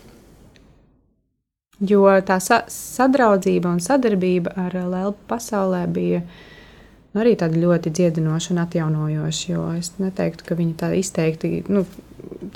Jo 1.81 2.05
tā 2.27 2.37
sa 2.45 2.61
sadraudzība 2.69 3.71
un 3.73 3.81
sadarbība 3.81 4.53
ar 4.61 4.75
Lēlpu 4.77 5.25
pasaulē 5.31 5.87
bija 5.89 6.21
nu, 6.21 7.23
arī 7.23 7.33
tāda 7.41 7.57
ļoti 7.57 7.93
dziedinoša 7.97 8.53
un 8.53 8.61
atjaunojoša. 8.67 9.45
Jo 9.53 9.65
es 9.79 9.95
neteiktu, 10.03 10.45
ka 10.45 10.59
viņi 10.59 10.77
tā 10.83 10.93
izteikti 10.99 11.63
nu, 11.73 11.87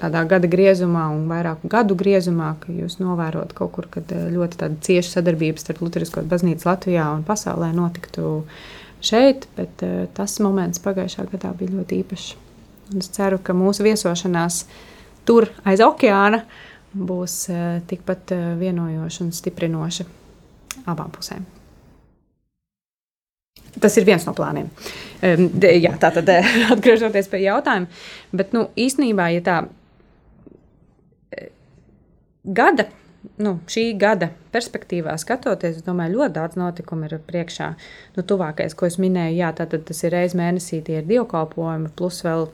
tādā 0.01 0.25
gada 0.29 0.49
griezumā 0.51 1.07
un 1.15 1.25
vairāku 1.31 1.71
gadu 1.73 1.97
griezumā, 1.99 2.55
ka 2.61 2.73
jūs 2.73 2.99
novērot 3.01 3.55
kaut 3.57 3.73
kur, 3.77 3.89
kad 3.91 4.13
eh, 4.13 4.29
ļoti 4.35 4.71
cieša 4.85 5.19
sadarbība 5.19 5.63
starp 5.63 5.83
Lutherisko 5.85 6.25
baznīcu 6.29 6.69
Latvijā 6.69 7.09
un 7.17 7.25
pasaulē 7.27 7.73
notiktu 7.77 8.43
šeit, 9.05 9.49
bet 9.57 9.85
eh, 9.87 10.05
tas 10.17 10.37
moments 10.45 10.83
pagājušā 10.85 11.29
gadā 11.33 11.55
bija 11.59 11.79
ļoti 11.79 12.03
īpašs. 12.05 12.35
Un 12.93 13.01
es 13.01 13.09
ceru, 13.17 13.41
ka 13.41 13.57
mūsu 13.57 13.87
viesošanās 13.87 14.65
tur 15.25 15.49
aiz 15.65 15.81
okeāna 15.81 16.45
būs 16.95 17.37
eh, 17.51 17.83
tikpat 17.89 18.33
eh, 18.35 18.47
vienojoša 18.61 19.27
un 19.27 19.35
stiprinoša 19.35 20.07
abām 20.91 21.13
pusēm. 21.15 21.45
Tas 23.83 23.97
ir 23.99 24.07
viens 24.07 24.23
no 24.23 24.33
plāniem. 24.37 24.69
Jā, 25.23 25.97
tā 26.01 26.13
tad 26.15 26.29
eh, 26.31 26.51
atgriežoties 26.75 27.31
pie 27.31 27.45
jautājuma. 27.49 27.91
Bet 28.33 28.55
nu, 28.55 28.69
īstenībā, 28.79 29.31
ja 29.35 29.43
tā 29.45 29.57
gada, 32.45 32.87
nu, 33.41 33.57
šī 33.71 33.89
gada 33.99 34.31
perspektīvā 34.55 35.17
skatoties, 35.19 35.81
es 35.81 35.87
domāju, 35.87 36.21
ļoti 36.21 36.37
daudz 36.37 36.59
notikumu 36.61 37.09
ir 37.09 37.17
priekšā. 37.27 37.73
Nu, 38.17 38.27
tuvākais, 38.27 38.77
ko 38.79 38.87
es 38.87 39.01
minēju, 39.03 39.41
jā, 39.41 39.55
tātad 39.59 39.87
tas 39.89 40.05
ir 40.05 40.15
reizes 40.15 40.37
mēnesī, 40.39 40.83
tie 40.85 41.01
ir 41.01 41.09
dievkalpojumi, 41.09 41.91
plus 41.99 42.23
vēl 42.27 42.47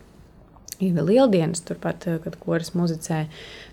ir 0.81 1.03
lieldienas, 1.05 1.65
turpat, 1.67 2.07
kad 2.25 2.39
koris 2.41 2.73
muzicē. 2.79 3.27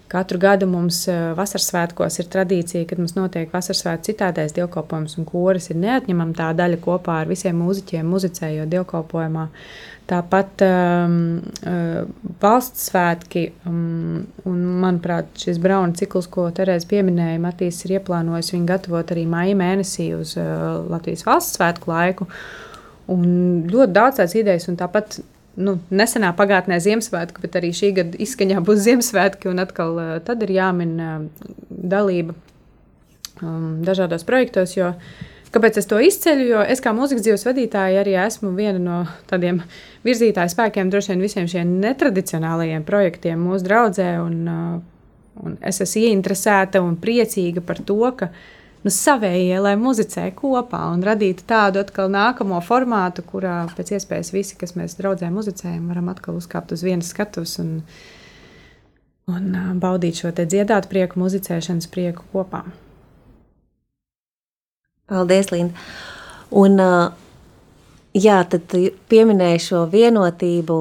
Katru 0.07 0.39
gadu 0.39 0.67
mums 0.71 1.01
eh, 1.11 1.33
vasaras 1.35 1.65
svētkos 1.67 2.21
ir 2.21 2.29
tradīcija, 2.31 2.85
kad 2.87 2.99
mums 3.01 3.17
notiek 3.17 3.51
vasaras 3.51 3.81
svētku 3.83 4.07
citādais 4.07 4.55
dievkalpojums, 4.55 5.17
un 5.19 5.27
koris 5.27 5.67
ir 5.73 5.81
neatņemama 5.81 6.37
tā 6.37 6.53
daļa 6.55 6.79
kopā 6.83 7.21
ar 7.23 7.31
visiem 7.31 7.59
mūziķiem, 7.59 8.07
muzicējot 8.07 8.71
dievkalpojumā. 8.71 9.47
Tāpat 10.07 10.63
um, 10.63 11.17
uh, 11.67 12.29
valsts 12.39 12.87
svētki, 12.87 13.49
um, 13.67 14.21
un 14.47 14.61
manuprāt, 14.79 15.33
šis 15.35 15.59
brauna 15.59 15.91
cikls, 15.99 16.29
ko 16.31 16.45
Terēza 16.55 16.87
pieminēja, 16.87 17.41
Matīs 17.43 17.81
ir 17.83 17.97
ieplānojis 17.97 18.53
viņu 18.53 18.69
gatavot 18.69 19.11
arī 19.11 19.25
maija 19.27 19.57
mēnesī 19.59 20.13
uz 20.15 20.37
uh, 20.39 20.85
Latvijas 20.87 21.27
valsts 21.27 21.59
svētku 21.59 21.91
laiku. 21.91 22.29
Un 23.11 23.27
ļoti 23.67 23.95
daudz 23.99 24.21
tādas 24.21 24.39
idejas, 24.39 24.69
un 24.71 24.79
tāpat 24.79 25.19
nu, 25.57 25.77
nesenā 25.89 26.33
pagātnē 26.37 26.79
Ziemassvētku, 26.83 27.41
bet 27.43 27.57
arī 27.59 27.73
šī 27.75 27.93
gada 28.01 28.19
izskaņā 28.23 28.61
būs 28.67 28.83
Ziemassvētki, 28.85 29.49
un 29.51 29.63
atkal 29.63 29.97
uh, 30.01 30.11
tad 30.25 30.45
ir 30.45 30.53
jāmin 30.57 30.93
uh, 30.97 31.49
dalība 31.69 32.37
um, 33.41 33.81
dažādos 33.87 34.27
projektos, 34.27 34.77
jo 34.77 34.93
Kāpēc 35.47 35.77
es 35.79 35.87
to 35.87 35.99
izceļu? 36.03 36.43
Jo 36.51 36.63
es 36.67 36.81
kā 36.83 36.91
mūzikas 36.93 37.23
dzīves 37.23 37.45
vadītāja 37.47 38.01
arī 38.01 38.17
esmu 38.19 38.51
viena 38.57 38.81
no 38.83 38.97
tādiem 39.29 39.61
virzītāju 40.05 40.51
spēkiem 40.51 40.91
droši 40.91 41.13
vien 41.13 41.23
visiem 41.23 41.47
šiem 41.47 41.71
netradicionālajiem 41.85 42.83
projektiem 42.87 43.39
mūsu 43.47 43.63
draudzē. 43.65 44.09
Un, 44.25 44.35
uh, 44.51 45.45
un 45.47 45.55
es 45.65 45.79
esmu 45.85 46.03
ieinteresēta 46.09 46.83
un 46.83 46.97
priecīga 46.99 47.63
par 47.63 47.79
to, 47.79 48.01
ka 48.19 48.29
nu, 48.87 48.93
savējie, 48.93 49.57
lai 49.63 49.75
muzicē 49.79 50.29
kopā 50.37 50.79
un 50.93 51.03
radītu 51.05 51.43
tādu 51.47 51.81
atkal 51.83 52.09
nākamo 52.13 52.59
formātu, 52.63 53.25
kurā 53.27 53.59
pēc 53.75 53.97
iespējas 53.97 54.31
visi, 54.35 54.57
kas 54.59 54.75
mēs 54.79 54.95
draudzē 54.99 55.29
muzicējam, 55.33 55.89
varam 55.91 56.07
atkal 56.13 56.39
uzkāpt 56.39 56.71
uz 56.75 56.85
vienas 56.87 57.11
skatuves 57.11 57.57
un, 57.63 57.81
un 59.27 59.53
baudīt 59.83 60.21
šo 60.21 60.31
dziedāt 60.37 60.89
prieku, 60.91 61.19
muzicēšanas 61.23 61.89
prieku 61.91 62.27
kopā. 62.33 62.63
Paldies, 65.07 65.51
Linda. 65.51 65.87
Un, 66.51 66.79
jā, 68.15 68.41
tad 68.51 68.75
pieminēju 69.11 69.63
šo 69.63 69.85
vienotību 69.91 70.79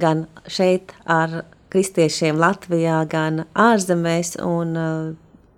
gan 0.00 0.24
šeit 0.48 0.94
ar 1.04 1.42
kristiešiem 1.72 2.40
Latvijā, 2.40 3.02
gan 3.10 3.44
ārzemēs. 3.52 4.36
Un, 4.44 4.76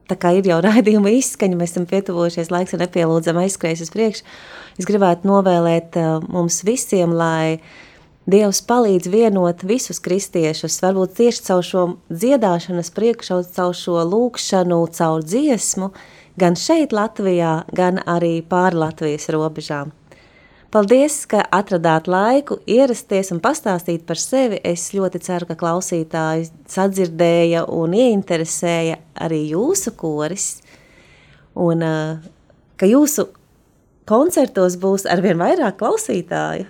tā 0.09 0.19
kā 0.21 0.35
ir 0.39 0.49
jau 0.49 0.61
raidījuma 0.67 1.13
izskaņa, 1.19 1.59
mēs 1.61 1.75
esam 1.75 1.89
pietuvojušies, 1.91 2.53
laiks 2.55 2.75
ir 2.75 2.83
nepielūdzami 2.85 3.45
aizskrējis 3.47 3.85
uz 3.87 3.93
priekšu. 3.95 4.27
Es 4.81 4.89
gribētu 4.89 5.29
novēlēt 5.31 6.01
mums 6.29 6.63
visiem, 6.67 7.15
lai 7.17 7.61
Dievs 8.29 8.59
palīdz 8.69 9.09
vienot 9.09 9.63
visus 9.65 10.03
kristiešus, 10.05 10.75
varbūt 10.85 11.15
tieši 11.17 11.45
caur 11.47 11.63
šo 11.65 11.85
dziedāšanas 12.13 12.91
priekšu, 12.93 13.39
caur 13.57 13.73
šo 13.73 14.03
lūkšanu, 14.05 14.83
caur 14.93 15.25
dziesmu, 15.25 15.89
uh, 15.89 16.19
gan 16.39 16.57
šeit, 16.59 16.95
Latvijā, 16.95 17.63
gan 17.75 18.03
arī 18.07 18.39
pāri 18.47 18.79
Latvijas 18.79 19.29
robežām. 19.35 19.93
Paldies, 20.69 21.23
ka 21.25 21.41
atradāt 21.55 22.11
laiku 22.13 22.59
ierasties 22.69 23.31
un 23.33 23.41
pastāstīt 23.41 24.03
par 24.09 24.21
sevi. 24.21 24.59
Es 24.61 24.91
ļoti 24.93 25.23
ceru, 25.25 25.49
ka 25.49 25.57
klausītāji 25.57 26.51
sadzirdēja 26.69 27.65
un 27.73 27.97
ieinteresēja 27.97 28.99
arī 29.25 29.47
jūsu 29.55 29.95
koris, 29.97 30.51
un 31.57 31.87
ka 32.77 32.91
jūsu 32.91 33.31
koncertos 34.09 34.77
būs 34.81 35.09
arvien 35.09 35.41
vairāk 35.41 35.81
klausītāju. 35.81 36.69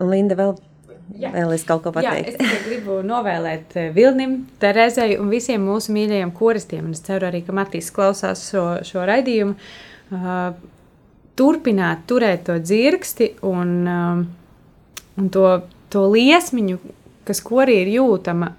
Un 0.00 0.14
Linda 0.14 0.38
vēl 0.38 0.58
Jā. 1.18 1.32
Vēl 1.34 1.56
es 1.56 1.64
kaut 1.66 1.82
ko 1.82 1.90
pateiktu. 1.90 2.36
Jā, 2.38 2.50
es 2.54 2.66
gribu 2.68 3.00
novēlēt 3.02 3.72
eh, 3.80 3.88
Vilnim, 3.94 4.44
Terezei 4.62 5.16
un 5.18 5.30
visiem 5.32 5.64
mūsu 5.66 5.90
mīļajiem 5.96 6.30
koristiem. 6.36 6.92
Es 6.94 7.02
ceru 7.02 7.26
arī, 7.26 7.40
ka 7.42 7.54
Matīs 7.56 7.90
klausās 7.94 8.44
šo, 8.52 8.62
šo 8.86 9.02
raidījumu. 9.10 9.56
Uh, 10.14 10.52
turpināt 11.40 12.04
turēt 12.10 12.46
to 12.48 12.58
dzirksti 12.60 13.32
un, 13.48 13.76
uh, 13.88 15.20
un 15.20 15.30
to, 15.32 15.46
to 15.92 16.06
liesmiņu, 16.12 16.80
kas 17.28 17.40
korī 17.46 17.80
ir 17.84 17.94
jūtama 17.96 18.54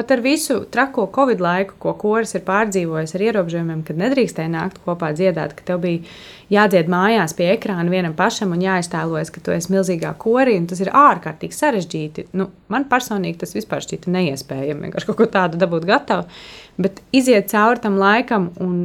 Pat 0.00 0.10
ar 0.10 0.20
visu 0.22 0.64
trako 0.70 1.10
Covid 1.14 1.40
laiku, 1.42 1.74
ko 1.82 1.92
koris 1.98 2.30
ir 2.32 2.40
pārdzīvojis 2.46 3.10
ar 3.16 3.22
ierobežojumiem, 3.26 3.80
kad 3.84 3.98
nedrīkstēja 3.98 4.48
nākt 4.48 4.78
kopā 4.84 5.10
dziedāt, 5.18 5.56
ka 5.58 5.66
tev 5.66 5.82
bija 5.82 6.04
jādzied 6.54 6.88
mājās 6.88 7.34
pie 7.36 7.48
ekrāna 7.56 7.90
vienam 7.92 8.14
pašam 8.16 8.54
un 8.54 8.62
jāiztēlojas, 8.62 9.32
ka 9.34 9.42
tu 9.44 9.52
esi 9.52 9.72
milzīgā 9.74 10.12
korī, 10.22 10.54
un 10.56 10.68
tas 10.70 10.80
ir 10.80 10.92
ārkārtīgi 10.94 11.58
sarežģīti. 11.58 12.24
Nu, 12.38 12.46
man 12.72 12.86
personīgi 12.88 13.42
tas 13.42 13.52
vispār 13.56 13.82
šķita 13.84 14.14
neiespējami, 14.14 14.86
vienkārši 14.86 15.10
kaut 15.10 15.18
ko 15.18 15.26
tādu 15.34 15.60
dabūt 15.60 15.84
gatavu, 15.90 16.40
bet 16.80 17.02
iziet 17.10 17.50
cauri 17.50 17.82
tam 17.82 17.98
laikam 17.98 18.48
un, 18.62 18.80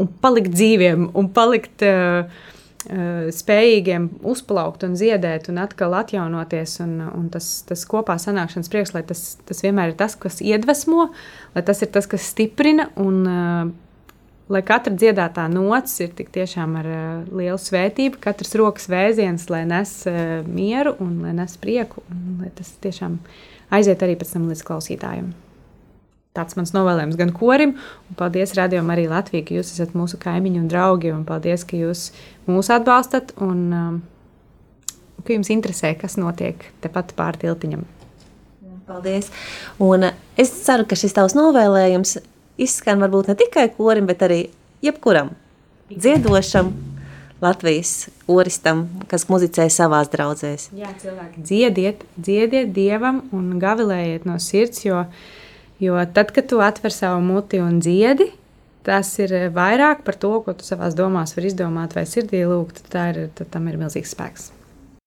un 0.00 0.12
palikt 0.24 0.56
dzīviem 0.56 1.12
un 1.12 1.30
palikt. 1.36 1.84
Uh, 1.84 2.50
spējīgiem 2.84 4.08
uzplaukt 4.28 4.84
un 4.86 4.96
ziedēt 4.98 5.48
un 5.52 5.60
atkal 5.62 5.96
atjaunoties. 5.98 6.78
Un, 6.84 6.98
un 7.06 7.28
tas, 7.32 7.48
tas 7.68 7.84
kopā 7.88 8.16
sanākšanas 8.20 8.72
prieks, 8.72 8.94
lai 8.96 9.04
tas, 9.06 9.22
tas 9.48 9.64
vienmēr 9.64 9.92
ir 9.92 9.98
tas, 10.00 10.16
kas 10.20 10.40
iedvesmo, 10.44 11.08
lai 11.54 11.64
tas 11.66 11.82
ir 11.84 11.92
tas, 11.94 12.08
kas 12.10 12.26
stiprina. 12.34 12.90
Un, 13.00 13.22
uh, 13.28 14.10
lai 14.52 14.60
katra 14.66 14.92
dziedātā 14.92 15.46
nots 15.52 15.96
ir 16.04 16.12
tik 16.16 16.32
tiešām 16.34 16.76
ar 16.82 16.90
uh, 16.90 17.06
lielu 17.32 17.60
svētību, 17.60 18.20
katrs 18.24 18.56
rokas 18.60 18.90
vēziens, 18.92 19.48
lai 19.52 19.64
nes 19.68 19.96
mieru 20.48 20.96
un 21.04 21.22
lai 21.24 21.36
nes 21.40 21.56
prieku, 21.60 22.04
un 22.12 22.44
lai 22.44 22.52
tas 22.56 22.74
tiešām 22.84 23.20
aiziet 23.74 24.04
arī 24.04 24.18
pēc 24.20 24.36
tam 24.36 24.52
līdz 24.52 24.68
klausītājiem 24.68 25.32
tāds 26.34 26.56
mans 26.58 26.72
novēlējums 26.74 27.18
gan 27.18 27.30
korim, 27.34 27.76
un 28.10 28.18
paldies 28.18 28.56
radījumam 28.58 28.90
arī 28.94 29.06
Latvijai, 29.10 29.44
ka 29.46 29.54
jūs 29.54 29.70
esat 29.76 29.94
mūsu 29.94 30.18
kaimiņi 30.22 30.64
un 30.64 30.70
draugi, 30.70 31.12
un 31.14 31.22
paldies, 31.28 31.62
ka 31.68 31.78
jūs 31.78 32.08
mūs 32.50 32.70
atbalstat, 32.74 33.30
un 33.44 33.60
um, 33.70 34.00
ka 35.22 35.36
jums 35.36 35.52
interesē, 35.54 35.92
kas 35.98 36.18
notiek 36.18 36.64
tepat 36.82 37.14
pār 37.18 37.38
tiltiņam. 37.38 37.84
Paldies! 38.88 39.30
Un 39.80 40.08
uh, 40.10 40.16
es 40.36 40.50
ceru, 40.64 40.88
ka 40.90 40.98
šis 40.98 41.14
tavs 41.16 41.36
novēlējums 41.38 42.18
izskan 42.60 43.00
varbūt 43.04 43.30
ne 43.30 43.38
tikai 43.38 43.68
korim, 43.76 44.10
bet 44.10 44.26
arī 44.26 44.40
jebkuram 44.84 45.32
dziedošam, 45.94 46.74
Latvijas 47.44 48.06
oristam, 48.30 48.86
kas 49.10 49.26
muzicē 49.28 49.66
savās 49.68 50.08
draudzēs. 50.08 50.70
Jā, 50.78 50.94
cilvēki 51.02 51.42
dziediet, 51.44 52.04
dziediet 52.16 52.70
Dievam 52.72 53.18
un 53.36 53.58
gavilējiet 53.60 54.24
no 54.24 54.38
sirds, 54.40 54.80
jo 54.86 55.02
uh, 55.02 55.32
Jo 55.84 56.00
tad, 56.16 56.32
kad 56.34 56.48
tu 56.50 56.60
atver 56.64 56.94
savu 56.94 57.20
muti 57.24 57.60
un 57.60 57.80
dziedi, 57.82 58.30
tas 58.86 59.10
ir 59.20 59.32
vairāk 59.54 60.04
par 60.06 60.16
to, 60.20 60.32
ko 60.44 60.54
tu 60.56 60.66
savā 60.66 60.90
domās 60.96 61.34
vari 61.36 61.50
izdomāt 61.50 61.96
vai 61.96 62.06
sirdī 62.08 62.44
lūgt. 62.48 62.84
Ir, 62.94 63.26
tam 63.52 63.68
ir 63.70 63.80
milzīgs 63.80 64.14
spēks. 64.16 64.50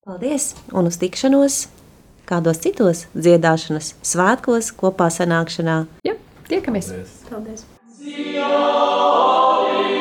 Paldies! 0.08 0.54
Un 0.72 0.88
uz 0.92 1.00
tikšanos 1.02 1.66
kādos 2.28 2.62
citos 2.64 3.06
dziedāšanas 3.16 3.94
svētkos, 4.06 4.74
kopā 4.80 5.10
sanākšanā. 5.14 5.82
Jā, 6.08 6.18
tiekamies! 6.52 6.92
Paldies! 7.30 7.66
Paldies. 8.06 9.97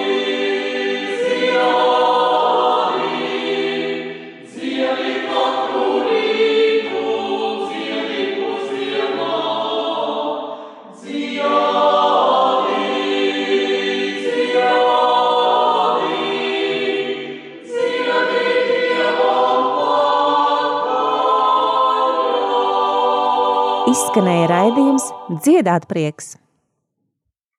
Izskanēja 23.97 24.49
raidījums 24.51 25.07
Dziedāt 25.41 25.87
prieks! 25.89 26.35